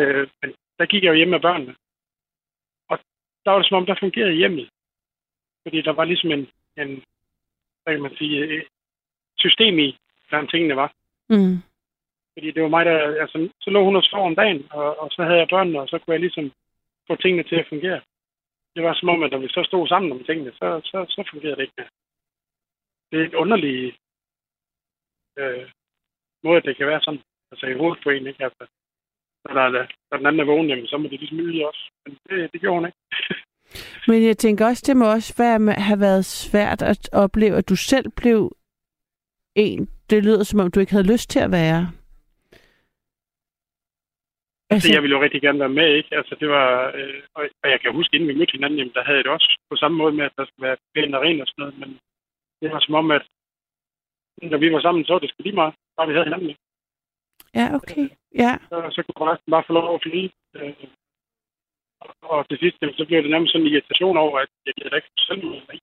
Øh, 0.00 0.28
men 0.42 0.50
der 0.78 0.86
gik 0.86 1.02
jeg 1.04 1.10
jo 1.10 1.14
hjem 1.20 1.28
med 1.28 1.40
børnene. 1.40 1.74
Der 3.44 3.50
var 3.50 3.58
det 3.58 3.68
som 3.68 3.76
om, 3.76 3.86
der 3.86 3.96
fungerede 4.00 4.40
hjemmet. 4.40 4.68
Fordi 5.62 5.82
der 5.82 5.92
var 5.92 6.04
ligesom 6.04 6.30
en, 6.30 6.48
en 6.76 7.04
hvad 7.82 7.94
kan 7.94 8.02
man 8.02 8.16
sige, 8.16 8.64
system 9.38 9.78
i, 9.78 9.98
hvordan 10.28 10.48
tingene 10.48 10.76
var. 10.76 10.92
mm. 11.28 11.56
Fordi 12.34 12.50
det 12.50 12.62
var 12.62 12.68
mig, 12.68 12.84
der... 12.84 13.20
Altså, 13.22 13.48
så 13.60 13.70
lå 13.70 13.84
hun 13.84 13.96
og 13.96 14.02
sov 14.02 14.26
om 14.26 14.34
dagen, 14.34 14.66
og, 14.70 14.98
og 14.98 15.10
så 15.10 15.22
havde 15.22 15.38
jeg 15.38 15.48
børnene, 15.50 15.80
og 15.80 15.88
så 15.88 15.98
kunne 15.98 16.14
jeg 16.14 16.20
ligesom 16.20 16.52
få 17.06 17.16
tingene 17.16 17.42
til 17.42 17.56
at 17.56 17.68
fungere. 17.68 18.00
Det 18.74 18.82
var 18.82 18.94
som 18.94 19.08
om, 19.08 19.22
at 19.22 19.30
når 19.30 19.38
vi 19.38 19.48
så 19.48 19.62
stod 19.66 19.88
sammen 19.88 20.12
om 20.12 20.24
tingene, 20.24 20.52
så, 20.52 20.80
så, 20.84 21.06
så 21.08 21.28
fungerede 21.30 21.56
det 21.56 21.62
ikke 21.62 21.74
mere. 21.78 21.88
Det 23.10 23.20
er 23.20 23.26
et 23.26 23.34
underligt 23.34 23.96
øh, 25.38 25.70
måde, 26.42 26.60
det 26.60 26.76
kan 26.76 26.86
være 26.86 27.02
sådan. 27.02 27.22
Altså 27.50 27.66
i 27.66 27.78
hovedet 27.78 28.02
på 28.02 28.10
en, 28.10 28.26
ikke? 28.26 28.44
Altså, 28.44 28.66
når, 29.44 29.52
der, 29.54 29.62
er- 29.80 29.86
når 30.10 30.16
den 30.18 30.26
anden 30.26 30.40
er 30.40 30.44
vågen, 30.44 30.68
jamen, 30.68 30.86
så 30.86 30.98
må 30.98 31.08
det 31.08 31.20
ligesom 31.20 31.40
yde 31.40 31.66
også. 31.68 31.90
Men 32.06 32.18
det, 32.28 32.52
det 32.52 32.60
gjorde 32.60 32.76
hun 32.80 32.86
ikke. 32.86 32.98
Men 34.08 34.26
jeg 34.26 34.36
tænker 34.38 34.66
også, 34.66 34.84
det 34.86 34.96
må 34.96 35.12
også 35.12 35.34
være, 35.38 35.72
have 35.72 36.00
været 36.00 36.24
svært 36.24 36.82
at 36.82 37.08
opleve, 37.12 37.56
at 37.56 37.68
du 37.68 37.76
selv 37.76 38.06
blev 38.16 38.56
en. 39.54 39.88
Det 40.10 40.24
lyder 40.24 40.42
som 40.44 40.60
om, 40.60 40.70
du 40.70 40.80
ikke 40.80 40.92
havde 40.92 41.12
lyst 41.12 41.30
til 41.30 41.40
at 41.40 41.50
være. 41.52 41.82
Altså, 44.70 44.88
jeg 44.94 45.02
ville 45.02 45.16
jo 45.16 45.22
rigtig 45.22 45.42
gerne 45.42 45.58
være 45.64 45.76
med, 45.80 45.88
ikke? 45.94 46.16
Altså, 46.16 46.34
det 46.40 46.48
var... 46.48 46.92
Øh, 46.98 47.22
og 47.34 47.70
jeg 47.72 47.80
kan 47.80 47.92
huske, 47.92 48.14
inden 48.14 48.28
vi 48.28 48.34
mødte 48.38 48.52
hinanden, 48.56 48.78
jamen, 48.78 48.94
der 48.94 49.04
havde 49.04 49.16
jeg 49.16 49.24
det 49.24 49.32
også 49.32 49.58
på 49.70 49.76
samme 49.76 49.96
måde 49.98 50.12
med, 50.12 50.24
at 50.24 50.32
der 50.38 50.44
skulle 50.46 50.66
være 50.68 50.76
pænt 50.94 51.14
og 51.14 51.22
rent 51.22 51.40
og 51.42 51.46
sådan 51.46 51.62
noget. 51.62 51.78
Men 51.78 51.90
det 52.62 52.70
var 52.72 52.80
som 52.80 52.94
om, 52.94 53.10
at 53.10 53.24
når 54.42 54.58
vi 54.58 54.72
var 54.72 54.80
sammen, 54.80 55.04
så 55.04 55.12
var 55.12 55.18
det 55.20 55.30
sgu 55.30 55.42
lige 55.42 55.54
meget. 55.62 55.74
Bare 55.96 56.06
vi 56.08 56.12
havde 56.14 56.24
hinanden, 56.24 56.48
ikke? 56.48 56.60
Ja, 57.54 57.66
okay. 57.74 58.08
Ja. 58.34 58.52
så, 58.70 58.76
så 58.94 59.00
kunne 59.16 59.30
resten 59.32 59.50
bare 59.50 59.64
få 59.66 59.72
lov 59.72 59.94
at 59.94 60.02
flyde. 60.02 60.30
Øh, 60.56 60.74
og- 62.22 62.48
til 62.48 62.58
sidst, 62.58 62.76
så 62.98 63.04
blev 63.08 63.22
det 63.22 63.30
nærmest 63.30 63.52
sådan 63.52 63.66
en 63.66 63.72
irritation 63.72 64.16
over, 64.16 64.38
at 64.38 64.48
jeg 64.66 64.74
gider 64.74 64.96
ikke 64.96 65.08
selv 65.16 65.42
af 65.68 65.78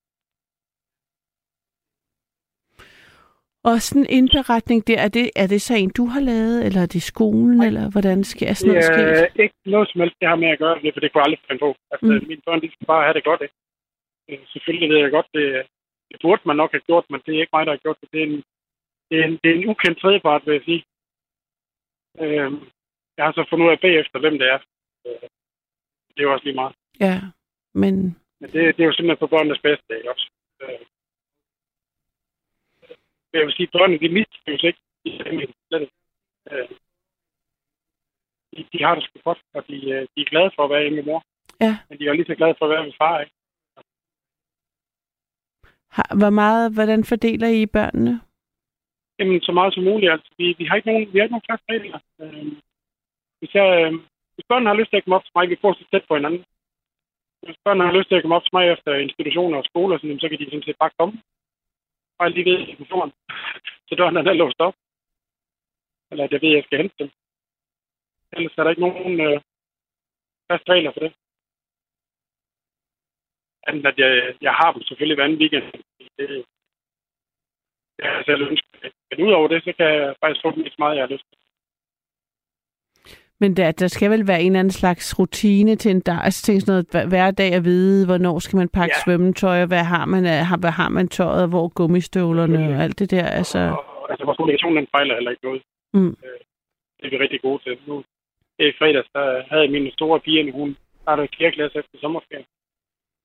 Og 3.70 3.82
sådan 3.82 4.02
en 4.06 4.10
indberetning 4.20 4.88
der, 4.88 5.00
er 5.06 5.12
det, 5.18 5.26
er 5.36 5.48
det 5.48 5.62
så 5.62 5.74
en, 5.76 5.92
du 6.00 6.06
har 6.14 6.20
lavet, 6.32 6.66
eller 6.66 6.82
er 6.82 6.92
det 6.96 7.04
skolen, 7.14 7.58
Nej. 7.58 7.68
eller 7.68 7.86
hvordan 7.94 8.24
skal 8.24 8.48
er 8.48 8.54
sådan 8.54 8.76
Det 8.76 8.84
noget 8.96 9.22
er 9.24 9.30
sket? 9.30 9.44
ikke 9.44 9.56
noget 9.76 9.88
som 9.90 10.02
helst, 10.02 10.16
det 10.20 10.28
har 10.32 10.36
med 10.44 10.50
at 10.56 10.60
gøre, 10.64 10.76
det, 10.82 10.94
for 10.94 11.00
det 11.02 11.10
kunne 11.12 11.22
jeg 11.22 11.28
aldrig 11.28 11.42
finde 11.48 11.64
på. 11.66 11.70
Altså, 11.92 12.06
Mm. 12.06 12.14
mm. 12.22 12.28
mine 12.32 12.42
børn, 12.46 12.62
de 12.62 12.72
skal 12.74 12.88
bare 12.94 13.04
have 13.08 13.14
det 13.18 13.24
godt, 13.30 13.42
ikke? 13.46 13.56
Øh, 14.30 14.40
Selvfølgelig 14.54 14.90
ved 14.92 15.00
jeg 15.04 15.12
godt, 15.18 15.30
det, 15.38 15.46
det 16.10 16.18
burde 16.24 16.42
man 16.50 16.56
nok 16.62 16.72
have 16.76 16.86
gjort, 16.90 17.06
men 17.12 17.20
det 17.26 17.32
er 17.36 17.42
ikke 17.42 17.56
mig, 17.56 17.66
der 17.66 17.74
har 17.76 17.84
gjort 17.86 18.00
det. 18.02 18.10
Det 18.14 18.20
er 18.24 18.28
en, 18.30 18.38
det 19.10 19.16
er 19.20 19.26
en, 19.30 19.36
det 19.42 19.48
er 19.52 19.56
en 19.60 19.70
ukendt 19.72 19.98
tredjepart, 20.02 20.42
vil 20.46 20.54
jeg 20.58 20.66
sige. 20.70 20.82
Øh, 22.22 22.52
jeg 23.18 23.26
har 23.26 23.32
så 23.32 23.46
fundet 23.50 23.66
ud 23.66 23.72
af 23.72 23.80
bagefter, 23.80 24.20
hvem 24.20 24.38
det 24.40 24.48
er. 24.48 24.60
Øh, 25.06 25.30
det 26.14 26.20
er 26.20 26.28
jo 26.28 26.34
også 26.34 26.46
lige 26.46 26.56
meget. 26.62 26.76
Ja, 27.00 27.22
men 27.74 27.96
Men 28.40 28.52
det, 28.54 28.62
det 28.76 28.82
er 28.84 28.90
jo 28.90 28.94
simpelthen 28.94 29.24
for 29.24 29.28
børnenes 29.28 29.62
bedste, 29.68 29.98
ikke 29.98 30.12
også? 30.12 30.30
Øh, 30.62 30.80
jeg 33.34 33.46
vil 33.46 33.54
sige, 33.54 33.68
at 33.68 33.76
børnene, 33.78 34.00
de 34.00 34.10
mistrives 34.10 34.64
ikke. 34.64 34.82
De. 35.06 35.10
Øh, 36.52 36.70
de, 38.52 38.66
de 38.74 38.84
har 38.84 38.96
det 38.96 39.04
sgu 39.04 39.20
godt, 39.24 39.42
og 39.54 39.68
de, 39.68 39.76
øh, 39.90 40.08
de 40.16 40.22
er 40.22 40.30
glade 40.34 40.52
for 40.56 40.64
at 40.64 40.70
være 40.70 40.82
hjemme 40.82 40.96
med 40.96 41.06
mor. 41.06 41.24
Ja. 41.62 41.78
Men 41.90 42.00
de 42.00 42.08
er 42.08 42.14
lige 42.14 42.26
så 42.26 42.36
glade 42.36 42.56
for 42.58 42.66
at 42.66 42.72
være 42.72 42.86
med 42.86 42.94
far, 43.02 43.20
ikke? 43.20 43.36
hvor 46.20 46.30
meget, 46.30 46.74
hvordan 46.74 47.04
fordeler 47.04 47.48
I 47.48 47.66
børnene? 47.66 48.22
Jamen, 49.20 49.42
så 49.42 49.52
meget 49.52 49.74
som 49.74 49.84
muligt. 49.84 50.12
Altså, 50.12 50.30
vi, 50.38 50.56
vi 50.58 50.66
har 50.66 50.76
ikke 50.76 50.90
nogen, 50.92 51.14
vi 51.14 51.18
har 51.18 51.26
ikke 51.26 51.36
nogen 51.36 51.50
fast 51.50 51.64
regler. 51.70 52.00
Øh, 52.22 52.52
hvis, 53.40 53.54
jeg, 53.60 53.68
øh, 53.82 53.94
hvis 54.36 54.50
børnene 54.50 54.70
har 54.70 54.80
lyst 54.80 54.90
til 54.90 54.98
at 54.98 55.04
komme 55.04 55.16
op 55.18 55.26
til 55.26 55.36
mig, 55.36 55.50
vi 55.50 55.62
får 55.62 55.74
så 55.74 55.84
tæt 55.92 56.06
på 56.08 56.16
hinanden. 56.16 56.44
Hvis 57.46 57.58
børnene 57.66 57.86
har 57.88 57.98
lyst 57.98 58.08
til 58.10 58.16
at 58.16 58.24
komme 58.24 58.36
op 58.38 58.46
til 58.46 58.56
mig 58.58 58.66
efter 58.68 58.92
institutioner 59.08 59.58
og 59.58 59.66
skoler, 59.70 59.98
sådan, 59.98 60.20
så 60.20 60.30
kan 60.30 60.40
de 60.40 60.46
sådan 60.46 60.68
set 60.68 60.82
bare 60.84 60.98
komme. 61.00 61.16
Bare 62.20 62.30
lige 62.30 62.46
ved 62.50 62.60
i 62.60 62.66
telefonen. 62.66 63.14
så 63.88 63.92
døren 63.96 64.18
er 64.18 64.34
låst 64.34 64.60
op. 64.68 64.76
Eller 66.12 66.24
at 66.24 66.32
jeg 66.32 66.42
ved, 66.42 66.50
at 66.50 66.56
jeg 66.56 66.64
skal 66.64 66.78
hente 66.82 66.96
dem. 67.00 67.10
Ellers 68.36 68.58
er 68.58 68.64
der 68.64 68.70
ikke 68.70 68.86
nogen 68.88 69.16
øh, 69.28 69.42
fast 70.50 70.70
regler 70.70 70.92
for 70.94 71.00
det. 71.06 71.14
Andet 73.68 73.86
at 73.86 73.98
jeg, 73.98 74.36
jeg 74.42 74.54
har 74.54 74.72
dem 74.72 74.82
selvfølgelig 74.84 75.16
hver 75.16 75.24
anden 75.24 75.42
weekend. 75.42 75.66
Det, 76.18 76.46
jeg 78.00 78.10
har 78.12 78.24
selv 78.24 78.42
ønsket. 78.50 78.94
Men 79.18 79.28
udover 79.28 79.48
det, 79.48 79.64
så 79.64 79.74
kan 79.78 79.86
jeg 79.86 80.16
faktisk 80.24 80.42
få 80.46 80.52
så 80.56 80.76
meget, 80.80 80.96
jeg 80.96 81.04
har 81.04 81.14
lyst 81.14 81.26
til. 81.30 81.38
Men 83.40 83.58
der, 83.58 83.72
der 83.72 83.88
skal 83.88 84.12
vel 84.12 84.28
være 84.28 84.42
en 84.42 84.46
eller 84.52 84.60
anden 84.60 84.72
slags 84.82 85.20
rutine 85.20 85.76
til 85.76 85.92
en 85.92 86.02
dag. 86.02 86.20
Altså 86.24 86.42
tænk 86.44 86.62
sådan 86.62 86.72
noget 86.74 86.88
hver, 86.92 87.06
hver 87.08 87.32
dag 87.32 87.52
at 87.54 87.64
vide, 87.64 88.06
hvornår 88.06 88.40
skal 88.40 88.58
man 88.58 88.70
pakke 88.70 88.94
Ja. 88.96 89.00
ja. 89.00 89.04
svømmetøj, 89.04 89.62
og 89.62 89.68
hvad 89.68 89.84
har 89.94 90.06
man, 90.06 90.24
hvad 90.64 90.72
har 90.82 90.90
man 90.90 91.08
tøjet, 91.08 91.44
og 91.44 91.50
hvor 91.50 91.66
er 91.66 91.70
gummistøvlerne 91.80 92.54
Selvfølgelig. 92.54 92.78
og 92.78 92.84
alt 92.84 93.00
det 93.00 93.12
der. 93.12 93.26
Altså, 93.40 93.60
Og, 93.78 94.12
altså, 94.12 94.26
vores 94.26 94.38
kommunikation, 94.38 94.78
den 94.78 94.88
fejler 94.96 95.14
heller 95.16 95.32
ikke 95.32 95.46
noget. 95.48 95.62
mm, 95.94 96.16
Det 97.00 97.06
er 97.06 97.10
vi 97.14 97.18
rigtig 97.18 97.42
gode 97.42 97.60
til. 97.64 97.74
Nu, 97.88 97.96
i 98.60 98.72
fredags, 98.80 99.10
der 99.16 99.26
havde 99.50 99.64
jeg 99.64 99.72
min 99.72 99.92
store 99.92 100.20
pige, 100.20 100.52
hun 100.52 100.78
startede 101.02 101.28
kirkelæs 101.28 101.76
efter 101.82 101.98
sommerferien. 102.04 102.46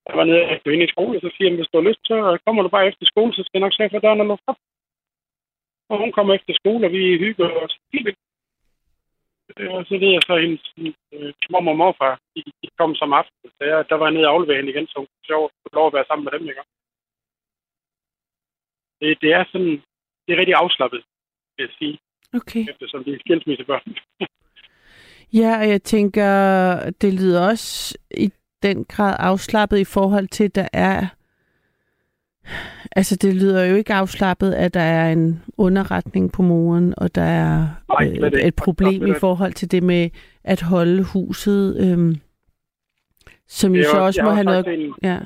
Jeg 0.08 0.16
var 0.18 0.24
nede 0.24 0.42
efter 0.54 0.70
hende 0.70 0.84
i 0.84 0.92
skole, 0.94 1.18
og 1.18 1.22
så 1.24 1.30
siger 1.36 1.48
hun, 1.50 1.56
hvis 1.58 1.70
du 1.72 1.76
har 1.80 1.88
lyst, 1.88 2.02
så 2.10 2.16
kommer 2.44 2.62
du 2.62 2.68
bare 2.68 2.86
efter 2.90 3.04
skole, 3.12 3.32
så 3.34 3.42
skal 3.42 3.58
jeg 3.58 3.64
nok 3.66 3.74
sørge 3.76 3.90
for, 3.90 3.98
døren 3.98 4.20
er 4.20 4.24
lukket 4.30 4.48
op. 4.52 4.60
Og 5.90 5.96
hun 6.02 6.12
kommer 6.12 6.32
efter 6.34 6.52
skole, 6.60 6.86
og 6.86 6.92
vi 6.92 7.18
hygger 7.24 7.46
os 7.64 7.74
helt 7.92 8.06
vildt. 8.06 8.18
Øh, 9.56 9.70
Og 9.74 9.84
så 9.86 9.94
ved 10.02 10.10
jeg 10.16 10.22
så, 10.26 10.34
at 10.34 10.42
hendes 10.44 10.64
øh, 11.12 11.32
mor 11.50 11.70
og 11.72 11.76
morfar, 11.76 12.20
de, 12.34 12.42
de 12.62 12.68
kom 12.78 12.94
som 12.94 13.12
aften. 13.12 13.50
Så 13.56 13.62
jeg, 13.70 13.84
der 13.88 13.96
var 13.98 14.06
jeg 14.06 14.14
nede 14.14 14.26
og 14.26 14.32
aflevere 14.34 14.56
hende 14.56 14.72
igen, 14.72 14.86
så 14.86 14.94
hun 14.98 15.06
kunne 15.10 15.30
sjovt 15.30 15.52
få 15.62 15.68
lov 15.78 15.86
at 15.86 15.96
være 15.96 16.08
sammen 16.08 16.24
med 16.24 16.32
dem. 16.32 16.48
Ikke? 16.48 16.62
Det, 19.00 19.08
det 19.22 19.30
er 19.38 19.44
sådan, 19.52 19.76
det 20.24 20.30
er 20.32 20.40
rigtig 20.40 20.54
afslappet, 20.62 21.00
vil 21.56 21.64
jeg 21.66 21.74
sige, 21.78 21.98
okay. 22.38 22.64
eftersom 22.70 23.04
de 23.04 23.14
er 23.14 23.18
skilsmissebørn. 23.24 23.96
Ja, 25.32 25.58
og 25.58 25.68
jeg 25.68 25.82
tænker, 25.82 26.30
det 27.00 27.14
lyder 27.14 27.48
også 27.48 27.98
i 28.10 28.30
den 28.62 28.84
grad 28.84 29.16
afslappet 29.18 29.78
i 29.78 29.84
forhold 29.84 30.28
til, 30.28 30.44
at 30.44 30.54
der 30.54 30.68
er... 30.72 31.06
Altså, 32.96 33.16
det 33.16 33.34
lyder 33.42 33.64
jo 33.70 33.76
ikke 33.76 33.94
afslappet, 33.94 34.52
at 34.54 34.74
der 34.74 34.80
er 34.80 35.12
en 35.12 35.42
underretning 35.58 36.32
på 36.32 36.42
moren, 36.42 36.94
og 36.96 37.14
der 37.14 37.22
er 37.22 37.56
Nej, 37.88 38.30
øh, 38.34 38.46
et 38.48 38.54
problem 38.64 39.06
i 39.06 39.14
forhold 39.20 39.52
til 39.52 39.70
det 39.70 39.82
med 39.82 40.10
at 40.44 40.60
holde 40.62 41.04
huset, 41.12 41.62
øhm, 41.84 42.14
som 43.46 43.74
jo 43.74 43.82
så 43.82 43.98
også- 44.06 44.22
må 44.22 44.30
have 44.30 44.44
noget... 44.44 44.64
til 44.64 44.76
hende, 44.80 44.94
Ja. 45.02 45.18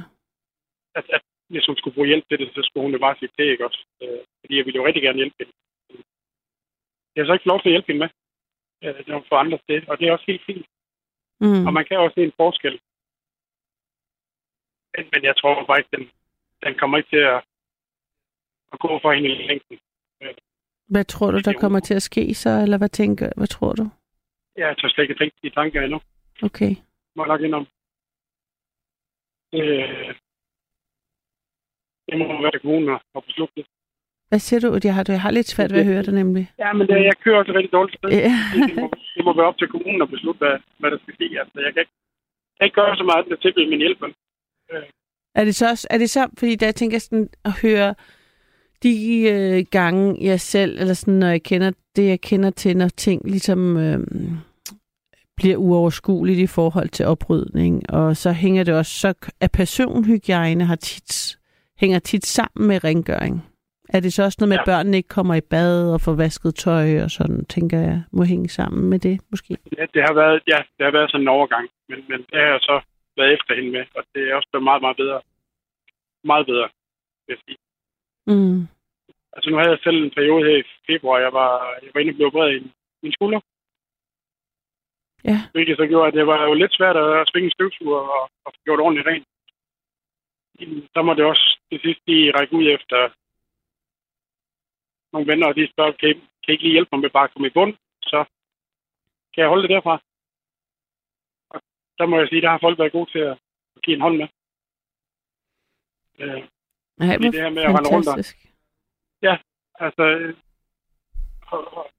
at, 0.94 1.04
at 1.16 1.22
hvis 1.50 1.66
hun 1.66 1.76
skulle 1.76 1.94
bruge 1.94 2.06
hjælp 2.06 2.24
til 2.28 2.38
det, 2.38 2.48
så 2.54 2.60
skulle 2.64 2.84
hun 2.86 2.92
jo 2.92 2.98
bare 2.98 3.16
sige 3.18 3.30
det, 3.38 3.44
ikke 3.44 3.64
også? 3.66 3.80
Øh, 4.02 4.18
fordi 4.40 4.56
jeg 4.56 4.64
ville 4.66 4.76
jo 4.80 4.86
rigtig 4.86 5.02
gerne 5.02 5.16
hjælpe 5.20 5.36
hende. 5.38 5.52
Jeg 7.14 7.20
har 7.22 7.26
så 7.28 7.32
ikke 7.32 7.48
lov 7.52 7.60
til 7.60 7.68
at 7.68 7.72
hjælpe 7.74 7.86
hende 7.92 8.02
med. 8.04 8.10
Øh, 8.84 8.98
det 9.06 9.14
var 9.14 9.24
for 9.28 9.36
andre 9.36 9.58
sted, 9.64 9.80
og 9.88 9.98
det 9.98 10.04
er 10.08 10.12
også 10.12 10.24
helt 10.28 10.44
fint. 10.46 10.66
Mm. 11.40 11.66
Og 11.66 11.72
man 11.72 11.84
kan 11.84 11.96
også 11.98 12.14
se 12.14 12.22
en 12.24 12.38
forskel. 12.42 12.76
Men, 14.94 15.04
men 15.12 15.20
jeg 15.28 15.34
tror 15.36 15.64
bare 15.68 15.78
ikke, 15.80 15.96
den, 15.96 16.04
den 16.64 16.74
kommer 16.80 16.96
ikke 16.98 17.10
til 17.16 17.24
at, 17.34 17.40
at 18.74 18.78
gå 18.84 18.90
for 19.02 19.12
hende 19.12 19.28
i 19.28 19.46
længden. 19.50 19.76
Hvad 20.92 21.04
tror 21.04 21.30
du, 21.30 21.38
der 21.48 21.52
kommer 21.62 21.80
til 21.80 21.94
at 21.94 22.02
ske 22.10 22.34
så, 22.34 22.50
eller 22.64 22.78
hvad 22.78 22.88
tænker 22.88 23.28
Hvad 23.36 23.46
tror 23.46 23.72
du? 23.80 23.84
Jeg 24.56 24.76
tør 24.78 24.88
slet 24.88 25.04
ikke 25.04 25.18
tænke 25.18 25.36
de 25.42 25.50
tanker 25.50 25.82
endnu. 25.82 26.00
Okay. 26.42 26.72
Må 27.16 27.20
jeg 27.22 27.28
nok 27.32 27.40
indom. 27.46 27.66
Øh, 29.58 30.14
det 32.06 32.14
må 32.18 32.42
være 32.42 32.60
kommunen 32.62 32.98
at 33.16 33.24
beslutte 33.28 33.54
det. 33.56 33.66
Hvad 34.28 34.38
siger 34.38 34.60
du? 34.60 34.68
Jeg 34.84 34.94
har, 34.94 35.04
jeg 35.08 35.22
har 35.26 35.30
lidt 35.30 35.48
svært 35.54 35.72
ved 35.72 35.80
at 35.80 35.90
høre 35.92 36.02
dig 36.02 36.14
nemlig. 36.14 36.44
Ja, 36.58 36.72
men 36.72 36.86
det, 36.88 36.94
jeg 37.10 37.16
kører 37.24 37.38
også 37.38 37.52
rigtig 37.52 37.72
dårligt 37.72 37.98
sted. 37.98 38.10
Ja. 38.10 38.34
det, 38.68 38.74
må, 38.82 38.86
det 39.16 39.24
må 39.24 39.32
være 39.36 39.50
op 39.50 39.58
til 39.58 39.68
kommunen 39.68 40.02
at 40.02 40.10
beslutte, 40.14 40.38
hvad, 40.38 40.56
hvad 40.78 40.90
der 40.90 40.98
skal 41.02 41.14
ske. 41.14 41.26
Altså, 41.40 41.56
jeg 41.66 41.72
kan 41.72 41.80
ikke, 41.84 41.96
jeg 42.52 42.56
kan 42.58 42.66
ikke 42.66 42.80
gøre 42.80 42.96
så 42.96 43.04
meget, 43.10 43.32
at 43.32 43.40
tilbyde 43.42 43.70
min 43.70 43.84
hjælp. 43.84 44.00
vel? 44.02 44.14
Er 45.34 45.44
det 45.44 45.54
så, 45.54 45.86
er 45.90 45.98
det 45.98 46.10
så 46.10 46.22
fordi 46.38 46.54
der 46.54 46.72
tænker 46.72 46.94
jeg 46.94 47.02
sådan 47.02 47.28
at 47.44 47.52
høre 47.62 47.94
de 48.84 48.96
øh, 49.34 49.64
gange 49.70 50.16
jeg 50.20 50.40
selv, 50.40 50.78
eller 50.80 50.94
sådan, 50.94 51.14
når 51.14 51.26
jeg 51.26 51.42
kender 51.42 51.70
det, 51.96 52.08
jeg 52.08 52.20
kender 52.20 52.50
til, 52.50 52.76
når 52.76 52.88
ting 52.88 53.22
ligesom 53.24 53.76
øh, 53.76 53.98
bliver 55.36 55.56
uoverskueligt 55.56 56.38
i 56.38 56.46
forhold 56.46 56.88
til 56.88 57.06
oprydning, 57.06 57.90
og 57.90 58.16
så 58.16 58.32
hænger 58.32 58.64
det 58.64 58.74
også, 58.74 58.92
så 59.00 59.14
at 59.40 59.50
personhygiejne 59.52 60.64
har 60.64 60.76
tit, 60.76 61.38
hænger 61.80 61.98
tit 61.98 62.26
sammen 62.26 62.68
med 62.68 62.84
rengøring. 62.84 63.34
Er 63.88 64.00
det 64.00 64.12
så 64.12 64.22
også 64.24 64.36
noget 64.40 64.48
med, 64.48 64.56
at 64.58 64.66
Ja. 64.66 64.72
børnene 64.72 64.96
ikke 64.96 65.08
kommer 65.08 65.34
i 65.34 65.40
bad 65.40 65.92
og 65.94 66.00
får 66.00 66.14
vasket 66.14 66.54
tøj 66.54 67.02
og 67.04 67.10
sådan, 67.10 67.44
tænker 67.44 67.78
jeg, 67.78 68.02
må 68.12 68.22
hænge 68.24 68.48
sammen 68.48 68.90
med 68.90 68.98
det 68.98 69.20
måske? 69.30 69.56
Det, 69.70 69.78
det, 69.94 70.02
har 70.02 70.14
været, 70.14 70.42
ja, 70.46 70.58
det 70.76 70.84
har 70.86 70.92
været 70.92 71.10
sådan 71.10 71.24
en 71.24 71.28
overgang, 71.28 71.68
men, 71.88 71.98
men 72.08 72.18
det 72.18 72.38
har 72.42 72.50
jeg 72.54 72.60
så 72.60 72.80
været 73.16 73.32
efter 73.34 73.54
hende 73.54 73.70
med, 73.70 73.84
og 73.96 74.04
det 74.14 74.22
er 74.30 74.34
også 74.34 74.48
blevet 74.52 74.64
meget, 74.64 74.82
meget 74.82 74.96
bedre. 74.96 75.20
Meget 76.24 76.46
bedre, 76.46 76.68
vil 77.26 77.36
jeg 77.36 77.40
sige. 77.46 77.58
Mm. 78.26 78.66
Altså 79.36 79.50
nu 79.50 79.56
havde 79.56 79.70
jeg 79.74 79.78
selv 79.84 79.96
en 80.04 80.10
periode 80.18 80.44
her 80.48 80.56
i 80.62 80.64
februar, 80.86 81.18
jeg 81.26 81.32
var, 81.32 81.52
jeg 81.82 81.90
var 81.94 82.00
inde 82.00 82.12
og 82.12 82.16
blev 82.16 82.26
opereret 82.26 82.56
i 82.56 82.60
min- 83.02 83.12
skulder, 83.12 83.40
Ja. 85.30 85.38
hvilket 85.54 85.76
så 85.76 85.86
gjorde, 85.86 86.08
at 86.08 86.14
det 86.18 86.26
var 86.26 86.40
jo 86.48 86.54
lidt 86.54 86.74
svært 86.74 86.96
at 86.96 87.28
svinge 87.28 87.46
en 87.48 87.56
støvsuger 87.56 88.00
og, 88.16 88.22
og 88.44 88.52
få 88.54 88.58
gjort 88.64 88.80
ordentligt 88.80 89.06
rent. 89.10 89.26
Så 90.94 91.02
må 91.02 91.14
det 91.14 91.24
også 91.24 91.46
til 91.70 91.80
sidst 91.84 92.00
lige 92.06 92.32
række 92.36 92.54
ud 92.58 92.66
efter 92.76 92.98
nogle 95.12 95.26
venner, 95.30 95.46
og 95.46 95.56
de 95.56 95.70
spørger, 95.72 95.92
kan, 95.92 96.08
I- 96.10 96.12
kan 96.42 96.48
I 96.48 96.52
ikke 96.52 96.64
lige 96.64 96.72
hjælpe 96.76 96.88
mig 96.92 97.00
med 97.00 97.10
bare 97.10 97.24
at 97.24 97.32
komme 97.32 97.48
i 97.48 97.56
bund? 97.58 97.74
Så 98.02 98.18
kan 99.32 99.40
jeg 99.42 99.48
holde 99.48 99.62
det 99.62 99.70
derfra. 99.76 99.94
Og 101.50 101.58
der 101.98 102.06
må 102.06 102.18
jeg 102.18 102.28
sige, 102.28 102.40
der 102.42 102.50
har 102.50 102.58
folk 102.66 102.78
været 102.78 102.92
gode 102.92 103.10
til 103.10 103.18
at 103.18 103.38
give 103.84 103.94
en 103.96 104.00
hånd 104.06 104.16
med. 104.16 104.28
Øh, 106.20 106.42
Fordi 106.98 107.26
det 107.34 107.42
her 107.44 107.50
med 107.50 107.62
at 107.62 107.74
rende 107.74 107.90
rundt 107.94 108.08
og- 108.08 108.53
Ja, 109.26 109.36
altså, 109.74 110.04
og, 111.52 111.60
og, 111.76 111.90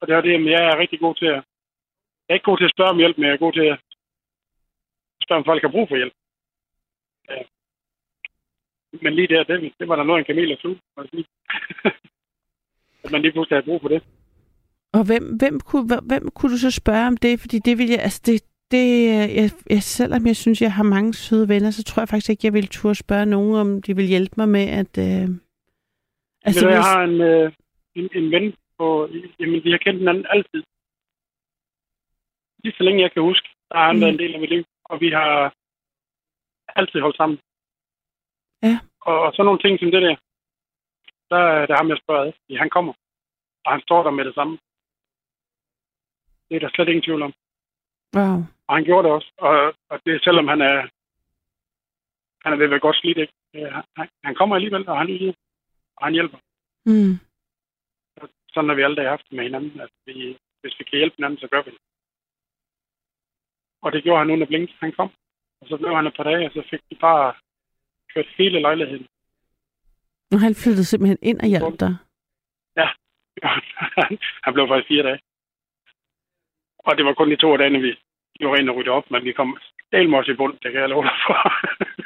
og 0.00 0.06
det 0.06 0.14
er 0.14 0.20
det, 0.20 0.50
jeg 0.50 0.64
er 0.64 0.78
rigtig 0.78 1.00
god 1.00 1.14
til 1.14 1.26
at... 1.26 1.42
Jeg 2.24 2.34
er 2.34 2.34
ikke 2.34 2.50
god 2.50 2.58
til 2.58 2.64
at 2.64 2.74
spørge 2.76 2.90
om 2.90 2.98
hjælp, 2.98 3.16
men 3.18 3.26
jeg 3.26 3.32
er 3.32 3.44
god 3.46 3.52
til 3.52 3.66
at 3.72 3.78
spørge, 5.24 5.38
om 5.38 5.44
folk 5.44 5.62
har 5.62 5.70
brug 5.70 5.88
for 5.88 5.96
hjælp. 5.96 6.14
Ja. 7.28 7.42
men 9.02 9.14
lige 9.14 9.28
der, 9.28 9.44
det, 9.44 9.72
det 9.78 9.88
var 9.88 9.96
der 9.96 10.04
noget 10.04 10.18
af 10.18 10.22
en 10.22 10.30
kamel 10.30 10.52
at 10.52 10.58
sluge, 10.58 10.80
må 10.96 11.02
jeg 11.02 11.10
sige. 11.14 11.26
at 13.04 13.10
man 13.12 13.22
lige 13.22 13.32
pludselig 13.32 13.56
havde 13.56 13.70
brug 13.70 13.80
for 13.80 13.88
det. 13.88 14.02
Og 14.92 15.06
hvem, 15.06 15.36
hvem, 15.40 15.60
kunne, 15.60 15.86
hvem, 15.86 16.04
hvem 16.04 16.30
kunne 16.30 16.52
du 16.52 16.58
så 16.58 16.70
spørge 16.70 17.06
om 17.06 17.16
det? 17.16 17.40
Fordi 17.40 17.58
det 17.58 17.78
vil 17.78 17.88
jeg, 17.88 18.00
altså 18.00 18.22
det, 18.26 18.42
det 18.70 18.86
jeg, 19.08 19.50
jeg, 19.70 19.82
selvom 19.82 20.26
jeg 20.26 20.36
synes, 20.36 20.62
jeg 20.62 20.72
har 20.72 20.82
mange 20.82 21.14
søde 21.14 21.48
venner, 21.48 21.70
så 21.70 21.84
tror 21.84 22.00
jeg 22.00 22.08
faktisk 22.08 22.30
ikke, 22.30 22.46
jeg 22.46 22.52
ville 22.52 22.68
turde 22.68 22.94
spørge 22.94 23.26
nogen, 23.26 23.54
om 23.54 23.82
de 23.82 23.96
vil 23.96 24.06
hjælpe 24.06 24.34
mig 24.36 24.48
med 24.48 24.66
at... 24.80 24.98
Øh, 24.98 25.43
Altså, 26.44 26.68
jeg 26.68 26.82
har 26.82 27.02
en, 27.04 27.20
øh, 27.20 27.52
en, 27.94 28.08
en 28.18 28.30
ven 28.30 28.56
på... 28.78 29.08
Jamen, 29.38 29.64
vi 29.64 29.70
har 29.70 29.78
kendt 29.78 29.98
hinanden 29.98 30.26
altid. 30.30 30.62
Lige 32.64 32.74
så 32.76 32.82
længe 32.82 33.02
jeg 33.02 33.12
kan 33.12 33.22
huske, 33.22 33.48
der 33.70 33.76
har 33.78 33.86
han 33.86 33.96
Mm. 33.96 34.00
været 34.00 34.12
en 34.12 34.18
del 34.18 34.34
af 34.34 34.40
mit 34.40 34.50
liv. 34.50 34.64
Og 34.84 35.00
vi 35.00 35.08
har 35.10 35.54
altid 36.76 37.00
holdt 37.00 37.16
sammen. 37.16 37.38
Ja. 38.62 38.78
Og, 39.00 39.20
og 39.20 39.32
så 39.34 39.42
nogle 39.42 39.58
ting 39.62 39.78
som 39.80 39.90
det 39.90 40.02
der, 40.02 40.16
der 41.30 41.36
er 41.38 41.66
det 41.66 41.76
ham, 41.76 41.88
jeg 41.88 41.98
spørger. 42.02 42.32
Fordi 42.32 42.54
Han 42.56 42.70
kommer, 42.70 42.92
og 43.64 43.72
han 43.72 43.80
står 43.82 44.02
der 44.02 44.10
med 44.10 44.24
det 44.24 44.34
samme. 44.34 44.58
Det 46.48 46.56
er 46.56 46.60
der 46.60 46.70
slet 46.74 46.88
ingen 46.88 47.02
tvivl 47.02 47.22
om. 47.22 47.32
Wow. 48.16 48.36
Og 48.66 48.74
han 48.76 48.84
gjorde 48.84 49.04
det 49.08 49.14
også. 49.16 49.30
Og, 49.38 49.74
og 49.90 50.00
det 50.06 50.14
er 50.14 50.20
selvom 50.24 50.48
han 50.48 50.60
er, 50.60 50.76
han 52.42 52.52
er 52.52 52.56
ved 52.56 52.64
at 52.64 52.70
være 52.70 52.86
godt 52.86 52.96
slidt, 52.96 53.18
ikke? 53.18 53.32
Øh, 53.54 53.72
Han, 53.96 54.08
han 54.24 54.34
kommer 54.34 54.54
alligevel, 54.56 54.88
og 54.88 54.98
han 54.98 55.06
lyder, 55.06 55.32
og 55.96 56.06
han 56.06 56.12
hjælper. 56.12 56.38
Mm. 56.86 57.14
Sådan 58.52 58.68
har 58.68 58.76
vi 58.76 58.82
aldrig 58.82 59.08
haft 59.08 59.32
med 59.32 59.44
hinanden. 59.44 59.80
At 59.80 59.90
vi, 60.06 60.38
hvis 60.60 60.78
vi 60.78 60.84
kan 60.84 60.98
hjælpe 60.98 61.16
hinanden, 61.16 61.38
så 61.38 61.48
gør 61.48 61.62
vi 61.62 61.70
det. 61.70 61.80
Og 63.82 63.92
det 63.92 64.02
gjorde 64.02 64.18
han 64.18 64.30
under 64.30 64.46
blink. 64.46 64.70
Han 64.80 64.92
kom. 64.92 65.10
Og 65.60 65.68
så 65.68 65.76
blev 65.76 65.94
han 65.94 66.06
et 66.06 66.16
par 66.16 66.24
dage, 66.24 66.46
og 66.46 66.52
så 66.52 66.62
fik 66.70 66.80
de 66.90 66.94
bare 66.94 67.34
kørt 68.14 68.26
hele 68.38 68.60
lejligheden. 68.60 69.06
Og 70.32 70.40
han 70.40 70.54
flyttede 70.54 70.84
simpelthen 70.84 71.18
ind 71.22 71.40
og 71.40 71.46
hjalp 71.46 71.80
dig. 71.80 71.96
han 74.44 74.54
blev 74.54 74.68
faktisk 74.68 74.88
fire 74.88 75.02
dage. 75.02 75.20
Og 76.78 76.96
det 76.96 77.04
var 77.04 77.14
kun 77.14 77.30
de 77.30 77.36
to 77.36 77.56
dage, 77.56 77.80
vi 77.80 77.98
gjorde 78.38 78.58
rent 78.58 78.70
og 78.70 78.76
rydde 78.76 78.90
op, 78.90 79.10
men 79.10 79.24
vi 79.24 79.32
kom 79.32 79.58
del 79.92 80.08
med 80.08 80.18
os 80.18 80.28
i 80.28 80.34
bund, 80.34 80.58
det 80.62 80.72
kan 80.72 80.80
jeg 80.80 80.88
love 80.88 81.02
dig 81.02 81.16
for. 81.26 81.38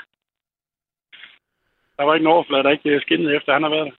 der 1.98 2.04
var 2.04 2.14
ikke 2.14 2.24
en 2.24 2.32
overflade, 2.32 2.62
der 2.62 2.70
ikke 2.70 3.00
skinnede 3.00 3.36
efter, 3.36 3.52
han 3.52 3.62
har 3.62 3.70
været 3.70 3.86
der. 3.86 3.96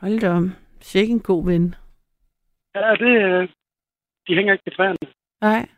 Hold 0.00 0.20
da 0.20 0.30
om. 0.30 0.50
Sikke 0.80 1.12
en 1.12 1.20
god 1.20 1.44
ven. 1.44 1.74
Ja, 2.74 2.94
det, 3.04 3.14
øh, 3.24 3.48
de 4.26 4.34
hænger 4.34 4.52
ikke 4.52 4.64
på 4.64 4.76
træerne. 4.76 4.98
Nej. 5.40 5.68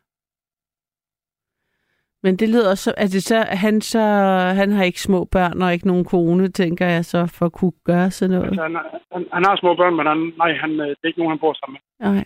Men 2.23 2.37
det 2.37 2.49
lyder 2.49 2.71
også, 2.71 2.95
at 2.97 3.09
det 3.15 3.23
så, 3.23 3.39
han, 3.65 3.81
så, 3.81 4.01
han 4.61 4.71
har 4.73 4.85
ikke 4.85 5.01
små 5.01 5.25
børn 5.25 5.63
og 5.63 5.73
ikke 5.73 5.87
nogen 5.87 6.05
kone, 6.05 6.49
tænker 6.49 6.87
jeg 6.87 7.05
så, 7.05 7.27
for 7.27 7.47
at 7.47 7.53
kunne 7.53 7.73
gøre 7.85 8.11
sådan 8.11 8.37
noget. 8.37 8.49
Altså, 8.49 8.63
han, 8.63 8.77
han, 9.13 9.29
han 9.33 9.45
har 9.45 9.57
små 9.57 9.75
børn, 9.75 9.97
men 9.97 10.07
han, 10.07 10.19
nej, 10.37 10.53
han, 10.53 10.71
øh, 10.71 10.89
det 10.89 11.03
er 11.03 11.09
ikke 11.09 11.19
nogen, 11.19 11.31
han 11.31 11.39
bor 11.39 11.55
sammen 11.55 11.75
med. 11.75 12.09
Nej. 12.09 12.25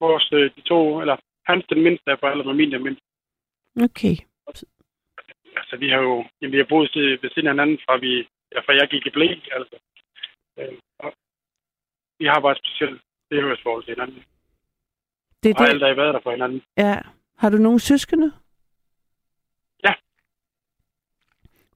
Vores, 0.00 0.32
øh, 0.32 0.50
de 0.56 0.60
to, 0.60 1.00
eller 1.00 1.16
hans 1.46 1.64
den 1.68 1.82
mindste 1.82 2.10
er 2.10 2.16
på 2.16 2.26
alder 2.26 2.44
med 2.44 2.54
min 2.54 2.72
den 2.72 2.84
mindste. 2.84 3.04
Okay. 3.82 4.16
Altså, 5.56 5.76
vi 5.76 5.88
har 5.88 6.00
jo 6.08 6.24
jamen, 6.40 6.52
vi 6.52 6.58
har 6.58 6.66
boet 6.68 6.90
ved 7.22 7.30
siden 7.30 7.48
af 7.48 7.52
hinanden, 7.54 7.78
fra, 7.86 7.96
vi, 7.96 8.12
ja, 8.52 8.58
fra 8.60 8.72
jeg 8.80 8.88
gik 8.90 9.06
i 9.06 9.10
blæ. 9.10 9.28
Altså. 9.58 9.76
Øh, 10.58 10.78
og 10.98 11.12
vi 12.18 12.24
har 12.26 12.40
bare 12.40 12.52
et 12.52 12.58
specielt 12.64 13.00
tilhørsforhold 13.32 13.84
til 13.84 13.94
hinanden. 13.94 14.24
Det 15.42 15.50
er 15.50 15.54
Og 15.54 15.60
har 15.60 15.66
det. 15.66 15.82
altid 15.82 15.96
været 15.96 16.14
der 16.14 16.20
for 16.22 16.30
hinanden. 16.30 16.62
Ja. 16.78 16.98
Har 17.38 17.50
du 17.50 17.56
nogen 17.56 17.78
søskende? 17.78 18.32
Ja. 19.84 19.92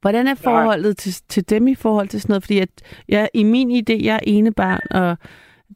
Hvordan 0.00 0.26
er 0.26 0.30
har 0.30 0.42
forholdet 0.42 0.96
til, 0.96 1.12
til 1.28 1.50
dem 1.50 1.68
i 1.68 1.74
forhold 1.74 2.08
til 2.08 2.20
sådan 2.20 2.32
noget? 2.32 2.42
Fordi 2.42 2.58
at 2.58 3.02
jeg, 3.08 3.28
i 3.34 3.42
min 3.42 3.70
idé, 3.70 4.04
jeg 4.04 4.14
er 4.14 4.20
ene 4.26 4.54
barn, 4.54 4.80
og 4.90 5.16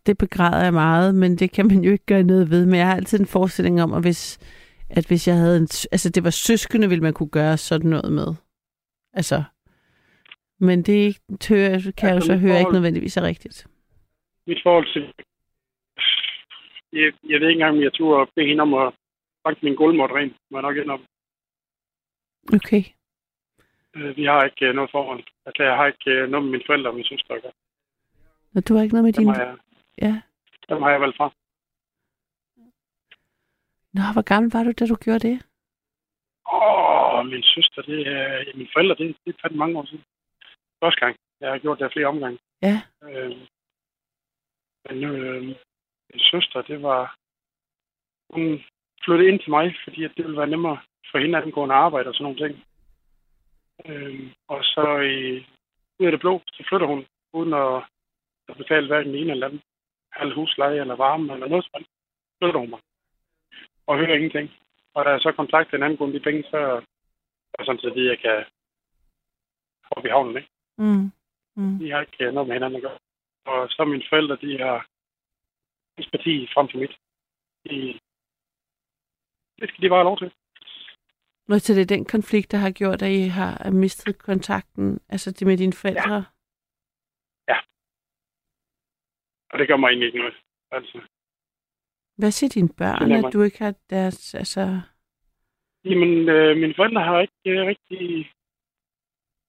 det 0.07 0.19
begræder 0.19 0.63
jeg 0.65 0.73
meget, 0.73 1.15
men 1.15 1.37
det 1.37 1.53
kan 1.53 1.67
man 1.67 1.85
jo 1.85 1.93
ikke 1.93 2.07
gøre 2.07 2.23
noget 2.23 2.51
ved. 2.51 2.67
Men 2.67 2.75
jeg 2.75 2.87
har 2.87 2.97
altid 2.97 3.21
en 3.21 3.27
forestilling 3.27 3.83
om, 3.83 3.93
at 3.93 4.03
hvis, 4.03 4.39
at 4.97 5.07
hvis 5.09 5.29
jeg 5.29 5.37
havde 5.37 5.57
en... 5.57 5.69
Altså, 5.95 6.11
det 6.15 6.25
var 6.25 6.31
søskende, 6.31 6.89
ville 6.89 7.03
man 7.03 7.15
kunne 7.15 7.29
gøre 7.41 7.57
sådan 7.57 7.91
noget 7.91 8.13
med. 8.13 8.29
Altså... 9.13 9.43
Men 10.59 10.83
det 10.83 10.95
er 11.03 11.07
ikke, 11.07 11.21
tør, 11.41 11.69
kan 11.99 12.09
jeg 12.09 12.11
jo 12.11 12.15
Altså, 12.15 12.27
så 12.27 12.37
høre 12.37 12.51
ikke 12.51 12.59
forhold- 12.59 12.75
nødvendigvis 12.75 13.17
er 13.17 13.23
rigtigt. 13.23 13.67
Mit 14.47 14.59
forhold 14.63 14.87
til... 14.93 15.03
Jeg, 16.93 17.13
jeg 17.31 17.41
ved 17.41 17.49
ikke 17.49 17.59
engang, 17.61 17.77
om 17.77 17.83
jeg 17.83 17.93
turde 17.93 18.31
bede 18.35 18.47
hende 18.47 18.63
om 18.63 18.75
at 18.75 18.95
banke 19.45 19.61
min 19.67 19.75
gulvmåtte 19.77 20.15
ren. 20.15 20.35
Må 20.51 20.59
jeg 20.59 20.63
nok 20.63 20.77
indrømme. 20.77 21.07
Okay. 22.55 22.83
Øh, 23.97 24.17
Vi 24.17 24.25
har 24.25 24.43
ikke 24.45 24.67
øh, 24.67 24.75
noget 24.75 24.91
forhold. 24.91 25.25
Altså, 25.47 25.63
jeg 25.63 25.77
har 25.77 25.87
ikke 25.87 26.11
øh, 26.11 26.29
noget 26.31 26.45
med 26.45 26.51
mine 26.53 26.65
forældre 26.67 26.91
og 26.91 26.95
min 26.97 27.05
søster 27.05 27.35
at 27.35 27.43
gøre. 27.43 27.53
Og 28.57 28.69
du 28.69 28.75
har 28.75 28.83
ikke 28.83 28.95
noget 28.95 29.05
med 29.05 29.13
Dem 29.13 29.25
din... 29.25 29.35
har 29.35 29.43
jeg, 29.45 29.57
Ja. 30.03 30.15
dem 30.69 30.83
har 30.83 30.91
jeg 30.91 31.01
valgt 31.01 31.17
fra. 31.17 31.33
Nå, 33.95 34.03
hvor 34.13 34.23
gammel 34.23 34.53
var 34.53 34.63
du, 34.65 34.73
da 34.73 34.87
du 34.87 34.97
gjorde 35.05 35.29
det? 35.29 35.37
Åh, 36.53 37.27
min 37.27 37.43
søster, 37.43 37.83
det 37.83 38.01
er... 38.07 38.57
Mine 38.57 38.69
forældre, 38.73 38.95
det, 38.95 39.17
det 39.25 39.35
er 39.35 39.41
fandme 39.43 39.59
mange 39.59 39.79
år 39.79 39.87
siden. 39.87 40.05
Første 40.83 41.01
gang. 41.01 41.17
Jeg 41.41 41.51
har 41.51 41.59
gjort 41.59 41.79
det 41.79 41.93
flere 41.93 42.07
omgange. 42.07 42.39
Ja. 42.63 42.77
Øh, 43.03 43.37
men 44.85 45.05
øh, 45.05 45.43
min 45.43 46.21
søster, 46.31 46.63
det 46.63 46.83
var... 46.83 47.17
Hun 48.31 48.61
flyttede 49.05 49.29
ind 49.29 49.41
til 49.41 49.51
mig, 49.51 49.77
fordi 49.85 50.05
at 50.05 50.13
det 50.17 50.25
ville 50.25 50.39
være 50.39 50.53
nemmere 50.55 50.79
for 51.11 51.19
hende 51.19 51.39
angående 51.39 51.75
arbejde 51.75 52.09
og 52.09 52.15
sådan 52.15 52.25
nogle 52.25 52.43
ting. 52.43 52.65
Øh, 53.87 54.33
og 54.49 54.65
så 54.65 54.85
i, 54.99 55.47
ud 55.99 56.07
af 56.07 56.13
det 56.13 56.21
blå, 56.21 56.43
så 56.47 56.65
flytter 56.69 56.87
hun, 56.87 57.07
uden 57.33 57.53
at, 57.55 57.83
at 58.49 58.57
betale 58.57 58.87
hverken 58.87 59.13
den 59.13 59.21
ene 59.23 59.33
eller 59.33 59.47
anden 59.47 59.63
halv 60.13 60.35
husleje 60.35 60.81
eller 60.81 60.97
varme 60.97 61.33
eller 61.33 61.49
noget 61.49 61.65
sådan. 61.65 61.87
Flytter 62.39 62.61
hun 62.61 62.71
mig. 62.71 62.81
Og 63.87 63.99
hører 63.99 64.15
ingenting. 64.15 64.51
Og 64.95 65.05
da 65.05 65.11
jeg 65.11 65.21
så 65.21 65.33
kontakter 65.33 65.77
en 65.77 65.83
angående 65.83 66.19
de 66.19 66.25
penge, 66.25 66.43
så 66.43 66.59
er 67.55 67.65
sådan 67.65 67.81
set, 67.81 67.91
at 67.91 68.07
jeg 68.07 68.19
kan 68.19 68.45
hoppe 69.93 70.09
i 70.09 70.13
havnen, 70.13 70.37
ikke? 70.37 70.49
Mm. 70.79 71.11
Mm. 71.57 71.79
De 71.79 71.91
har 71.91 72.01
ikke 72.01 72.25
øh, 72.25 72.33
noget 72.35 72.49
med 72.49 72.57
hinanden 72.57 72.77
at 72.77 72.83
gøre. 72.83 72.99
Og 73.45 73.69
så 73.69 73.85
mine 73.85 74.05
forældre, 74.09 74.37
de 74.37 74.59
har 74.59 74.87
hans 75.97 76.09
parti 76.13 76.49
frem 76.55 76.69
for 76.69 76.79
mit. 76.79 76.95
De, 77.65 78.01
det 79.61 79.69
skal 79.69 79.83
de 79.83 79.89
bare 79.89 79.99
have 79.99 80.11
lov 80.11 80.19
til. 80.19 80.33
Og 81.49 81.61
så 81.61 81.75
det 81.75 81.83
er 81.83 81.97
den 81.97 82.05
konflikt, 82.05 82.53
der 82.53 82.59
har 82.59 82.71
gjort, 82.71 83.03
at 83.03 83.11
I 83.11 83.29
har 83.39 83.71
mistet 83.71 84.19
kontakten, 84.19 85.01
altså 85.09 85.31
det 85.31 85.47
med 85.47 85.57
dine 85.59 85.73
forældre? 85.73 86.25
Og 89.53 89.59
det 89.59 89.69
gør 89.69 89.77
mig 89.77 89.89
egentlig 89.89 90.07
ikke 90.07 90.19
noget. 90.19 90.35
Altså, 90.71 91.01
Hvad 92.17 92.31
siger 92.31 92.51
dine 92.51 92.69
børn, 92.79 93.13
at 93.13 93.33
du 93.33 93.43
ikke 93.43 93.59
har 93.59 93.75
deres, 93.91 94.35
altså... 94.35 94.81
jamen, 95.85 96.29
øh, 96.29 96.57
mine 96.57 96.75
forældre 96.75 97.05
har 97.05 97.21
ikke 97.21 97.51
øh, 97.61 97.67
rigtig 97.67 98.33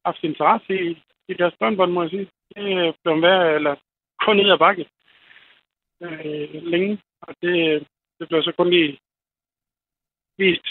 haft 0.05 0.23
interesse 0.23 0.73
i, 0.89 1.03
i 1.27 1.33
deres 1.33 1.53
børnebørn, 1.59 1.91
må 1.91 2.01
jeg 2.01 2.09
sige. 2.09 2.29
Det 2.55 2.71
er 2.73 2.93
blevet 3.03 3.21
værd, 3.21 3.55
eller 3.55 3.75
kun 4.25 4.37
ned 4.37 4.51
ad 4.51 4.57
bakke 4.57 4.89
øh, 6.01 6.63
længe. 6.63 7.01
Og 7.21 7.35
det, 7.41 7.87
det 8.19 8.27
blev 8.27 8.43
så 8.43 8.51
kun 8.57 8.69
lige 8.69 8.99
vist 10.37 10.67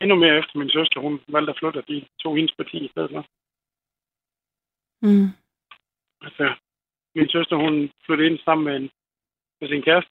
endnu 0.00 0.16
mere 0.16 0.38
efter 0.38 0.58
min 0.58 0.70
søster. 0.70 1.00
Hun 1.00 1.20
valgte 1.28 1.50
at 1.52 1.58
flytte, 1.58 1.78
og 1.78 1.88
de 1.88 2.06
tog 2.22 2.36
hendes 2.36 2.54
parti 2.58 2.84
i 2.84 2.88
stedet 2.88 3.10
for. 3.10 3.26
Mm. 5.02 5.28
Altså, 6.20 6.54
min 7.14 7.28
søster, 7.28 7.56
hun 7.56 7.90
flyttede 8.06 8.30
ind 8.30 8.38
sammen 8.38 8.64
med, 8.64 8.76
en, 8.76 8.90
med 9.60 9.68
sin 9.68 9.82
kæreste, 9.82 10.10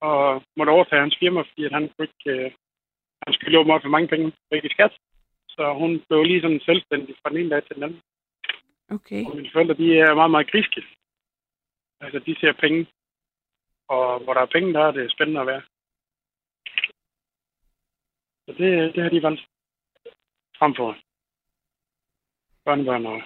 og 0.00 0.42
måtte 0.56 0.70
overtage 0.70 1.00
hans 1.00 1.16
firma, 1.18 1.40
fordi 1.40 1.64
at 1.64 1.72
han 1.72 1.88
kunne 1.88 2.08
ikke, 2.08 2.30
øh, 2.30 2.52
han 3.26 3.34
skulle 3.34 3.52
låne 3.52 3.66
mig 3.66 3.82
for 3.82 3.88
mange 3.88 4.08
penge 4.08 4.32
væk 4.50 4.64
i 4.64 4.68
skat. 4.68 4.92
Så 5.48 5.72
hun 5.72 6.02
blev 6.08 6.22
lige 6.24 6.40
sådan 6.40 6.60
selvstændig 6.60 7.14
fra 7.22 7.30
den 7.30 7.38
ene 7.38 7.50
dag 7.50 7.62
til 7.64 7.74
den 7.76 7.82
anden. 7.82 8.00
Okay. 8.90 9.24
Og 9.26 9.36
mine 9.36 9.50
forældre, 9.52 9.74
de 9.74 9.98
er 9.98 10.14
meget, 10.14 10.30
meget 10.30 10.50
griske. 10.50 10.82
Altså, 12.00 12.18
de 12.18 12.36
ser 12.40 12.52
penge. 12.52 12.86
Og 13.88 14.18
hvor 14.24 14.34
der 14.34 14.40
er 14.40 14.54
penge, 14.54 14.72
der 14.72 14.80
er 14.80 14.90
det 14.90 15.12
spændende 15.12 15.40
at 15.40 15.46
være. 15.46 15.62
Så 18.46 18.52
det, 18.58 18.94
det 18.94 19.02
har 19.02 19.10
de 19.10 19.22
valgt. 19.22 19.42
Frem 20.58 20.74
for 20.74 20.96
børnebørn 22.64 23.06
og 23.06 23.22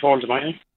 forhold 0.00 0.20
til 0.20 0.28
mig, 0.28 0.46
ikke? 0.46 0.67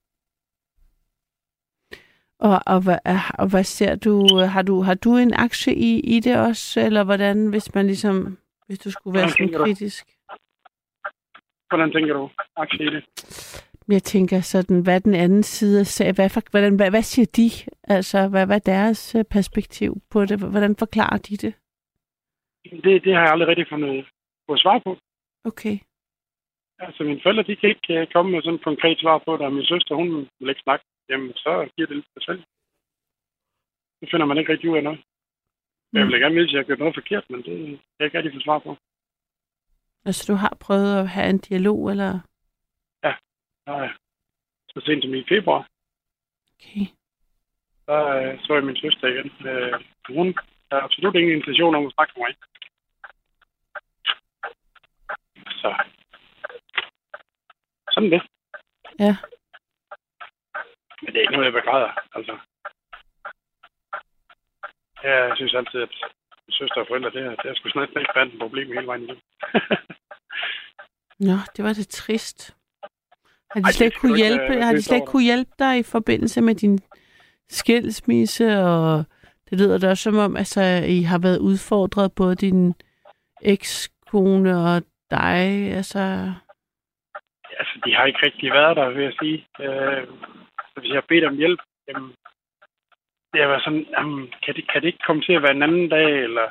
Og, 2.48 2.58
og, 2.66 2.78
hvad, 2.84 2.98
og 3.38 3.46
hvad 3.50 3.64
ser 3.64 3.94
du, 3.96 4.14
har 4.54 4.62
du, 4.62 4.82
har 4.82 4.94
du 4.94 5.16
en 5.16 5.34
aktie 5.34 5.74
i, 5.74 6.00
i 6.16 6.20
det 6.20 6.36
også, 6.48 6.80
eller 6.80 7.04
hvordan, 7.04 7.46
hvis 7.46 7.74
man 7.74 7.86
ligesom, 7.86 8.38
hvis 8.66 8.78
du 8.78 8.90
skulle 8.90 9.18
være 9.18 9.28
sådan 9.28 9.52
kritisk? 9.52 10.04
Hvordan 11.70 11.92
tænker 11.92 12.14
du 12.14 12.30
aktie 12.56 12.86
i 12.86 12.90
det? 12.94 13.04
Jeg 13.88 14.02
tænker 14.02 14.40
sådan, 14.40 14.82
hvad 14.82 15.00
den 15.00 15.14
anden 15.14 15.42
side 15.42 15.84
sagen, 15.84 16.14
hvad, 16.14 16.50
hvordan, 16.50 16.76
hvad, 16.76 16.90
hvad 16.90 17.02
siger 17.02 17.26
de? 17.36 17.48
Altså, 17.94 18.28
hvad, 18.28 18.46
hvad 18.46 18.56
er 18.56 18.72
deres 18.74 19.14
øh, 19.14 19.24
perspektiv 19.24 19.96
på 20.10 20.24
det? 20.24 20.38
Hvordan 20.38 20.76
forklarer 20.76 21.18
de 21.18 21.36
det? 21.36 21.54
Det, 22.84 23.04
det 23.04 23.14
har 23.14 23.22
jeg 23.22 23.32
aldrig 23.32 23.48
rigtig 23.48 23.66
fundet 23.68 24.06
på 24.48 24.56
svar 24.56 24.80
på. 24.84 24.96
Okay. 25.44 25.76
Altså, 26.78 27.04
mine 27.04 27.20
forældre, 27.22 27.42
de 27.42 27.56
kan 27.56 27.68
ikke 27.68 28.00
øh, 28.00 28.06
komme 28.12 28.32
med 28.32 28.42
sådan 28.42 28.54
et 28.54 28.64
konkret 28.64 28.98
svar 29.00 29.22
på 29.26 29.36
det, 29.36 29.46
og 29.46 29.52
min 29.52 29.64
søster, 29.64 29.94
hun 29.94 30.28
vil 30.40 30.48
ikke 30.48 30.62
snakke. 30.62 30.84
Jamen, 31.08 31.32
så 31.34 31.70
giver 31.76 31.88
det 31.88 31.96
lidt 31.96 32.06
sig 32.14 32.22
selv. 32.22 32.42
Det 34.00 34.10
finder 34.10 34.26
man 34.26 34.38
ikke 34.38 34.52
rigtig 34.52 34.70
ud 34.70 34.76
af 34.76 34.82
noget. 34.82 35.00
Jeg 35.92 36.06
vil 36.06 36.20
gerne 36.20 36.34
vide, 36.34 36.48
at 36.48 36.52
jeg 36.52 36.58
har 36.58 36.64
gjort 36.64 36.78
noget 36.78 36.94
forkert, 36.94 37.30
men 37.30 37.38
det 37.42 37.56
kan 37.56 37.78
jeg 37.98 38.06
ikke 38.06 38.18
rigtig 38.18 38.32
få 38.34 38.40
svar 38.40 38.58
på. 38.58 38.76
Altså, 40.04 40.32
du 40.32 40.36
har 40.36 40.56
prøvet 40.60 41.00
at 41.00 41.08
have 41.08 41.30
en 41.30 41.38
dialog, 41.38 41.90
eller? 41.90 42.20
Nej. 43.66 43.88
Så 44.68 44.80
sent 44.86 45.04
som 45.04 45.14
i 45.14 45.24
februar, 45.28 45.68
Okay. 46.54 46.86
så 47.86 47.96
øh, 48.16 48.38
så 48.44 48.54
jeg 48.54 48.64
min 48.64 48.76
søster 48.76 49.06
igen. 49.08 49.46
Øh, 49.46 49.84
hun 50.08 50.34
har 50.72 50.80
absolut 50.80 51.14
ingen 51.14 51.36
intention 51.36 51.74
om 51.74 51.86
at 51.86 51.92
snakke 51.92 52.12
med 52.16 52.24
mig. 52.24 52.34
Så. 55.62 55.70
Sådan 57.92 58.10
det. 58.10 58.22
Ja. 58.98 59.16
Men 61.02 61.08
det 61.12 61.16
er 61.16 61.20
ikke 61.20 61.32
noget, 61.32 61.44
jeg 61.44 61.52
begræder. 61.52 61.92
Altså. 62.16 62.34
Jeg 65.02 65.32
synes 65.36 65.54
altid, 65.54 65.80
at 65.82 65.94
søster 66.50 66.80
og 66.80 66.86
forældre, 66.88 67.10
det 67.10 67.22
er, 67.26 67.34
det 67.42 67.50
er 67.50 67.54
sgu 67.54 67.70
været 67.74 68.32
et 68.32 68.38
problem 68.40 68.68
hele 68.68 68.86
vejen 68.86 69.02
igennem. 69.02 69.22
Nå, 71.28 71.36
det 71.56 71.64
var 71.64 71.72
det 71.72 71.88
trist. 71.88 72.56
Har 73.50 73.60
de 73.60 73.66
Ej, 73.66 73.72
slet 73.72 73.86
ikke 73.86 73.98
kunne 73.98 74.10
du 74.10 74.14
ikke 74.14 74.26
hjælpe, 74.28 74.54
være 74.54 74.62
har 74.62 74.72
de 74.72 74.82
slet 74.82 74.96
ikke 74.96 75.06
kunne 75.06 75.22
hjælpe 75.22 75.50
dig 75.58 75.78
i 75.78 75.82
forbindelse 75.82 76.40
med 76.40 76.54
din 76.54 76.78
skilsmisse, 77.48 78.58
og 78.58 79.04
det 79.50 79.58
lyder 79.58 79.78
da 79.78 79.90
også 79.90 80.02
som 80.02 80.18
om, 80.18 80.36
altså, 80.36 80.62
I 80.88 81.02
har 81.02 81.18
været 81.18 81.38
udfordret, 81.38 82.12
både 82.16 82.36
din 82.36 82.74
ekskone 83.42 84.56
og 84.56 84.82
dig, 85.10 85.72
altså... 85.80 86.32
altså, 87.58 87.74
de 87.84 87.94
har 87.94 88.04
ikke 88.06 88.26
rigtig 88.26 88.50
været 88.52 88.76
der, 88.76 88.90
vil 88.90 89.04
jeg 89.04 89.12
sige. 89.20 89.46
Øh, 89.60 90.06
så 90.72 90.80
hvis 90.80 90.90
jeg 90.90 91.00
har 91.02 91.06
bedt 91.08 91.24
om 91.24 91.36
hjælp, 91.36 91.60
jamen, 91.88 92.10
det 93.32 93.40
har 93.40 93.48
været 93.48 93.64
sådan, 93.64 93.86
jamen, 93.96 94.34
kan, 94.42 94.54
det, 94.54 94.64
kan 94.70 94.80
det 94.80 94.88
ikke 94.88 95.06
komme 95.06 95.22
til 95.22 95.32
at 95.32 95.42
være 95.42 95.56
en 95.56 95.62
anden 95.62 95.88
dag, 95.88 96.10
eller 96.26 96.46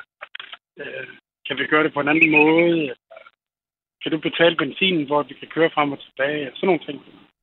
øh, 0.80 1.08
kan 1.46 1.58
vi 1.58 1.66
gøre 1.66 1.84
det 1.84 1.92
på 1.92 2.00
en 2.00 2.08
anden 2.08 2.30
måde? 2.30 2.94
kan 4.02 4.12
du 4.12 4.18
betale 4.18 4.56
benzinen, 4.56 5.06
hvor 5.06 5.22
vi 5.22 5.34
kan 5.34 5.48
køre 5.48 5.70
frem 5.70 5.92
og 5.92 6.00
tilbage, 6.00 6.50
og 6.50 6.56
sådan 6.56 6.66
nogle 6.66 6.84
ting. 6.86 6.98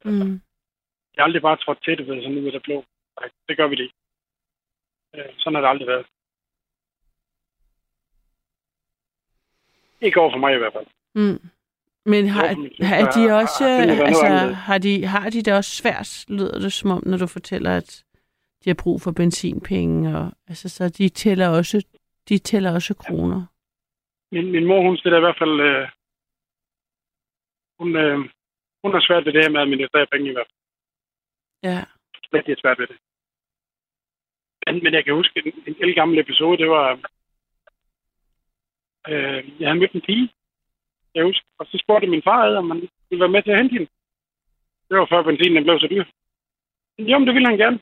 Mm. 0.06 0.42
Jeg 1.14 1.22
har 1.22 1.24
aldrig 1.24 1.42
bare 1.42 1.58
trådt 1.58 1.84
til 1.84 1.98
det, 1.98 2.08
ved 2.08 2.22
sådan 2.22 2.38
ud 2.38 2.46
af 2.46 2.52
det 2.52 2.64
blå. 2.64 2.86
Nej, 3.20 3.30
det 3.48 3.58
gør 3.58 3.68
vi 3.68 3.76
det 3.76 3.84
ikke. 3.84 3.96
Øh, 5.16 5.34
sådan 5.38 5.56
har 5.56 5.62
det 5.62 5.70
aldrig 5.70 5.88
været. 5.88 6.06
Ikke 10.02 10.20
over 10.20 10.32
for 10.32 10.38
mig 10.38 10.56
i 10.56 10.58
hvert 10.58 10.74
fald. 10.74 10.88
Mm. 11.16 11.40
Men 12.06 12.28
har, 12.28 12.56
men 12.56 12.70
det 12.78 12.86
har 12.86 13.12
de 13.12 13.36
også, 13.42 13.64
har 13.64 14.06
altså, 14.06 14.54
har 14.54 14.78
de, 14.78 15.06
har 15.06 15.30
de 15.30 15.42
det 15.42 15.54
også 15.54 15.76
svært, 15.76 16.26
lyder 16.28 16.60
det 16.60 16.74
som 16.74 16.92
om, 16.92 17.04
når 17.06 17.18
du 17.18 17.28
fortæller, 17.28 17.78
at 17.78 18.06
de 18.64 18.70
har 18.70 18.80
brug 18.84 19.02
for 19.02 19.12
benzinpenge, 19.12 20.18
og 20.18 20.32
altså, 20.48 20.70
så 20.70 20.90
de 20.90 21.10
tæller 21.10 21.48
også, 21.48 21.86
de 22.30 22.38
tæller 22.38 22.74
også 22.74 22.94
kroner. 22.94 23.46
Min, 24.32 24.52
min 24.52 24.66
mor, 24.66 24.82
hun 24.82 24.98
stiller 24.98 25.18
i 25.18 25.22
hvert 25.22 25.38
fald... 25.38 25.60
Øh, 25.60 25.88
hun, 27.80 27.96
øh, 27.96 28.20
hun 28.84 28.92
har 28.94 29.02
svært 29.08 29.26
ved 29.26 29.34
det 29.34 29.44
her 29.44 29.50
med 29.50 29.62
at 29.62 29.66
administrere 29.68 30.08
penge 30.12 30.30
i 30.30 30.34
hvert 30.34 30.48
fald. 30.50 30.60
Ja. 31.64 31.80
Rigtig 32.34 32.56
svært 32.62 32.80
ved 32.80 32.88
det. 32.88 32.98
Men, 34.66 34.84
men 34.84 34.94
jeg 34.94 35.06
kan 35.06 35.14
huske 35.14 35.42
en, 35.46 35.54
en 35.68 35.76
el 35.84 35.96
gammel 35.96 36.20
episode, 36.20 36.58
det 36.58 36.70
var... 36.70 36.88
Øh, 39.08 39.60
jeg 39.60 39.68
havde 39.68 39.80
mødt 39.80 39.92
en 39.92 40.02
pige, 40.02 40.30
jeg 41.16 41.24
husker, 41.24 41.48
og 41.60 41.66
så 41.66 41.78
spurgte 41.84 42.08
min 42.08 42.28
far, 42.30 42.42
ad, 42.46 42.56
om 42.56 42.66
man 42.66 42.80
ville 43.10 43.24
være 43.24 43.36
med 43.36 43.44
til 43.44 43.52
at 43.52 43.58
hente 43.58 43.74
hende. 43.74 43.90
Det 44.90 44.98
var 44.98 45.06
før 45.06 45.22
benzinen 45.24 45.64
blev 45.64 45.80
så 45.80 45.88
dyr. 45.92 46.06
Jo, 47.00 47.18
men 47.18 47.28
det 47.28 47.36
ville 47.36 47.50
han 47.50 47.58
gerne. 47.58 47.80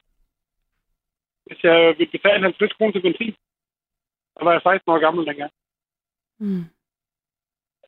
Hvis 1.45 1.63
jeg 1.63 1.95
ville 1.97 2.11
betale 2.11 2.43
50 2.43 2.73
kroner 2.73 2.91
til 2.91 3.01
benzin, 3.01 3.35
så 4.33 4.39
var 4.43 4.51
jeg 4.51 4.61
16 4.61 4.91
år 4.93 4.99
gammel 4.99 5.25
dengang. 5.25 5.51
Mm. 6.39 6.65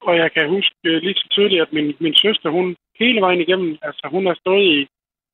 Og 0.02 0.18
jeg 0.18 0.32
kan 0.32 0.50
huske 0.50 0.76
øh, 0.84 1.02
lige 1.02 1.20
så 1.22 1.28
tydeligt, 1.32 1.62
at 1.62 1.74
min, 1.74 1.96
min 2.00 2.16
søster, 2.16 2.50
hun 2.50 2.76
hele 3.00 3.22
vejen 3.22 3.42
igennem, 3.42 3.78
altså 3.82 4.08
hun 4.12 4.26
har 4.26 4.34
stået 4.34 4.66
i, 4.76 4.88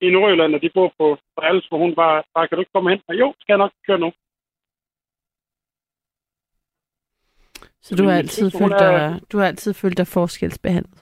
i 0.05 0.09
Nordjylland, 0.09 0.55
og 0.55 0.61
de 0.61 0.69
bor 0.73 0.93
på, 0.99 1.17
på 1.35 1.39
Als, 1.41 1.65
hvor 1.67 1.77
hun 1.77 1.95
bare, 1.95 2.23
bare, 2.33 2.47
kan 2.47 2.55
du 2.55 2.61
ikke 2.61 2.75
komme 2.75 2.89
hen? 2.89 3.01
Og 3.07 3.15
jo, 3.19 3.33
skal 3.39 3.53
jeg 3.53 3.63
nok 3.63 3.73
køre 3.87 3.99
nu. 3.99 4.11
Så 7.85 7.95
du 7.95 8.03
har 8.09 8.17
altid 8.23 8.51
følt 8.61 8.79
dig, 8.83 9.21
du 9.31 9.35
har 9.39 9.47
altid 9.51 9.73
følt 9.73 9.97
dig 9.97 10.07
forskelsbehandlet. 10.07 10.99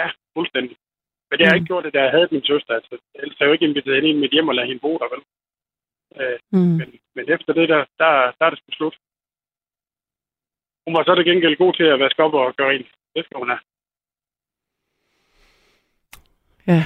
Ja, 0.00 0.06
fuldstændig. 0.36 0.76
Men 1.28 1.34
det 1.38 1.46
har 1.46 1.52
jeg 1.52 1.58
Mm. 1.60 1.62
ikke 1.62 1.70
gjort 1.72 1.84
det, 1.84 1.94
da 1.94 2.00
jeg 2.02 2.10
havde 2.16 2.28
min 2.34 2.44
søster. 2.52 2.72
Altså, 2.78 2.94
ellers 3.14 3.36
har 3.38 3.44
jeg 3.44 3.48
jo 3.50 3.52
ikke 3.56 3.68
inviteret 3.70 3.96
hende 3.96 4.08
ind 4.08 4.18
i 4.18 4.20
mit 4.20 4.32
hjem 4.36 4.48
og 4.48 4.54
lade 4.54 4.66
hende 4.66 4.80
bo 4.86 4.92
der, 5.02 5.08
vel? 5.14 5.22
Øh, 6.20 6.38
Mm. 6.52 6.58
men, 6.80 6.88
men 7.16 7.24
efter 7.34 7.52
det 7.58 7.68
der, 7.72 7.80
der, 8.00 8.10
der 8.38 8.44
er 8.46 8.50
det 8.50 8.58
sgu 8.58 8.70
slut. 8.72 8.96
Hun 10.86 10.94
var 10.96 11.02
så 11.04 11.12
til 11.14 11.24
gengæld 11.30 11.56
god 11.56 11.72
til 11.74 11.86
at 11.94 12.00
vaske 12.00 12.22
op 12.24 12.34
og 12.34 12.54
gøre 12.56 12.70
rent. 12.72 12.88
Det 13.14 13.24
skal 13.24 13.38
hun 13.42 13.48
have. 13.52 13.62
Ja, 16.66 16.84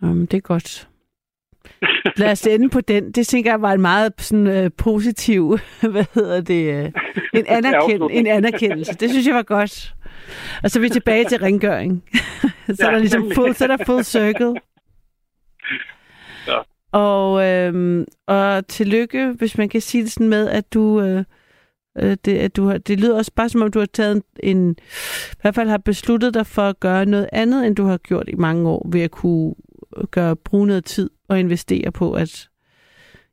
Nå, 0.00 0.06
men 0.06 0.26
det 0.26 0.36
er 0.36 0.40
godt. 0.54 0.88
Lad 2.16 2.32
os 2.32 2.46
ende 2.46 2.68
på 2.68 2.80
den. 2.80 3.12
Det 3.12 3.26
tænker 3.26 3.50
jeg 3.50 3.62
var 3.62 3.72
en 3.72 3.80
meget 3.80 4.12
sådan, 4.18 4.46
øh, 4.46 4.70
positiv, 4.78 5.58
hvad 5.92 6.04
hedder 6.14 6.40
det, 6.40 6.74
øh, 6.74 6.92
en, 7.34 7.44
anerkend, 7.58 8.02
en 8.12 8.26
anerkendelse. 8.26 8.94
Det 8.94 9.10
synes 9.10 9.26
jeg 9.26 9.34
var 9.34 9.42
godt. 9.42 9.94
Og 10.62 10.70
så 10.70 10.78
er 10.78 10.80
vi 10.80 10.88
tilbage 10.88 11.24
til 11.24 11.38
rengøring. 11.38 12.04
så 12.68 12.86
er 12.86 12.86
Ja, 12.86 12.92
der 12.92 12.98
ligesom 12.98 13.32
full, 13.34 13.54
så 13.54 13.64
er 13.64 13.76
der 13.76 13.84
full 13.84 14.04
circle. 14.04 14.54
Ja. 16.46 16.58
Og, 16.92 17.46
øhm, 17.46 18.04
og 18.26 18.66
tillykke, 18.66 19.34
hvis 19.38 19.58
man 19.58 19.68
kan 19.68 19.80
sige 19.80 20.04
det 20.04 20.12
sådan 20.12 20.28
med, 20.28 20.48
at 20.48 20.74
du, 20.74 21.00
øh, 21.00 21.24
øh, 21.98 22.16
det, 22.24 22.38
at 22.38 22.56
du 22.56 22.66
har, 22.66 22.78
det 22.78 23.00
lyder 23.00 23.16
også 23.16 23.32
bare 23.36 23.48
som 23.48 23.62
om, 23.62 23.70
du 23.70 23.78
har 23.78 23.86
taget 23.86 24.16
en, 24.16 24.56
en, 24.56 24.76
i 25.32 25.40
hvert 25.40 25.54
fald 25.54 25.68
har 25.68 25.78
besluttet 25.78 26.34
dig 26.34 26.46
for 26.46 26.62
at 26.62 26.80
gøre 26.80 27.06
noget 27.06 27.28
andet, 27.32 27.66
end 27.66 27.76
du 27.76 27.84
har 27.84 27.96
gjort 27.96 28.28
i 28.28 28.34
mange 28.34 28.68
år, 28.68 28.88
ved 28.92 29.00
at 29.00 29.10
kunne 29.10 29.54
gøre, 30.10 30.36
bruge 30.36 30.66
noget 30.66 30.84
tid 30.84 31.10
og 31.28 31.40
investere 31.40 31.92
på 31.92 32.12
at 32.14 32.48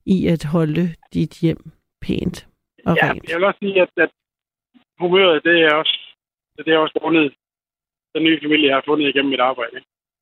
i 0.06 0.28
at 0.28 0.44
holde 0.44 0.96
dit 1.14 1.40
hjem 1.42 1.72
pænt 2.02 2.48
og 2.86 2.96
ja, 3.02 3.10
rent. 3.12 3.30
jeg 3.30 3.38
vil 3.38 3.46
også 3.46 3.60
sige, 3.60 3.82
at, 3.82 3.90
at 3.98 4.12
humøret, 5.00 5.44
det 5.44 5.62
er 5.64 5.74
også, 5.74 5.98
det 6.58 6.68
er 6.74 6.78
også 6.78 7.00
grundet 7.02 7.34
den 8.16 8.24
nye 8.24 8.40
familie, 8.44 8.68
jeg 8.68 8.76
har 8.76 8.84
fundet 8.86 9.10
igennem 9.10 9.30
mit 9.32 9.40
arbejde. 9.40 9.78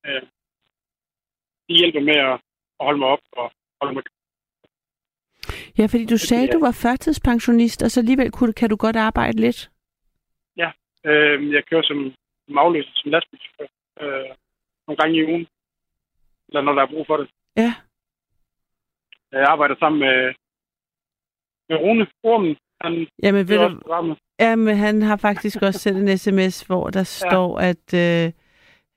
Øh, 0.05 0.21
de 1.69 1.77
hjælper 1.79 1.99
med 1.99 2.15
at, 2.15 2.33
at 2.79 2.85
holde 2.87 2.99
mig 2.99 3.07
op 3.07 3.19
og 3.31 3.51
holde 3.81 3.93
mig 3.93 4.03
Ja, 5.77 5.85
fordi 5.85 6.05
du 6.05 6.17
sagde, 6.17 6.47
er- 6.47 6.51
du 6.51 6.59
var 6.59 6.71
førtidspensionist, 6.83 7.83
og 7.83 7.91
så 7.91 7.99
alligevel 7.99 8.31
kunne, 8.31 8.53
kan 8.53 8.69
du 8.69 8.75
godt 8.75 8.95
arbejde 8.95 9.37
lidt. 9.41 9.69
Øh, 11.05 11.53
jeg 11.53 11.63
kører 11.65 11.81
som, 11.83 12.13
afløser, 12.57 12.91
som 12.95 13.11
lastbilchauffør. 13.11 13.67
Øh, 14.01 14.29
nogle 14.87 14.97
gange 14.97 15.17
i 15.17 15.23
ugen. 15.23 15.47
Eller 16.51 16.61
når 16.61 16.73
der 16.73 16.81
er 16.81 16.87
brug 16.87 17.05
for 17.07 17.17
det. 17.17 17.29
Ja. 17.57 17.73
Jeg 19.31 19.43
arbejder 19.47 19.75
sammen 19.79 19.99
med, 19.99 20.33
med 21.69 21.77
Rune 21.77 22.07
Ormen. 22.23 22.55
Han 22.81 23.07
Jamen, 23.23 23.47
ved 23.47 23.55
er 23.55 23.59
du, 23.59 23.65
også 23.65 23.81
programmet. 23.81 24.17
Ja, 24.39 24.55
men 24.55 24.75
han 24.75 25.01
har 25.01 25.17
faktisk 25.17 25.61
også 25.67 25.79
sendt 25.79 26.09
en 26.09 26.17
sms, 26.17 26.61
hvor 26.61 26.89
der 26.89 27.03
står, 27.03 27.57
at, 27.59 27.93
øh, 27.93 28.31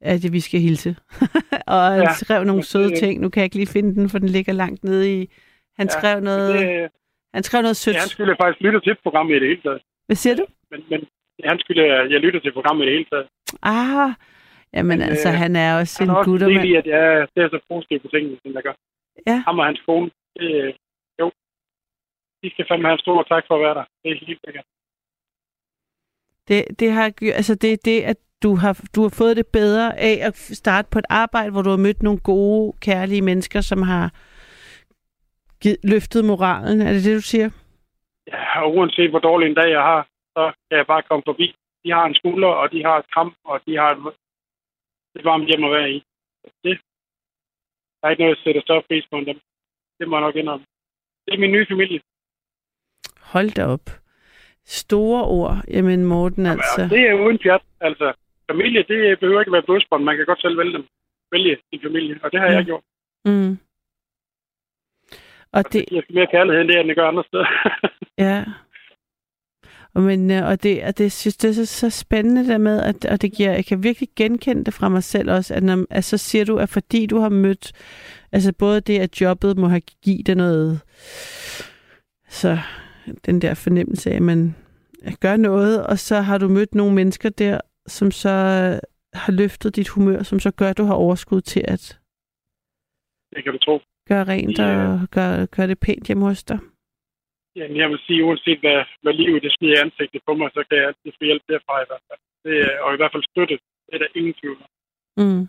at 0.00 0.32
vi 0.32 0.40
skal 0.40 0.60
hilse. 0.60 0.96
og 1.74 1.80
han 1.82 2.02
Ja, 2.02 2.12
skrev 2.12 2.44
nogle 2.44 2.60
og 2.60 2.64
søde 2.64 2.90
det- 2.90 2.98
ting. 2.98 3.20
Nu 3.20 3.28
kan 3.28 3.40
jeg 3.40 3.44
ikke 3.44 3.56
lige 3.56 3.66
finde 3.76 3.94
den, 3.94 4.08
for 4.10 4.18
den 4.18 4.28
ligger 4.28 4.52
langt 4.52 4.84
nede 4.84 5.22
i... 5.22 5.30
Han 5.76 5.86
Ja, 5.86 5.98
skrev 5.98 6.20
noget, 6.20 6.54
Det, 6.54 6.90
han 7.34 7.42
skrev 7.42 7.62
noget 7.62 7.76
sødt. 7.76 7.94
ja, 7.94 8.00
han 8.00 8.08
skulle 8.08 8.36
faktisk 8.42 8.60
lytte 8.62 8.80
til 8.80 8.96
programmet 9.02 9.36
i 9.36 9.40
det 9.40 9.48
hele 9.48 9.62
taget. 9.62 9.82
Hvad 10.06 10.16
siger 10.16 10.36
du? 10.36 10.46
Men, 10.70 10.80
men 10.90 11.00
han 11.44 11.58
skulle, 11.58 11.82
jeg 12.12 12.20
lytter 12.20 12.40
til 12.40 12.52
programmet 12.52 12.84
i 12.84 12.86
det 12.86 12.94
hele 12.96 13.08
taget. 13.12 13.26
Ah, 13.62 14.10
jamen 14.76 14.98
Men, 14.98 15.08
altså, 15.08 15.28
øh, 15.28 15.34
han 15.34 15.56
er 15.56 15.78
også 15.80 15.96
Han 16.02 16.10
en 16.10 16.16
også 16.16 16.30
en 16.30 16.40
del 16.40 16.40
guttermand. 16.40 16.68
i, 16.68 16.74
at 16.74 16.86
jeg 16.86 17.28
ser 17.34 17.48
så 17.48 17.58
positivt 17.70 18.02
på 18.02 18.08
tingene, 18.08 18.36
som 18.42 18.52
jeg 18.54 18.62
gør. 18.62 18.76
Ja. 19.26 19.36
Ham 19.46 19.58
og 19.58 19.66
hans 19.66 19.80
kone, 19.86 20.10
det, 20.36 20.64
øh, 20.64 20.74
jo, 21.20 21.26
de 22.42 22.50
skal 22.50 22.64
fandme 22.68 22.86
have 22.88 22.92
en 22.98 23.04
stor 23.06 23.22
tak 23.22 23.44
for 23.48 23.54
at 23.54 23.60
være 23.60 23.74
der. 23.74 23.84
Det 24.02 24.08
er 24.12 24.26
helt 24.26 24.40
sikkert. 24.44 24.64
Det, 26.48 26.80
det, 26.80 26.90
har, 26.92 27.12
altså, 27.40 27.54
det 27.54 27.72
er 27.72 27.76
det, 27.84 28.00
at 28.02 28.16
du 28.42 28.54
har, 28.56 28.80
du 28.94 29.02
har 29.02 29.14
fået 29.18 29.36
det 29.36 29.46
bedre 29.46 29.98
af 29.98 30.16
at 30.28 30.36
starte 30.36 30.88
på 30.92 30.98
et 30.98 31.04
arbejde, 31.10 31.50
hvor 31.50 31.62
du 31.62 31.70
har 31.70 31.76
mødt 31.86 32.02
nogle 32.02 32.20
gode, 32.20 32.72
kærlige 32.80 33.22
mennesker, 33.22 33.60
som 33.60 33.82
har 33.82 34.06
givet, 35.62 35.78
løftet 35.84 36.24
moralen. 36.24 36.80
Er 36.80 36.92
det 36.92 37.04
det, 37.04 37.16
du 37.16 37.20
siger? 37.20 37.50
Ja, 38.32 38.62
og 38.62 38.74
uanset 38.74 39.10
hvor 39.10 39.18
dårlig 39.18 39.46
en 39.48 39.54
dag 39.54 39.70
jeg 39.70 39.82
har, 39.82 40.06
så 40.36 40.52
kan 40.68 40.78
jeg 40.78 40.86
bare 40.86 41.02
komme 41.02 41.22
forbi. 41.26 41.54
De 41.84 41.90
har 41.90 42.04
en 42.06 42.14
skulder, 42.14 42.48
og 42.48 42.72
de 42.72 42.84
har 42.84 42.96
et 42.98 43.10
kram, 43.14 43.34
og 43.44 43.60
de 43.66 43.76
har 43.76 43.90
et, 43.94 44.00
et 45.16 45.24
varmt 45.24 45.46
hjem 45.48 45.64
at 45.64 45.70
være 45.70 45.90
i. 45.90 45.98
Det, 46.64 46.74
der 47.98 48.04
er 48.06 48.10
ikke 48.10 48.22
noget, 48.22 48.36
jeg 48.36 48.42
sætter 48.44 48.62
større 48.62 48.82
pris 48.88 49.06
på 49.10 49.16
end 49.18 49.26
dem. 49.26 49.40
Det 49.98 50.08
må 50.08 50.16
jeg 50.16 50.20
nok 50.26 50.36
indrømme. 50.36 50.66
Det 51.26 51.34
er 51.34 51.38
min 51.38 51.52
nye 51.52 51.66
familie. 51.70 52.00
Hold 53.20 53.50
da 53.50 53.64
op. 53.66 53.86
Store 54.64 55.24
ord. 55.24 55.56
Jamen 55.68 56.04
Morten, 56.04 56.44
Jamen, 56.46 56.58
altså. 56.60 56.82
og 56.84 56.90
det 56.90 57.00
er 57.08 57.14
uden 57.24 57.38
pjat. 57.38 57.62
Altså, 57.80 58.12
familie, 58.50 58.82
det 58.82 59.20
behøver 59.20 59.40
ikke 59.40 59.48
at 59.48 59.52
være 59.52 59.62
blodsbånd. 59.68 60.04
Man 60.04 60.16
kan 60.16 60.26
godt 60.26 60.40
selv 60.40 60.58
vælge 60.58 60.72
dem. 60.72 60.86
Vælge 61.32 61.56
sin 61.70 61.80
familie, 61.82 62.20
og 62.22 62.32
det 62.32 62.40
har 62.40 62.46
Ja. 62.46 62.52
jeg 62.56 62.64
gjort. 62.64 62.84
Mm. 63.24 63.58
Og 65.52 65.64
det, 65.64 65.72
Det 65.72 65.88
giver 65.88 66.02
mere 66.10 66.26
kærlighed, 66.26 66.60
end 66.60 66.68
det, 66.68 66.80
end 66.80 66.88
det 66.88 66.96
gør 66.96 67.08
andre 67.08 67.24
steder. 67.24 67.46
ja. 68.26 68.44
Og, 69.94 70.02
men, 70.02 70.30
øh, 70.30 70.46
og 70.46 70.62
det, 70.62 70.84
og 70.84 70.98
det 70.98 71.12
synes 71.12 71.36
det 71.36 71.48
er 71.50 71.52
så, 71.54 71.66
så 71.66 71.90
spændende 71.90 72.46
der 72.46 72.58
med, 72.58 72.80
at, 72.82 73.04
og 73.04 73.22
det 73.22 73.32
giver, 73.32 73.52
jeg 73.52 73.64
kan 73.64 73.82
virkelig 73.82 74.08
genkende 74.16 74.64
det 74.64 74.74
fra 74.74 74.88
mig 74.88 75.02
selv 75.04 75.30
også, 75.30 75.54
at, 75.54 75.62
når, 75.62 75.86
at 75.90 76.04
så 76.04 76.16
siger 76.18 76.44
du, 76.44 76.56
at 76.56 76.68
fordi 76.68 77.06
du 77.06 77.18
har 77.18 77.28
mødt, 77.28 77.72
altså 78.32 78.52
både 78.52 78.80
det, 78.80 78.98
at 78.98 79.20
jobbet 79.20 79.58
må 79.58 79.68
have 79.68 79.80
givet 80.02 80.26
dig 80.26 80.34
noget, 80.34 80.80
så 82.28 82.58
den 83.26 83.40
der 83.42 83.54
fornemmelse 83.54 84.10
af, 84.10 84.16
at 84.16 84.22
man 84.22 84.54
gør 85.20 85.36
noget, 85.36 85.86
og 85.86 85.98
så 85.98 86.20
har 86.20 86.38
du 86.38 86.48
mødt 86.48 86.74
nogle 86.74 86.94
mennesker 86.94 87.28
der, 87.28 87.60
som 87.86 88.10
så 88.10 88.30
har 89.14 89.32
løftet 89.32 89.76
dit 89.76 89.88
humør, 89.88 90.22
som 90.22 90.40
så 90.40 90.50
gør, 90.50 90.70
at 90.70 90.78
du 90.78 90.84
har 90.84 90.94
overskud 90.94 91.40
til 91.40 91.64
at 91.68 91.98
det 93.36 93.44
kan 93.44 93.52
du 93.52 93.58
tro. 93.58 93.80
gøre 94.08 94.24
rent 94.24 94.58
Ja. 94.58 94.92
og 94.92 95.00
gøre, 95.10 95.46
gøre 95.46 95.66
det 95.66 95.78
pænt 95.78 96.06
hjemme 96.06 96.24
hos 96.26 96.44
dig. 96.44 96.58
Jamen, 97.56 97.76
jeg 97.76 97.88
vil 97.90 98.00
sige, 98.06 98.24
uanset 98.24 98.60
hvad, 98.60 98.84
hvad 99.02 99.12
livet 99.12 99.42
det 99.42 99.52
smider 99.52 99.76
i 99.76 99.82
ansigtet 99.84 100.20
på 100.26 100.34
mig, 100.34 100.50
så 100.54 100.64
kan 100.68 100.78
jeg 100.78 100.86
altid 100.86 101.12
få 101.18 101.24
hjælp 101.24 101.42
derfra 101.48 101.82
i 101.82 101.88
hvert 101.88 102.04
fald. 102.08 102.20
Det, 102.44 102.80
og 102.80 102.94
i 102.94 102.96
hvert 102.96 103.12
fald 103.12 103.30
støtte. 103.30 103.58
Det 103.86 103.94
er 103.94 103.98
der 103.98 104.16
ingen 104.18 104.34
tvivl 104.40 104.58
om. 104.64 104.70
Mm. 105.16 105.46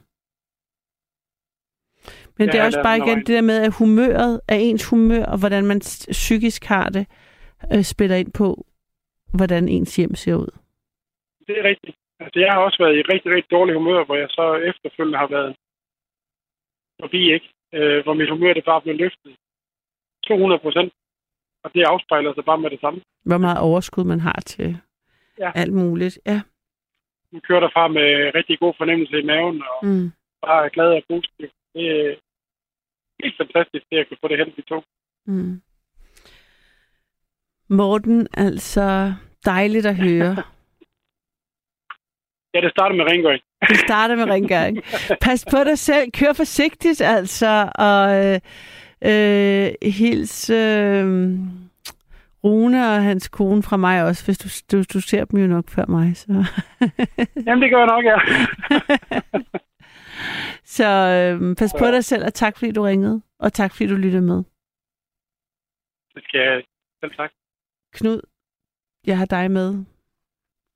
Men 2.38 2.46
Ja, 2.48 2.52
det 2.52 2.60
er 2.60 2.66
også 2.66 2.84
bare 2.84 2.98
igen 2.98 3.18
det 3.18 3.36
der 3.38 3.42
med, 3.42 3.58
at 3.68 3.76
humøret 3.80 4.42
er 4.48 4.56
ens 4.56 4.90
humør, 4.90 5.26
og 5.26 5.40
hvordan 5.40 5.66
man 5.66 5.80
psykisk 6.12 6.64
har 6.66 6.90
det, 6.90 7.06
øh, 7.74 7.84
spiller 7.84 8.16
ind 8.16 8.32
på, 8.34 8.66
hvordan 9.38 9.70
ens 9.70 9.96
hjem 9.96 10.16
ser 10.16 10.36
ud. 10.36 10.52
Det 11.48 11.60
er 11.60 11.64
rigtigt. 11.64 11.98
Altså, 12.20 12.40
jeg 12.40 12.52
har 12.54 12.60
også 12.60 12.78
været 12.84 12.96
i 12.98 13.02
rigtig, 13.14 13.32
rigtig 13.32 13.52
dårlig 13.52 13.76
humør, 13.76 14.06
hvor 14.06 14.16
jeg 14.16 14.30
så 14.30 14.46
efterfølgende 14.56 15.18
har 15.18 15.28
været 15.28 15.56
forbi, 17.02 17.34
ikke? 17.34 17.50
Øh, 17.74 18.04
hvor 18.04 18.14
mit 18.14 18.30
humør 18.30 18.54
det 18.54 18.66
bare 18.66 18.82
blev 18.82 18.96
løftet 18.96 19.36
200 20.28 20.60
procent. 20.60 20.94
Og 21.66 21.72
det 21.74 21.84
afspejler 21.84 22.34
sig 22.34 22.46
bare 22.46 22.58
med 22.64 22.70
det 22.70 22.80
samme. 22.82 23.00
Hvor 23.24 23.38
meget 23.38 23.60
overskud 23.60 24.04
man 24.04 24.20
har 24.20 24.40
til 24.46 24.78
Ja. 25.40 25.52
alt 25.56 25.74
muligt. 25.74 26.20
Ja. 26.26 26.42
hun 27.32 27.42
kører 27.48 27.60
derfra 27.60 27.88
med 27.88 28.08
rigtig 28.36 28.60
god 28.60 28.74
fornemmelse 28.78 29.20
i 29.20 29.26
maven, 29.26 29.64
og 29.72 29.86
Mm. 29.88 30.12
bare 30.46 30.66
er 30.66 30.70
glad 30.70 30.90
og 30.98 31.04
positiv. 31.10 31.48
Det 31.74 31.86
er 32.00 32.16
helt 33.24 33.38
fantastisk, 33.38 33.86
det 33.92 33.98
at 33.98 34.08
kunne 34.08 34.18
få 34.22 34.28
det 34.28 34.38
hen, 34.38 34.54
vi 34.58 34.62
to. 34.62 34.80
Mm. 35.28 35.62
Morten, 37.70 38.28
altså 38.34 39.14
dejligt 39.46 39.86
at 39.86 39.96
høre. 39.96 40.36
Ja, 42.54 42.62
det 42.62 42.72
starter 42.72 42.96
med 42.96 43.06
rengøring. 43.06 43.42
Vi 43.72 43.76
starter 43.76 44.16
med 44.16 44.26
rengøring. 44.26 44.78
Pas 45.22 45.46
på 45.52 45.58
dig 45.66 45.78
selv. 45.80 46.12
Kør 46.12 46.34
forsigtigt, 46.34 47.02
altså. 47.02 47.72
Og 47.76 48.26
øh, 48.26 48.40
øh, 49.02 49.72
hils 49.92 50.50
øh, 50.50 51.06
Rune 52.44 52.88
og 52.88 53.04
hans 53.04 53.28
kone 53.28 53.64
fra 53.64 53.78
mig 53.78 54.04
også, 54.04 54.26
hvis 54.26 54.38
du, 54.38 54.78
du, 54.78 54.84
du 54.94 55.02
ser 55.02 55.26
dem 55.26 55.40
jo 55.40 55.48
nok 55.48 55.70
før 55.70 55.86
mig. 55.86 56.18
Så, 56.18 56.28
Jamen, 57.48 57.62
det 57.62 57.72
gør 57.72 57.78
jeg 57.78 57.88
nok, 57.88 58.06
ja. 58.06 58.18
så 60.78 60.88
øh, 60.88 61.56
pas 61.56 61.74
på 61.80 61.86
dig 61.86 62.04
selv, 62.06 62.26
og 62.26 62.34
tak 62.34 62.58
fordi 62.58 62.72
du 62.72 62.82
ringede. 62.82 63.22
Og 63.40 63.54
tak 63.54 63.72
fordi 63.72 63.88
du 63.88 63.96
lyttede 63.96 64.22
med. 64.22 64.44
Det 66.14 66.24
skal 66.24 66.40
jeg 66.40 66.64
selv 67.00 67.12
tak. 67.16 67.32
Knud, 67.94 68.22
jeg 69.08 69.18
har 69.18 69.26
dig 69.26 69.52
med. 69.52 69.86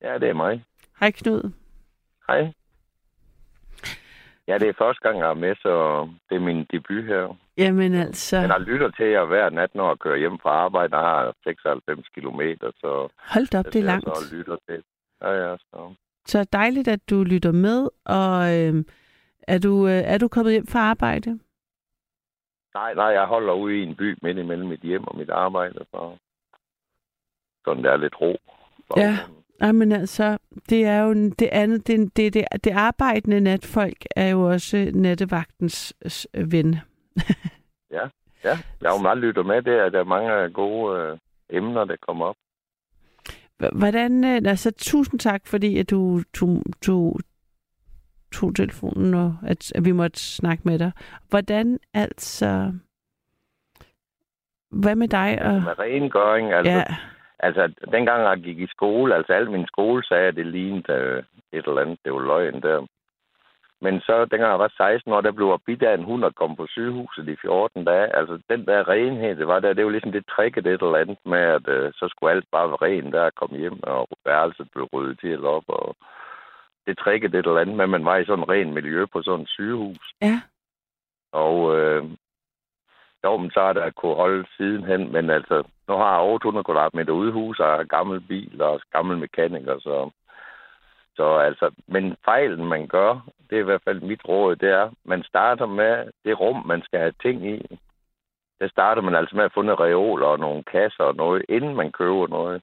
Ja, 0.01 0.17
det 0.17 0.29
er 0.29 0.33
mig. 0.33 0.63
Hej 0.99 1.11
Knud. 1.11 1.51
Hej. 2.27 2.53
Ja, 4.49 4.57
det 4.57 4.69
er 4.69 4.73
første 4.83 5.01
gang, 5.01 5.19
jeg 5.19 5.29
er 5.29 5.41
med, 5.45 5.55
så 5.55 5.73
det 6.29 6.35
er 6.35 6.39
min 6.39 6.65
debut 6.71 7.03
her. 7.03 7.35
Jamen 7.57 7.93
altså, 7.93 8.41
Men 8.41 8.49
jeg 8.49 8.61
lytter 8.61 8.91
til 8.91 9.05
jer 9.05 9.25
hver 9.25 9.49
nat, 9.49 9.75
når 9.75 9.87
jeg 9.87 9.99
kører 9.99 10.17
hjem 10.17 10.39
fra 10.39 10.49
arbejde. 10.49 10.97
Jeg 10.97 11.05
har 11.05 11.35
96 11.43 12.07
kilometer, 12.07 12.71
så... 12.75 13.09
hold 13.17 13.55
op, 13.55 13.65
det 13.65 13.75
er 13.75 13.83
langt. 13.83 14.05
Så 14.05 14.35
lytter 14.35 14.57
til. 14.69 14.83
Ja, 15.21 15.31
ja, 15.31 15.57
så... 15.57 15.93
Så 16.25 16.43
dejligt, 16.43 16.87
at 16.87 17.09
du 17.09 17.23
lytter 17.23 17.51
med. 17.51 17.89
Og 18.05 18.33
øh, 18.57 18.85
er, 19.47 19.59
du, 19.59 19.87
øh, 19.87 20.01
er 20.13 20.17
du 20.17 20.27
kommet 20.27 20.53
hjem 20.53 20.67
fra 20.67 20.79
arbejde? 20.79 21.39
Nej, 22.73 22.93
nej, 22.93 23.05
jeg 23.05 23.25
holder 23.25 23.53
ude 23.53 23.79
i 23.79 23.83
en 23.83 23.95
by 23.95 24.17
midt 24.21 24.37
imellem 24.37 24.67
mit 24.67 24.81
hjem 24.81 25.07
og 25.07 25.17
mit 25.17 25.29
arbejde, 25.29 25.85
så... 25.91 26.17
Sådan 27.65 27.83
der 27.83 27.91
er 27.91 27.97
lidt 27.97 28.21
ro. 28.21 28.35
Ja. 28.97 29.11
Nej, 29.11 29.38
men 29.61 29.91
altså, 29.91 30.37
det 30.69 30.85
er 30.85 31.01
jo 31.01 31.13
det 31.13 31.49
andet, 31.51 31.87
det, 31.87 32.17
det, 32.17 32.33
det, 32.33 32.45
det 32.63 32.71
arbejdende 32.71 33.41
natfolk 33.41 34.05
er 34.15 34.29
jo 34.29 34.41
også 34.41 34.91
nattevagtens 34.93 35.93
ven. 36.33 36.75
Ja, 38.43 38.57
jeg 38.81 38.89
har 38.89 38.97
jo 38.97 39.01
meget 39.01 39.17
lyttet 39.17 39.45
med. 39.45 39.61
Det 39.61 39.73
er, 39.73 39.89
der 39.89 39.99
er 39.99 40.03
mange 40.03 40.49
gode 40.53 41.01
øh, 41.01 41.17
emner, 41.49 41.85
der 41.85 41.95
kommer 42.07 42.25
op. 42.25 42.35
Hvordan, 43.73 44.23
altså 44.23 44.71
tusind 44.77 45.19
tak, 45.19 45.47
fordi 45.47 45.77
at 45.79 45.89
du 45.89 46.23
tog, 46.33 46.63
tog, 46.81 47.19
tog 48.31 48.55
telefonen, 48.55 49.13
og 49.13 49.35
at, 49.47 49.71
at 49.75 49.85
vi 49.85 49.91
måtte 49.91 50.19
snakke 50.19 50.63
med 50.65 50.79
dig. 50.79 50.91
Hvordan 51.29 51.79
altså, 51.93 52.73
hvad 54.71 54.95
med 54.95 55.07
dig? 55.07 55.41
Og, 55.41 55.53
Med 55.53 55.79
rengøring, 55.79 56.53
altså... 56.53 56.71
ja, 56.71 56.83
Altså, 57.39 57.73
dengang 57.91 58.23
jeg 58.23 58.37
gik 58.37 58.59
i 58.59 58.67
skole, 58.67 59.15
altså 59.15 59.33
al 59.33 59.51
min 59.51 59.67
skole 59.67 60.03
sagde, 60.03 60.27
at 60.27 60.35
det 60.35 60.45
lignede 60.45 60.93
øh, 60.93 61.23
et 61.51 61.67
eller 61.67 61.81
andet, 61.81 61.99
det 62.05 62.13
var 62.13 62.19
løgn 62.19 62.61
der. 62.61 62.87
Men 63.81 64.01
så, 64.01 64.25
dengang 64.25 64.51
jeg 64.51 64.59
var 64.59 64.73
16 64.77 65.13
år, 65.13 65.21
der 65.21 65.31
blev 65.31 65.47
jeg 65.47 65.65
bidt 65.65 65.83
af 65.83 65.93
en 65.93 66.03
hund 66.03 66.23
og 66.23 66.35
kom 66.35 66.55
på 66.55 66.67
sygehuset 66.67 67.27
i 67.29 67.35
14 67.41 67.85
dage. 67.85 68.15
Altså, 68.15 68.39
den 68.49 68.65
der 68.65 68.89
renhed, 68.89 69.35
det 69.35 69.47
var 69.47 69.59
der, 69.59 69.73
det 69.73 69.85
var 69.85 69.91
ligesom 69.91 70.11
det 70.11 70.25
tricket 70.35 70.67
et 70.67 70.81
eller 70.81 70.97
andet 70.97 71.17
med, 71.25 71.39
at 71.57 71.67
øh, 71.67 71.91
så 71.93 72.07
skulle 72.09 72.31
alt 72.31 72.45
bare 72.51 72.67
være 72.67 72.83
rent, 72.87 73.13
der 73.13 73.29
kom 73.29 73.51
hjem, 73.55 73.79
og 73.83 74.07
værelset 74.25 74.67
blev 74.71 74.85
ryddet 74.93 75.19
til 75.19 75.45
op, 75.45 75.63
og 75.67 75.95
det 76.87 76.97
tricket 76.97 77.35
et 77.35 77.45
eller 77.45 77.59
andet 77.59 77.75
med, 77.75 77.83
at 77.83 77.89
man 77.89 78.05
var 78.05 78.17
i 78.17 78.25
sådan 78.25 78.43
en 78.43 78.49
ren 78.49 78.73
miljø 78.73 79.05
på 79.05 79.21
sådan 79.21 79.41
et 79.41 79.49
sygehus. 79.49 80.13
ja, 80.21 80.41
Og 81.31 81.77
øh, 81.77 82.03
jo, 83.23 83.37
men 83.37 83.51
så 83.51 83.59
er 83.59 83.73
der 83.73 83.89
kunne 83.89 84.15
holde 84.15 84.47
sidenhen, 84.57 85.11
men 85.11 85.29
altså, 85.29 85.63
nu 85.87 85.93
har 85.93 86.11
jeg 86.11 86.19
over 86.19 86.39
200 86.39 86.63
kvadratmeter 86.63 87.13
udehus, 87.13 87.59
og 87.59 87.67
har 87.67 87.83
gammel 87.83 88.21
bil 88.21 88.61
og 88.61 88.81
gammel 88.91 89.17
mekaniker, 89.17 89.79
så, 89.79 90.09
så 91.15 91.37
altså, 91.37 91.71
men 91.87 92.15
fejlen 92.25 92.65
man 92.65 92.87
gør, 92.87 93.27
det 93.49 93.55
er 93.55 93.61
i 93.61 93.69
hvert 93.69 93.83
fald 93.83 94.01
mit 94.01 94.21
råd, 94.27 94.55
det 94.55 94.69
er, 94.69 94.89
man 95.05 95.23
starter 95.23 95.65
med 95.65 96.11
det 96.25 96.39
rum, 96.39 96.65
man 96.65 96.81
skal 96.81 96.99
have 96.99 97.13
ting 97.21 97.47
i. 97.47 97.79
Der 98.59 98.67
starter 98.67 99.01
man 99.01 99.15
altså 99.15 99.35
med 99.35 99.43
at 99.43 99.53
få 99.53 99.61
nogle 99.61 99.83
reoler 99.85 100.27
og 100.27 100.39
nogle 100.39 100.63
kasser 100.63 101.03
og 101.03 101.15
noget, 101.15 101.45
inden 101.49 101.75
man 101.75 101.91
køber 101.91 102.27
noget. 102.27 102.61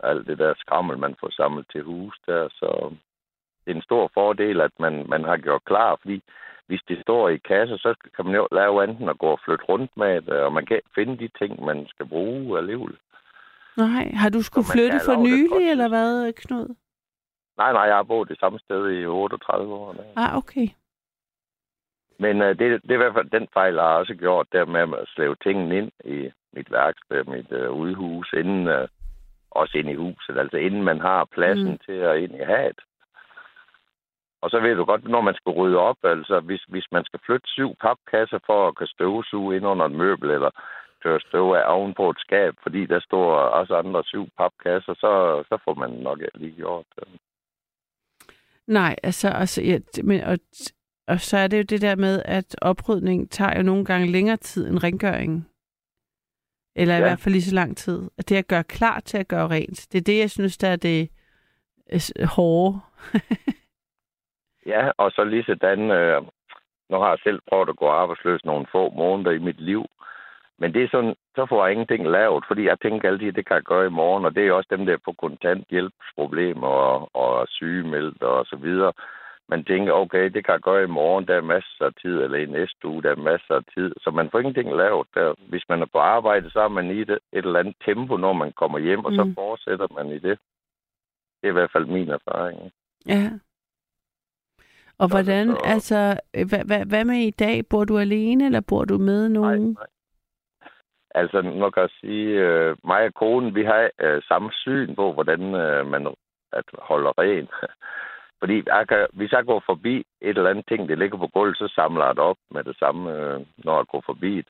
Alt 0.00 0.26
det 0.26 0.38
der 0.38 0.54
skrammel, 0.56 0.98
man 0.98 1.16
får 1.20 1.30
samlet 1.30 1.66
til 1.72 1.82
hus 1.82 2.18
der, 2.26 2.48
så 2.48 2.94
det 3.64 3.70
er 3.70 3.76
en 3.76 3.82
stor 3.82 4.10
fordel, 4.14 4.60
at 4.60 4.70
man, 4.80 5.06
man 5.08 5.24
har 5.24 5.36
gjort 5.36 5.64
klar, 5.64 5.96
fordi 6.02 6.22
hvis 6.66 6.82
det 6.88 7.00
står 7.02 7.28
i 7.28 7.36
kasser, 7.36 7.76
så 7.76 7.94
kan 8.16 8.24
man 8.24 8.34
jo 8.34 8.48
lave 8.52 8.84
enten 8.84 9.08
at 9.08 9.18
gå 9.18 9.26
og 9.26 9.40
flytte 9.44 9.64
rundt 9.64 9.96
med 9.96 10.22
det, 10.22 10.32
og 10.46 10.52
man 10.52 10.66
kan 10.66 10.80
finde 10.94 11.18
de 11.18 11.28
ting, 11.38 11.64
man 11.64 11.86
skal 11.88 12.06
bruge 12.06 12.58
alligevel. 12.58 12.96
nej, 13.76 14.10
har 14.14 14.28
du 14.30 14.42
skulle 14.42 14.66
flytte 14.72 15.00
for 15.04 15.16
nylig, 15.22 15.70
eller 15.70 15.88
hvad, 15.88 16.32
Knud? 16.32 16.74
Nej, 17.56 17.72
nej, 17.72 17.82
jeg 17.82 17.96
har 17.96 18.02
boet 18.02 18.28
det 18.28 18.38
samme 18.40 18.58
sted 18.58 18.90
i 18.90 19.06
38 19.06 19.72
år. 19.74 19.92
Der. 19.92 20.02
Ah, 20.16 20.36
okay. 20.36 20.68
Men 22.18 22.42
uh, 22.42 22.48
det, 22.48 22.58
det 22.82 22.90
er 22.90 22.94
i 22.94 22.96
hvert 23.04 23.14
fald 23.14 23.30
den 23.30 23.48
fejl, 23.52 23.74
jeg 23.74 23.82
har 23.82 23.98
også 23.98 24.14
gjort, 24.14 24.46
der 24.52 24.64
med 24.64 24.98
at 24.98 25.08
slæve 25.08 25.36
tingene 25.42 25.78
ind 25.78 25.90
i 26.04 26.30
mit 26.52 26.72
værksted, 26.72 27.24
mit 27.24 27.52
uh, 27.52 27.76
udhus, 27.80 28.32
inden, 28.32 28.68
uh, 28.68 28.88
også 29.50 29.78
ind 29.78 29.90
i 29.90 29.94
huset, 29.94 30.38
altså 30.38 30.56
inden 30.56 30.82
man 30.82 31.00
har 31.00 31.24
pladsen 31.24 31.70
Mm. 31.70 31.78
til 31.78 31.92
at 31.92 32.18
ind 32.18 32.34
i 32.34 32.44
havet. 32.44 32.80
Og 34.44 34.50
så 34.50 34.60
ved 34.60 34.74
du 34.76 34.84
godt, 34.84 35.04
når 35.04 35.20
man 35.20 35.34
skal 35.34 35.52
rydde 35.52 35.78
op, 35.78 35.96
altså 36.02 36.40
hvis, 36.40 36.62
hvis 36.68 36.88
man 36.92 37.04
skal 37.04 37.20
flytte 37.26 37.48
syv 37.48 37.70
papkasser 37.80 38.38
for 38.46 38.68
at 38.68 38.74
kunne 38.74 38.94
støvsuge 38.96 39.56
ind 39.56 39.66
under 39.66 39.86
et 39.86 39.92
møbel, 40.02 40.30
eller 40.30 40.50
tørre 41.02 41.20
støv 41.20 41.46
af 41.52 41.74
oven 41.74 41.94
på 41.94 42.10
et 42.10 42.18
skab, 42.18 42.54
fordi 42.62 42.86
der 42.86 43.00
står 43.00 43.26
også 43.34 43.76
andre 43.76 44.02
syv 44.04 44.28
papkasser, 44.38 44.94
så, 44.94 45.42
så 45.48 45.58
får 45.64 45.74
man 45.74 45.90
nok 45.90 46.18
lige 46.34 46.56
gjort 46.56 46.86
det. 46.96 47.04
Nej, 48.66 48.96
altså, 49.02 49.28
altså 49.28 49.62
ja, 49.62 49.78
men, 50.04 50.20
og, 50.20 50.38
og 51.08 51.20
så 51.20 51.36
er 51.36 51.46
det 51.46 51.58
jo 51.58 51.62
det 51.62 51.80
der 51.82 51.96
med, 51.96 52.22
at 52.24 52.56
oprydning 52.62 53.30
tager 53.30 53.56
jo 53.56 53.62
nogle 53.62 53.84
gange 53.84 54.12
længere 54.12 54.36
tid 54.36 54.68
end 54.68 54.84
rengøring. 54.84 55.48
Eller 56.76 56.94
ja. 56.94 57.00
i 57.00 57.02
hvert 57.02 57.20
fald 57.20 57.32
lige 57.32 57.50
så 57.50 57.54
lang 57.54 57.76
tid. 57.76 58.10
At 58.18 58.28
det 58.28 58.36
at 58.36 58.48
gøre 58.48 58.64
klar 58.64 59.00
til 59.00 59.18
at 59.18 59.28
gøre 59.28 59.48
rent, 59.48 59.92
det 59.92 59.98
er 59.98 60.02
det, 60.02 60.18
jeg 60.18 60.30
synes, 60.30 60.58
der 60.58 60.68
er 60.68 60.76
det 60.76 61.08
øh, 61.92 62.26
hårde. 62.26 62.80
Ja, 64.66 64.90
og 64.96 65.10
så 65.10 65.24
lige 65.24 65.44
sådan, 65.44 65.90
øh, 65.90 66.22
nu 66.90 66.96
har 66.96 67.08
jeg 67.08 67.18
selv 67.22 67.40
prøvet 67.48 67.68
at 67.68 67.76
gå 67.76 67.88
arbejdsløs 67.88 68.44
nogle 68.44 68.66
få 68.72 68.90
måneder 68.90 69.30
i 69.30 69.38
mit 69.38 69.60
liv, 69.60 69.84
men 70.58 70.74
det 70.74 70.82
er 70.84 70.88
sådan, 70.90 71.14
så 71.36 71.46
får 71.46 71.64
jeg 71.64 71.72
ingenting 71.72 72.08
lavet, 72.08 72.44
fordi 72.48 72.64
jeg 72.64 72.80
tænker 72.80 73.08
altid, 73.08 73.28
at 73.28 73.36
det 73.36 73.46
kan 73.46 73.54
jeg 73.54 73.62
gøre 73.62 73.86
i 73.86 73.96
morgen, 74.00 74.24
og 74.24 74.34
det 74.34 74.46
er 74.46 74.52
også 74.52 74.68
dem, 74.76 74.86
der 74.86 74.92
er 74.92 75.04
på 75.04 75.12
kontanthjælpsproblemer 75.12 76.66
og, 76.66 77.10
og 77.14 77.48
sygemeldt 77.48 78.22
og 78.22 78.46
så 78.46 78.56
videre. 78.56 78.92
Man 79.48 79.64
tænker, 79.64 79.92
okay, 79.92 80.24
det 80.24 80.44
kan 80.44 80.52
jeg 80.52 80.60
gøre 80.60 80.84
i 80.84 80.86
morgen, 81.00 81.26
der 81.26 81.34
er 81.34 81.40
masser 81.40 81.84
af 81.84 81.94
tid, 82.02 82.22
eller 82.22 82.38
i 82.38 82.46
næste 82.46 82.88
uge, 82.88 83.02
der 83.02 83.10
er 83.10 83.16
masser 83.16 83.54
af 83.54 83.64
tid. 83.74 83.94
Så 84.00 84.10
man 84.10 84.30
får 84.30 84.38
ingenting 84.38 84.76
lavet 84.76 85.06
der. 85.14 85.34
Hvis 85.48 85.64
man 85.68 85.82
er 85.82 85.86
på 85.92 85.98
arbejde, 85.98 86.50
så 86.50 86.60
er 86.60 86.68
man 86.68 86.90
i 86.90 87.04
det, 87.04 87.18
et 87.32 87.44
eller 87.44 87.58
andet 87.58 87.76
tempo, 87.84 88.16
når 88.16 88.32
man 88.32 88.52
kommer 88.52 88.78
hjem, 88.78 89.04
og 89.04 89.12
så 89.12 89.24
Mm. 89.24 89.34
fortsætter 89.34 89.86
man 89.94 90.06
i 90.06 90.18
det. 90.18 90.38
Det 91.40 91.44
er 91.44 91.48
i 91.48 91.58
hvert 91.58 91.72
fald 91.72 91.86
min 91.86 92.08
erfaring. 92.08 92.72
Ja. 93.06 93.30
Og 94.98 95.08
det 95.08 95.14
hvordan, 95.16 95.46
så- 95.48 95.60
altså, 95.64 96.20
øh, 96.36 96.46
hvad, 96.48 96.64
hvad, 96.64 96.86
hvad 96.86 97.04
med 97.04 97.16
i 97.16 97.30
dag? 97.30 97.62
Bor 97.70 97.84
du 97.84 97.98
alene, 97.98 98.46
eller 98.46 98.60
bor 98.68 98.84
du 98.84 98.98
med 98.98 99.28
Nej, 99.28 99.32
nogen? 99.40 99.72
nej. 99.72 99.86
Altså, 101.14 101.42
nu 101.42 101.70
kan 101.70 101.80
jeg 101.82 101.90
sige, 102.00 102.28
øh, 102.40 102.76
mig 102.84 103.04
og 103.06 103.14
konen, 103.14 103.54
vi 103.54 103.64
har 103.64 103.90
øh, 104.00 104.22
samme 104.28 104.50
syn 104.52 104.94
på, 104.94 105.12
hvordan 105.12 105.40
øh, 105.54 105.86
man 105.86 106.06
at 106.52 106.64
holder 106.78 107.12
rent. 107.18 107.50
Fordi 108.40 108.62
jeg 108.66 108.88
kan, 108.88 109.06
hvis 109.12 109.32
jeg 109.32 109.44
går 109.44 109.62
forbi 109.66 109.96
et 110.20 110.38
eller 110.38 110.50
andet 110.50 110.64
ting, 110.68 110.88
der 110.88 110.94
ligger 110.94 111.18
på 111.18 111.26
gulvet, 111.26 111.56
så 111.58 111.68
samler 111.74 112.04
jeg 112.04 112.14
det 112.14 112.22
op 112.24 112.36
med 112.50 112.64
det 112.64 112.76
samme, 112.78 113.12
øh, 113.16 113.40
når 113.64 113.76
jeg 113.76 113.86
går 113.86 114.02
forbi 114.06 114.36
det. 114.36 114.46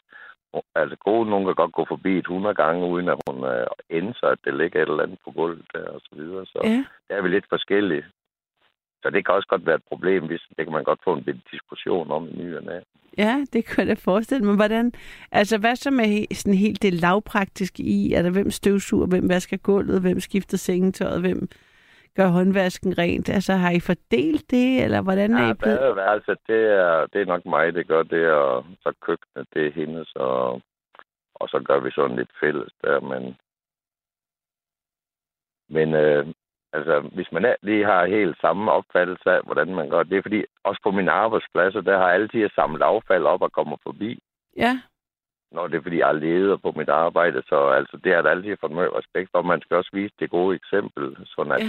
Altså, 0.74 0.96
konen, 0.96 1.32
hun 1.32 1.44
kan 1.44 1.54
godt 1.54 1.72
gå 1.72 1.84
forbi 1.88 2.12
et 2.18 2.26
100 2.28 2.54
gange, 2.54 2.86
uden 2.86 3.08
at 3.08 3.18
hun 3.28 3.44
øh, 3.44 3.66
indser, 3.90 4.26
at 4.26 4.38
det 4.44 4.54
ligger 4.54 4.82
et 4.82 4.88
eller 4.88 5.02
andet 5.02 5.18
på 5.24 5.30
gulvet 5.30 5.66
der, 5.74 5.86
og 5.88 6.00
så 6.00 6.08
videre. 6.12 6.46
Så 6.46 6.58
Ja. 6.64 6.84
der 7.08 7.14
er 7.16 7.22
vi 7.22 7.28
lidt 7.28 7.46
forskellige. 7.48 8.04
Så 9.04 9.10
det 9.10 9.26
kan 9.26 9.34
også 9.34 9.48
godt 9.48 9.66
være 9.66 9.74
et 9.74 9.88
problem, 9.88 10.26
hvis 10.26 10.42
det 10.56 10.66
kan 10.66 10.72
man 10.72 10.84
godt 10.84 11.00
få 11.04 11.12
en 11.14 11.22
lille 11.26 11.40
diskussion 11.52 12.10
om 12.10 12.28
i 12.28 12.32
ny 12.42 12.56
og 12.56 12.62
næ. 12.62 12.80
Ja, 13.18 13.44
det 13.52 13.64
kan 13.66 13.88
jeg 13.88 13.96
da 13.96 14.00
forestille 14.04 14.44
mig. 14.46 14.56
Hvordan, 14.56 14.92
altså 15.32 15.58
hvad 15.58 15.76
så 15.76 15.90
med 15.90 16.34
sådan 16.34 16.58
helt 16.58 16.82
det 16.82 16.94
lavpraktiske 16.94 17.82
i? 17.82 18.12
Er 18.12 18.22
der 18.22 18.30
hvem 18.30 18.50
støvsuger, 18.50 19.06
hvem 19.06 19.28
vasker 19.28 19.56
gulvet, 19.56 20.00
hvem 20.00 20.20
skifter 20.20 20.56
sengetøjet, 20.56 21.20
hvem 21.20 21.48
gør 22.16 22.26
håndvasken 22.26 22.98
rent? 22.98 23.28
Altså 23.28 23.52
har 23.52 23.70
I 23.70 23.80
fordelt 23.80 24.50
det, 24.50 24.82
eller 24.84 25.00
hvordan 25.02 25.32
er 25.34 25.44
Ja, 25.44 25.50
I 25.50 25.54
blevet? 25.54 25.78
badeværelset, 25.78 26.38
det 26.46 26.62
er, 26.80 27.06
det 27.12 27.20
er 27.20 27.26
nok 27.26 27.46
mig, 27.46 27.74
det 27.74 27.86
gør 27.86 28.02
det, 28.02 28.30
og 28.30 28.64
så 28.80 28.92
køkkenet, 29.00 29.46
det 29.54 29.66
er 29.66 29.72
hendes, 29.72 30.12
og, 30.14 30.62
og 31.34 31.48
så 31.48 31.62
gør 31.68 31.80
vi 31.80 31.90
sådan 31.90 32.16
lidt 32.16 32.30
fælles 32.40 32.72
der, 32.84 33.00
men, 33.00 33.36
men 35.68 35.94
øh, 35.94 36.26
Altså, 36.76 37.00
hvis 37.16 37.32
man 37.32 37.44
er- 37.44 37.56
lige 37.62 37.84
har 37.84 38.06
helt 38.06 38.36
samme 38.40 38.72
opfattelse 38.72 39.30
af, 39.30 39.40
hvordan 39.44 39.74
man 39.74 39.90
gør 39.90 40.02
det, 40.02 40.18
er 40.18 40.22
fordi, 40.22 40.44
også 40.64 40.80
på 40.82 40.90
min 40.90 41.08
arbejdspladser, 41.08 41.80
der 41.80 41.98
har 41.98 42.06
jeg 42.06 42.14
altid 42.14 42.48
samlet 42.54 42.82
affald 42.82 43.24
op 43.24 43.42
og 43.42 43.52
kommer 43.52 43.76
forbi, 43.82 44.22
Ja, 44.56 44.80
når 45.52 45.66
det 45.68 45.76
er 45.76 45.82
fordi, 45.82 45.98
jeg 45.98 46.08
er 46.08 46.12
leder 46.12 46.56
på 46.56 46.72
mit 46.76 46.88
arbejde, 46.88 47.42
så 47.48 47.68
altså, 47.68 47.96
det 48.04 48.10
jeg 48.10 48.24
da 48.24 48.28
altid 48.28 48.56
fået 48.60 48.72
meget 48.72 48.94
respekt 49.00 49.28
for. 49.30 49.42
Man 49.42 49.60
skal 49.62 49.76
også 49.76 49.90
vise 49.92 50.14
det 50.20 50.30
gode 50.30 50.56
eksempel, 50.56 51.16
sådan 51.26 51.52
at, 51.52 51.60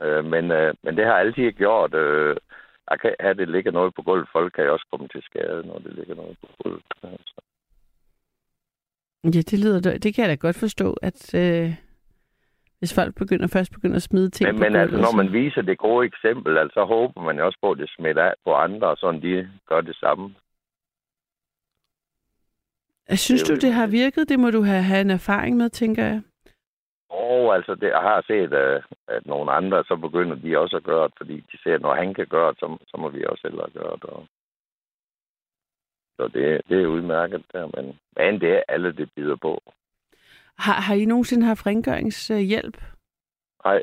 ja. 0.00 0.06
øh, 0.06 0.24
men, 0.24 0.50
øh, 0.50 0.74
men 0.82 0.96
det 0.96 1.04
har 1.04 1.12
jeg 1.12 1.20
altid 1.26 1.52
gjort. 1.52 1.94
Øh, 1.94 2.36
jeg 2.90 3.00
kan 3.00 3.14
have, 3.20 3.34
det 3.34 3.48
ligger 3.48 3.70
noget 3.72 3.94
på 3.94 4.02
gulvet. 4.02 4.28
Folk 4.32 4.52
kan 4.52 4.64
jo 4.64 4.72
også 4.72 4.86
komme 4.90 5.08
til 5.08 5.22
skade, 5.22 5.66
når 5.66 5.78
det 5.78 5.92
ligger 5.92 6.14
noget 6.14 6.36
på 6.40 6.46
gulvet. 6.62 6.82
Altså. 7.02 7.40
Ja, 9.24 9.28
det 9.50 9.58
lyder 9.64 9.80
det 9.98 10.14
kan 10.14 10.22
jeg 10.22 10.28
da 10.30 10.34
godt 10.46 10.58
forstå, 10.58 10.96
at 11.02 11.34
øh, 11.34 11.74
hvis 12.78 12.94
folk 12.94 13.14
begynder 13.14 13.46
først 13.46 13.72
begynder 13.72 13.96
at 13.96 14.02
smide 14.02 14.30
ting 14.30 14.50
Men, 14.50 14.60
men 14.60 14.76
altså, 14.76 14.96
når 14.96 15.12
man 15.12 15.32
viser 15.32 15.62
det 15.62 15.78
gode 15.78 16.06
eksempel, 16.06 16.58
altså, 16.58 16.74
så 16.74 16.84
håber 16.84 17.20
man 17.20 17.38
jo 17.38 17.46
også 17.46 17.58
på, 17.62 17.70
at 17.70 17.78
det 17.78 17.90
smitter 17.96 18.22
af 18.22 18.34
på 18.44 18.54
andre, 18.54 18.96
sådan 18.96 19.22
de 19.22 19.50
gør 19.68 19.80
det 19.80 19.96
samme. 19.96 20.34
Synes 23.14 23.42
det 23.42 23.50
du, 23.50 23.66
det 23.66 23.72
har 23.72 23.86
virket? 23.86 24.28
Det 24.28 24.38
må 24.40 24.50
du 24.50 24.62
have, 24.62 24.82
have 24.82 25.00
en 25.00 25.10
erfaring 25.10 25.56
med, 25.56 25.70
tænker 25.70 26.04
jeg. 26.04 26.22
Og 27.10 27.54
altså, 27.56 27.74
det, 27.74 27.88
jeg 27.88 28.00
har 28.00 28.24
set, 28.26 28.52
at, 28.52 28.84
at 29.08 29.26
nogle 29.26 29.52
andre, 29.52 29.84
så 29.84 29.96
begynder 29.96 30.36
de 30.36 30.58
også 30.58 30.76
at 30.76 30.82
gøre 30.82 31.08
det, 31.08 31.14
fordi 31.16 31.36
de 31.52 31.62
ser, 31.62 31.74
at 31.74 31.80
når 31.80 31.94
han 31.94 32.14
kan 32.14 32.26
gøre 32.26 32.50
det, 32.50 32.58
så, 32.58 32.76
så 32.88 32.96
må 32.96 33.08
vi 33.08 33.24
også 33.24 33.48
hellere 33.48 33.70
gøre 33.70 33.96
det. 34.02 34.04
Og... 34.04 34.26
Så 36.16 36.28
det, 36.28 36.60
det 36.68 36.82
er 36.82 36.86
udmærket 36.86 37.44
der, 37.52 37.66
men, 37.76 37.98
men 38.16 38.40
det 38.40 38.50
er 38.52 38.62
alle, 38.68 38.92
det 38.92 39.10
bider 39.16 39.36
på. 39.36 39.62
Har, 40.58 40.80
har 40.80 40.94
I 40.94 41.04
nogensinde 41.04 41.46
haft 41.46 41.66
rengøringshjælp? 41.66 42.76
Nej, 43.64 43.82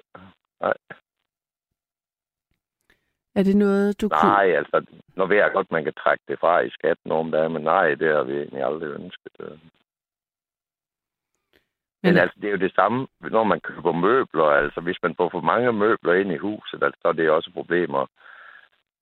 Er 3.36 3.43
det 3.43 3.55
noget, 3.57 4.01
du 4.01 4.09
kunne... 4.09 4.30
nej, 4.30 4.45
altså, 4.59 4.86
nu 5.15 5.26
ved 5.26 5.38
jeg 5.38 5.51
godt, 5.53 5.71
man 5.71 5.84
kan 5.84 5.93
trække 5.93 6.23
det 6.28 6.39
fra 6.39 6.59
i 6.59 6.69
skat 6.69 6.97
nogle 7.05 7.32
dage, 7.32 7.49
men 7.49 7.61
nej, 7.61 7.95
det 7.95 8.15
har 8.15 8.23
vi 8.23 8.34
egentlig 8.38 8.63
aldrig 8.63 8.89
ønsket. 8.89 9.36
øh. 9.39 9.49
Men 12.03 12.13
Men- 12.13 12.17
altså, 12.17 12.36
det 12.41 12.47
er 12.47 12.51
jo 12.51 12.57
det 12.67 12.73
samme, 12.76 13.07
når 13.21 13.43
man 13.43 13.59
køber 13.61 13.91
møbler. 13.91 14.45
Altså, 14.45 14.82
hvis 14.82 14.97
man 15.03 15.15
får 15.15 15.30
for 15.30 15.41
mange 15.41 15.73
møbler 15.73 16.13
ind 16.13 16.32
i 16.32 16.38
huset, 16.38 16.84
altså, 16.84 16.99
så 17.01 17.07
er 17.07 17.13
det 17.13 17.30
også 17.30 17.51
problemer. 17.51 18.05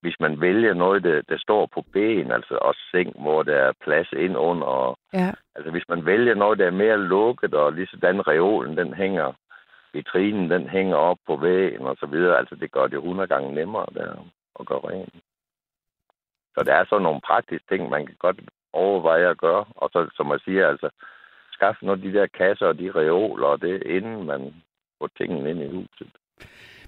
Hvis 0.04 0.20
man 0.20 0.42
vælger 0.42 0.74
noget, 0.74 1.04
der, 1.04 1.22
der 1.22 1.38
står 1.38 1.66
på 1.66 1.82
ben, 1.94 2.32
altså 2.32 2.56
også 2.62 2.82
seng, 2.92 3.10
hvor 3.22 3.44
der 3.44 3.56
er 3.56 3.72
plads 3.84 4.12
ind 4.12 4.38
under. 4.38 4.68
Og, 4.68 4.98
Ja, 5.14 5.32
altså, 5.56 5.72
hvis 5.72 5.90
man 5.90 6.06
vælger 6.06 6.36
noget, 6.36 6.60
der 6.60 6.66
er 6.66 6.82
mere 6.84 6.98
lukket, 6.98 7.54
og 7.54 7.74
lige 7.74 7.88
sådan 7.88 8.28
reolen, 8.28 8.78
den 8.78 8.94
hænger, 8.94 9.34
vitrinen, 9.94 10.52
den 10.52 10.70
hænger 10.70 10.96
op 10.96 11.18
på 11.28 11.36
væggen 11.36 11.88
og 11.88 11.98
så 12.00 12.06
videre. 12.06 12.38
Altså, 12.38 12.56
det 12.56 12.72
gør 12.72 12.88
det 12.88 12.98
100 12.98 13.28
gange 13.28 13.56
nemmere 13.56 13.86
der 13.94 14.10
at 14.60 14.66
gøre 14.66 14.80
rent. 14.90 15.14
Så 16.56 16.64
der 16.64 16.74
er 16.74 16.86
sådan 16.86 17.04
nogle 17.04 17.22
praktiske 17.22 17.68
ting, 17.70 17.90
man 17.90 18.06
kan 18.06 18.16
godt 18.20 18.40
overveje 18.74 19.30
at 19.30 19.38
gøre. 19.38 19.66
Og 19.76 19.90
så, 19.94 20.10
som 20.16 20.32
jeg 20.32 20.40
siger, 20.46 20.68
altså, 20.68 20.90
skaffe 21.52 21.92
af 21.92 22.02
de 22.02 22.14
der 22.14 22.28
kasser 22.28 22.68
og 22.68 22.80
de 22.80 22.92
reoler 22.92 23.48
og 23.48 23.62
det, 23.62 23.84
inden 23.84 24.26
man 24.26 24.54
får 25.00 25.10
tingene 25.18 25.50
ind 25.50 25.62
i 25.62 25.68
huset. 25.76 26.12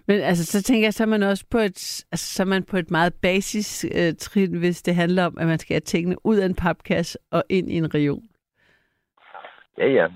Men 0.08 0.22
altså, 0.22 0.46
så 0.46 0.64
tænker 0.64 0.86
jeg, 0.86 0.94
så 0.94 1.04
er 1.04 1.08
man 1.08 1.24
også 1.24 1.46
på 1.52 1.58
et, 1.58 2.06
altså, 2.12 2.34
så 2.34 2.44
er 2.44 2.48
man 2.48 2.64
på 2.64 2.78
et 2.78 2.92
meget 2.92 3.14
basis 3.22 3.86
øh, 3.96 4.14
trin, 4.20 4.60
hvis 4.60 4.82
det 4.82 4.96
handler 4.96 5.26
om, 5.26 5.38
at 5.38 5.48
man 5.48 5.60
skal 5.60 5.74
have 5.74 5.82
tingene 5.82 6.26
ud 6.26 6.38
af 6.38 6.46
en 6.46 6.56
papkasse 6.56 7.20
og 7.32 7.44
ind 7.50 7.72
i 7.72 7.78
en 7.78 7.96
reol. 7.96 8.22
Ja, 9.78 9.88
ja. 9.88 10.08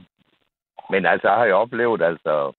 Men 0.90 1.06
altså, 1.06 1.28
jeg 1.28 1.38
har 1.38 1.46
jo 1.46 1.58
oplevet, 1.58 2.02
altså, 2.02 2.54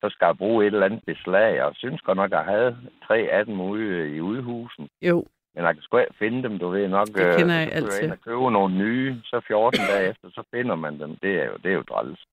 så 0.00 0.08
skal 0.10 0.26
jeg 0.26 0.36
bruge 0.38 0.66
et 0.66 0.72
eller 0.74 0.86
andet 0.86 1.04
beslag, 1.06 1.50
og 1.62 1.68
jeg 1.68 1.74
synes 1.74 2.00
godt 2.00 2.16
nok, 2.16 2.32
at 2.32 2.38
jeg 2.38 2.44
havde 2.44 2.76
tre 3.06 3.18
af 3.32 3.44
dem 3.46 3.60
ude 3.60 4.16
i 4.16 4.20
udhusen. 4.20 4.88
Jo, 5.02 5.24
Men 5.54 5.64
jeg 5.64 5.74
kan 5.74 5.82
sgu 5.82 5.98
ikke 5.98 6.14
finde 6.18 6.42
dem, 6.42 6.58
du 6.58 6.68
ved 6.68 6.88
nok. 6.88 7.06
Det 7.06 7.36
kender 7.36 7.54
jeg 7.54 7.72
altid. 7.72 8.10
og 8.10 8.20
købe 8.20 8.50
nogle 8.50 8.74
nye, 8.74 9.20
så 9.24 9.40
14 9.46 9.80
dage 9.88 10.10
efter, 10.10 10.28
så 10.30 10.42
finder 10.50 10.74
man 10.74 11.00
dem. 11.00 11.16
Det 11.16 11.40
er 11.40 11.44
jo, 11.44 11.56
det 11.62 11.70
er 11.70 11.74
jo 11.74 11.82
træls 11.82 12.26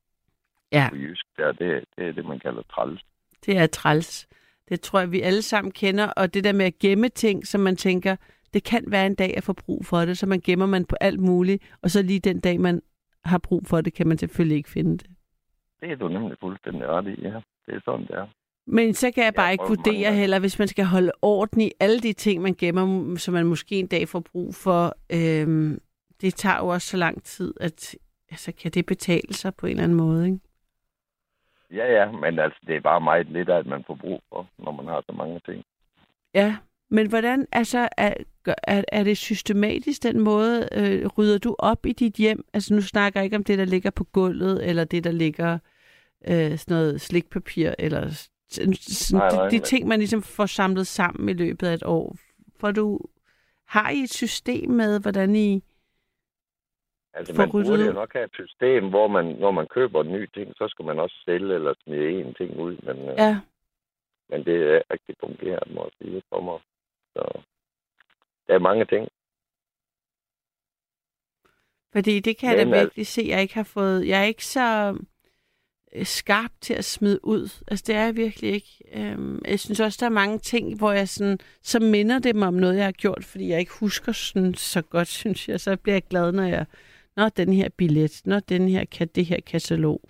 ja, 0.71 0.87
på 0.89 0.95
jysk. 0.95 1.25
Der. 1.37 1.51
Det, 1.51 1.83
det 1.97 2.07
er 2.07 2.11
det, 2.11 2.25
man 2.25 2.39
kalder 2.39 2.61
træls. 2.61 3.01
det 3.45 3.57
er 3.57 3.67
træls. 3.67 4.27
Det 4.69 4.81
tror 4.81 4.99
jeg, 4.99 5.11
vi 5.11 5.21
alle 5.21 5.41
sammen 5.41 5.71
kender. 5.71 6.07
Og 6.07 6.33
det 6.33 6.43
der 6.43 6.53
med 6.53 6.65
at 6.65 6.79
gemme 6.79 7.09
ting, 7.09 7.47
som 7.47 7.61
man 7.61 7.75
tænker, 7.75 8.15
det 8.53 8.63
kan 8.63 8.83
være 8.87 9.05
en 9.05 9.15
dag 9.15 9.33
at 9.37 9.43
få 9.43 9.53
brug 9.53 9.85
for 9.85 10.05
det, 10.05 10.17
så 10.17 10.25
man 10.25 10.41
gemmer 10.43 10.65
man 10.65 10.85
på 10.85 10.95
alt 11.01 11.19
muligt, 11.19 11.63
og 11.81 11.91
så 11.91 12.01
lige 12.01 12.19
den 12.19 12.39
dag, 12.39 12.59
man 12.59 12.81
har 13.23 13.37
brug 13.37 13.67
for 13.67 13.81
det, 13.81 13.93
kan 13.93 14.07
man 14.07 14.17
selvfølgelig 14.17 14.57
ikke 14.57 14.69
finde 14.69 14.97
det. 14.97 15.07
Det 15.81 15.91
er 15.91 15.95
du 15.95 16.07
nemlig 16.07 16.37
fuldstændig 16.39 16.87
ret 16.87 17.07
i, 17.07 17.21
ja. 17.21 17.33
Det 17.65 17.75
er 17.75 17.79
sådan, 17.85 18.01
det 18.07 18.15
er. 18.15 18.27
Men 18.67 18.93
så 18.93 19.11
kan 19.11 19.23
jeg 19.23 19.33
bare 19.33 19.45
Jeg 19.45 19.53
ikke 19.53 19.61
mange 19.63 19.77
vurdere 19.77 20.03
gange. 20.03 20.19
heller, 20.19 20.39
hvis 20.39 20.59
man 20.59 20.67
skal 20.67 20.85
holde 20.85 21.11
orden 21.21 21.61
i 21.61 21.71
alle 21.79 21.99
de 21.99 22.13
ting, 22.13 22.41
man 22.41 22.55
gemmer, 22.57 23.15
som 23.17 23.33
man 23.33 23.45
måske 23.45 23.75
en 23.75 23.87
dag 23.87 24.07
får 24.07 24.19
brug 24.19 24.55
for. 24.55 24.95
Øhm, 25.09 25.79
det 26.21 26.35
tager 26.35 26.57
jo 26.57 26.67
også 26.67 26.87
så 26.87 26.97
lang 26.97 27.23
tid, 27.23 27.53
at 27.61 27.95
altså, 28.31 28.51
kan 28.51 28.71
det 28.71 28.85
betale 28.85 29.33
sig 29.33 29.55
på 29.55 29.65
en 29.65 29.71
eller 29.71 29.83
anden 29.83 29.97
måde, 29.97 30.25
ikke? 30.25 30.39
Ja, 31.73 31.85
ja, 31.91 32.11
men 32.11 32.39
altså, 32.39 32.59
det 32.67 32.75
er 32.75 32.81
bare 32.81 33.01
meget 33.01 33.27
lidt 33.29 33.49
af, 33.49 33.57
at 33.57 33.65
man 33.65 33.83
får 33.87 33.95
brug 33.95 34.21
for, 34.29 34.47
når 34.57 34.71
man 34.71 34.85
har 34.85 35.03
så 35.09 35.11
mange 35.15 35.39
ting. 35.45 35.63
Ja, 36.33 36.57
men 36.89 37.09
hvordan, 37.09 37.47
altså, 37.51 37.89
er, 37.97 38.13
er, 38.63 38.83
er 38.87 39.03
det 39.03 39.17
systematisk 39.17 40.03
den 40.03 40.19
måde, 40.19 40.69
øh, 40.71 41.07
rydder 41.07 41.37
du 41.37 41.55
op 41.59 41.85
i 41.85 41.93
dit 41.93 42.13
hjem? 42.13 42.45
Altså, 42.53 42.73
nu 42.73 42.81
snakker 42.81 43.19
jeg 43.19 43.25
ikke 43.25 43.35
om 43.35 43.43
det, 43.43 43.57
der 43.57 43.65
ligger 43.65 43.89
på 43.89 44.03
gulvet, 44.03 44.69
eller 44.69 44.83
det, 44.83 45.03
der 45.03 45.11
ligger 45.11 45.59
øh, 46.27 46.57
sådan 46.57 46.75
noget 46.75 47.01
slikpapir, 47.01 47.73
eller 47.79 48.27
sådan, 48.49 48.73
Nej, 49.13 49.29
de, 49.29 49.35
nej, 49.35 49.49
de 49.49 49.55
men- 49.55 49.63
ting, 49.63 49.87
man 49.87 49.99
ligesom 49.99 50.21
får 50.21 50.45
samlet 50.45 50.87
sammen 50.87 51.29
i 51.29 51.33
løbet 51.33 51.67
af 51.67 51.73
et 51.73 51.83
år. 51.83 52.15
For 52.59 52.71
du, 52.71 52.99
har 53.67 53.89
I 53.89 53.99
et 53.99 54.13
system 54.13 54.69
med, 54.69 54.99
hvordan 54.99 55.35
I... 55.35 55.63
Altså, 57.13 57.33
man 57.33 57.51
burde 57.51 57.85
jo 57.85 57.91
nok 57.93 58.13
have 58.13 58.25
et 58.25 58.33
system, 58.33 58.89
hvor 58.89 59.07
man, 59.07 59.25
når 59.25 59.51
man 59.51 59.67
køber 59.67 60.01
en 60.01 60.11
ny 60.11 60.25
ting, 60.33 60.53
så 60.55 60.67
skal 60.67 60.85
man 60.85 60.99
også 60.99 61.15
sælge 61.25 61.55
eller 61.55 61.73
smide 61.83 62.09
en 62.09 62.33
ting 62.33 62.59
ud. 62.59 62.77
Men, 62.77 62.97
ja. 62.97 63.23
Ja, 63.23 63.39
men 64.29 64.45
det 64.45 64.55
er 64.75 64.81
rigtig 64.91 65.15
fungeret, 65.19 65.73
må 65.73 65.83
jeg 65.83 65.91
sige, 66.01 66.21
for 66.29 66.41
mig. 66.41 66.59
Så 67.13 67.41
der 68.47 68.53
er 68.55 68.59
mange 68.59 68.85
ting. 68.85 69.07
fordi 71.93 72.19
det 72.19 72.37
kan 72.37 72.49
jeg 72.57 72.65
Men 72.65 72.73
da 72.73 72.79
al- 72.79 72.83
virkelig 72.85 73.07
se, 73.07 73.25
jeg 73.27 73.41
ikke 73.41 73.53
har 73.53 73.63
fået... 73.63 74.07
Jeg 74.07 74.19
er 74.19 74.23
ikke 74.25 74.45
så 74.45 74.97
øh, 75.93 76.05
skarp 76.05 76.51
til 76.61 76.73
at 76.73 76.85
smide 76.85 77.19
ud. 77.25 77.63
Altså, 77.67 77.83
det 77.87 77.95
er 77.95 78.03
jeg 78.05 78.15
virkelig 78.15 78.51
ikke. 78.53 78.83
Øhm, 78.93 79.41
jeg 79.45 79.59
synes 79.59 79.79
også, 79.79 79.97
der 79.99 80.05
er 80.05 80.09
mange 80.23 80.39
ting, 80.39 80.77
hvor 80.77 80.91
jeg 80.91 81.09
sådan... 81.09 81.39
Så 81.61 81.79
minder 81.79 82.19
det 82.19 82.35
mig 82.35 82.47
om 82.47 82.53
noget, 82.53 82.75
jeg 82.77 82.85
har 82.85 82.91
gjort, 82.91 83.25
fordi 83.25 83.49
jeg 83.49 83.59
ikke 83.59 83.79
husker 83.79 84.11
sådan 84.11 84.53
så 84.53 84.81
godt, 84.81 85.07
synes 85.21 85.49
jeg. 85.49 85.59
Så 85.59 85.77
bliver 85.77 85.95
jeg 85.95 86.03
glad, 86.03 86.31
når 86.31 86.43
jeg... 86.43 86.65
Nå, 87.19 87.29
den 87.29 87.53
her 87.53 87.69
billet. 87.77 88.21
Nå, 88.25 88.39
den 88.39 88.67
her, 88.73 88.85
kan 88.85 89.07
det 89.15 89.25
her 89.25 89.39
katalog. 89.53 90.01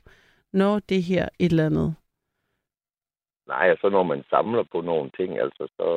Nå, 0.54 0.80
det 0.80 1.04
her 1.04 1.26
et 1.40 1.52
eller 1.52 1.66
andet. 1.66 1.96
Nej, 3.48 3.72
og 3.72 3.78
så 3.82 3.90
når 3.90 4.04
man 4.04 4.24
samler 4.30 4.64
på 4.72 4.82
nogle 4.82 5.10
ting, 5.18 5.40
altså 5.40 5.64
så... 5.78 5.88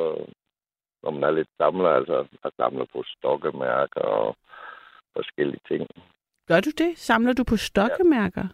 Når 1.03 1.11
man 1.11 1.23
er 1.23 1.31
lidt 1.31 1.49
samler, 1.59 1.89
altså 1.89 2.27
jeg 2.45 2.51
samler 2.57 2.85
på 2.93 3.03
stokkemærker 3.07 4.01
og 4.01 4.37
forskellige 5.17 5.61
ting. 5.69 5.89
Gør 6.49 6.61
du 6.61 6.71
det? 6.79 6.99
Samler 6.99 7.33
du 7.33 7.45
på 7.45 7.57
stokkemærker? 7.57 8.47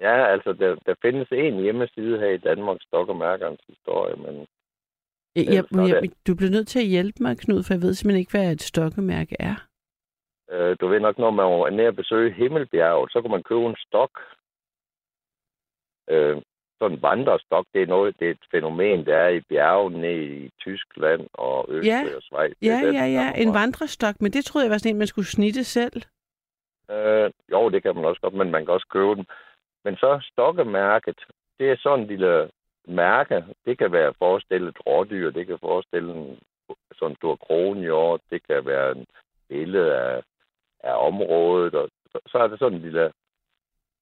Ja, 0.00 0.26
altså 0.32 0.52
der, 0.52 0.74
der 0.86 0.94
findes 1.02 1.28
en 1.32 1.62
hjemmeside 1.62 2.18
her 2.18 2.28
i 2.28 2.38
Danmark, 2.38 2.78
Stokkemærkernes 2.80 3.60
historie, 3.68 4.16
men 4.16 4.34
er 5.36 5.42
jeg, 5.86 6.02
det- 6.02 6.26
du 6.26 6.34
bliver 6.36 6.50
nødt 6.50 6.68
til 6.68 6.78
at 6.80 6.86
hjælpe 6.86 7.22
mig, 7.22 7.38
Knud, 7.38 7.62
for 7.62 7.74
jeg 7.74 7.82
ved 7.82 7.94
simpelthen 7.94 8.20
ikke, 8.20 8.30
hvad 8.30 8.52
et 8.52 8.62
stokkemærke 8.62 9.36
er. 9.40 9.68
Øh, 10.52 10.76
du 10.80 10.86
ved 10.88 11.00
nok, 11.00 11.18
når 11.18 11.30
man 11.30 11.46
var 11.46 11.70
nede 11.70 11.88
at 11.88 11.96
besøge 11.96 12.32
Himmelbjerget, 12.32 13.12
så 13.12 13.20
kunne 13.20 13.30
man 13.30 13.42
købe 13.42 13.64
en 13.66 13.76
stok. 13.86 14.10
Øh, 16.10 16.42
sådan 16.78 16.96
en 16.96 17.02
vandrestok, 17.02 17.66
det 17.74 17.82
er 17.82 17.86
noget, 17.86 18.20
det 18.20 18.26
er 18.26 18.30
et 18.30 18.46
fænomen, 18.50 19.06
der 19.06 19.16
er 19.16 19.28
i 19.28 19.40
bjergene 19.40 20.12
i 20.24 20.50
Tyskland 20.60 21.28
og 21.32 21.66
Østrig 21.68 21.88
Ja. 21.88 22.16
og 22.16 22.22
Schweiz. 22.22 22.54
Det 22.60 22.66
Ja, 22.66 22.86
den, 22.86 22.94
ja, 22.94 23.06
ja. 23.06 23.32
En 23.36 23.54
vandrestok, 23.54 24.14
men 24.20 24.32
det 24.32 24.44
troede 24.44 24.64
jeg 24.64 24.70
var 24.70 24.78
sådan 24.78 24.94
en, 24.94 24.98
man 24.98 25.06
skulle 25.06 25.26
snitte 25.26 25.64
selv. 25.64 26.02
Øh, 26.90 27.30
jo, 27.52 27.68
det 27.70 27.82
kan 27.82 27.94
man 27.94 28.04
også 28.04 28.20
godt, 28.20 28.34
men 28.34 28.50
man 28.50 28.64
kan 28.64 28.74
også 28.74 28.88
købe 28.90 29.14
den. 29.14 29.26
Men 29.84 29.96
så 29.96 30.28
stokkemærket, 30.32 31.18
det 31.58 31.70
er 31.70 31.76
sådan 31.76 32.00
en 32.00 32.06
lille 32.06 32.50
mærke. 32.88 33.44
Det 33.64 33.78
kan 33.78 33.92
være 33.92 34.14
forestillet 34.18 34.68
et 34.68 34.86
rådyr, 34.86 35.30
det 35.30 35.46
kan 35.46 35.58
forestille 35.58 36.14
en 36.14 36.38
sådan 36.92 37.12
en 37.12 37.16
stor 37.16 37.36
kronhjort, 37.36 38.20
det 38.30 38.46
kan 38.46 38.66
være 38.66 38.90
en 38.96 39.06
billede 39.48 39.96
af, 39.98 40.22
af 40.82 41.06
området, 41.06 41.74
og 41.74 41.88
så, 42.12 42.18
så 42.26 42.38
er 42.38 42.48
det 42.48 42.58
sådan 42.58 42.78
en 42.78 42.82
lille, 42.82 43.12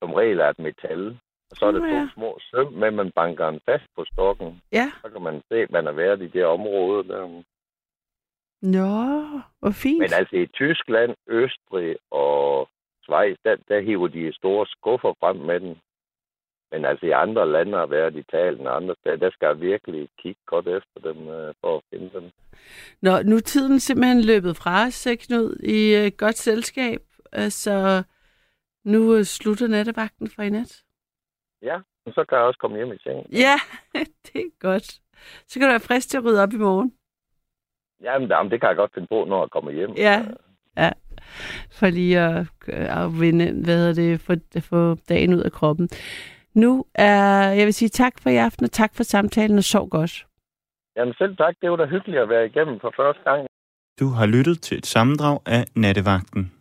som 0.02 0.14
regel 0.14 0.40
er 0.40 0.48
et 0.48 0.58
metal. 0.58 1.18
Og 1.50 1.56
så 1.56 1.66
er 1.66 1.72
Nå, 1.72 1.78
to 1.78 1.84
ja. 1.84 2.08
små 2.14 2.38
søm, 2.50 2.72
men 2.72 2.96
man 2.96 3.12
banker 3.12 3.50
den 3.50 3.60
fast 3.64 3.84
på 3.96 4.04
stokken. 4.12 4.62
Ja. 4.72 4.92
Så 5.02 5.10
kan 5.10 5.22
man 5.22 5.42
se, 5.48 5.54
at 5.54 5.70
man 5.70 5.84
har 5.86 5.92
været 5.92 6.22
i 6.22 6.26
det 6.26 6.44
område. 6.44 7.08
Der. 7.08 7.42
Nå, 8.62 9.24
hvor 9.60 9.70
fint. 9.70 9.98
Men 9.98 10.12
altså 10.12 10.36
i 10.36 10.46
Tyskland, 10.46 11.14
Østrig 11.26 11.96
og 12.10 12.68
Schweiz, 13.02 13.36
der, 13.44 13.56
der 13.68 13.80
hiver 13.80 14.08
de 14.08 14.32
store 14.32 14.66
skuffer 14.66 15.12
frem 15.20 15.36
med 15.36 15.60
den. 15.60 15.78
Men 16.72 16.84
altså 16.84 17.06
i 17.06 17.10
andre 17.10 17.52
lande 17.52 17.78
har 17.78 17.86
været 17.86 18.16
Italien 18.16 18.66
og 18.66 18.76
andre 18.76 18.94
steder, 19.00 19.16
der 19.16 19.30
skal 19.30 19.46
jeg 19.46 19.60
virkelig 19.60 20.08
kigge 20.18 20.40
godt 20.46 20.66
efter 20.66 21.00
dem 21.12 21.28
øh, 21.28 21.54
for 21.60 21.76
at 21.76 21.82
finde 21.90 22.10
dem. 22.14 22.30
Nå, 23.02 23.22
nu 23.22 23.36
er 23.36 23.40
tiden 23.40 23.80
simpelthen 23.80 24.20
løbet 24.20 24.56
fra 24.56 24.86
os, 24.86 25.06
øh, 25.06 25.16
Knud, 25.16 25.56
i 25.62 25.94
øh, 25.96 26.12
godt 26.18 26.38
selskab. 26.38 27.00
Så 27.48 28.02
nu 28.84 29.14
øh, 29.16 29.24
slutter 29.24 29.68
nattevagten 29.68 30.30
for 30.30 30.42
i 30.42 30.50
nat. 30.50 30.82
Ja, 31.62 31.76
og 32.06 32.12
så 32.14 32.24
kan 32.28 32.38
jeg 32.38 32.44
også 32.44 32.58
komme 32.58 32.76
hjem 32.76 32.92
i 32.92 32.98
seng. 32.98 33.32
Ja, 33.32 33.56
det 34.26 34.40
er 34.40 34.60
godt. 34.60 35.00
Så 35.46 35.58
kan 35.58 35.62
du 35.62 35.72
være 35.72 35.80
frisk 35.80 36.08
til 36.08 36.18
at 36.18 36.24
rydde 36.24 36.42
op 36.42 36.52
i 36.52 36.56
morgen. 36.56 36.94
Jamen, 38.02 38.28
jamen, 38.28 38.50
det 38.50 38.60
kan 38.60 38.68
jeg 38.68 38.76
godt 38.76 38.94
finde 38.94 39.08
på, 39.08 39.24
når 39.24 39.42
jeg 39.42 39.50
kommer 39.50 39.70
hjem. 39.70 39.90
Ja, 39.90 40.24
ja. 40.76 40.90
For 41.70 41.86
lige 41.86 42.20
at, 42.20 42.46
at 42.68 43.20
vinde, 43.20 43.64
hvad 43.64 43.88
er 43.88 43.94
det, 43.94 44.20
for 44.20 44.36
at 44.54 44.62
få 44.62 44.94
dagen 45.08 45.34
ud 45.34 45.40
af 45.40 45.52
kroppen. 45.52 45.88
Nu 46.54 46.84
er, 46.94 47.50
jeg 47.58 47.66
vil 47.66 47.74
sige 47.74 47.88
tak 47.88 48.12
for 48.22 48.30
i 48.30 48.36
aften, 48.36 48.64
og 48.64 48.72
tak 48.72 48.94
for 48.94 49.02
samtalen, 49.02 49.58
og 49.58 49.64
sov 49.64 49.88
godt. 49.88 50.26
Jamen 50.96 51.14
selv 51.14 51.36
tak, 51.36 51.54
det 51.60 51.70
var 51.70 51.76
da 51.76 51.86
hyggeligt 51.86 52.22
at 52.22 52.28
være 52.28 52.46
igennem 52.46 52.80
for 52.80 52.92
første 52.96 53.22
gang. 53.24 53.46
Du 54.00 54.08
har 54.08 54.26
lyttet 54.26 54.62
til 54.62 54.78
et 54.78 54.86
sammendrag 54.86 55.38
af 55.46 55.64
Nattevagten. 55.76 56.52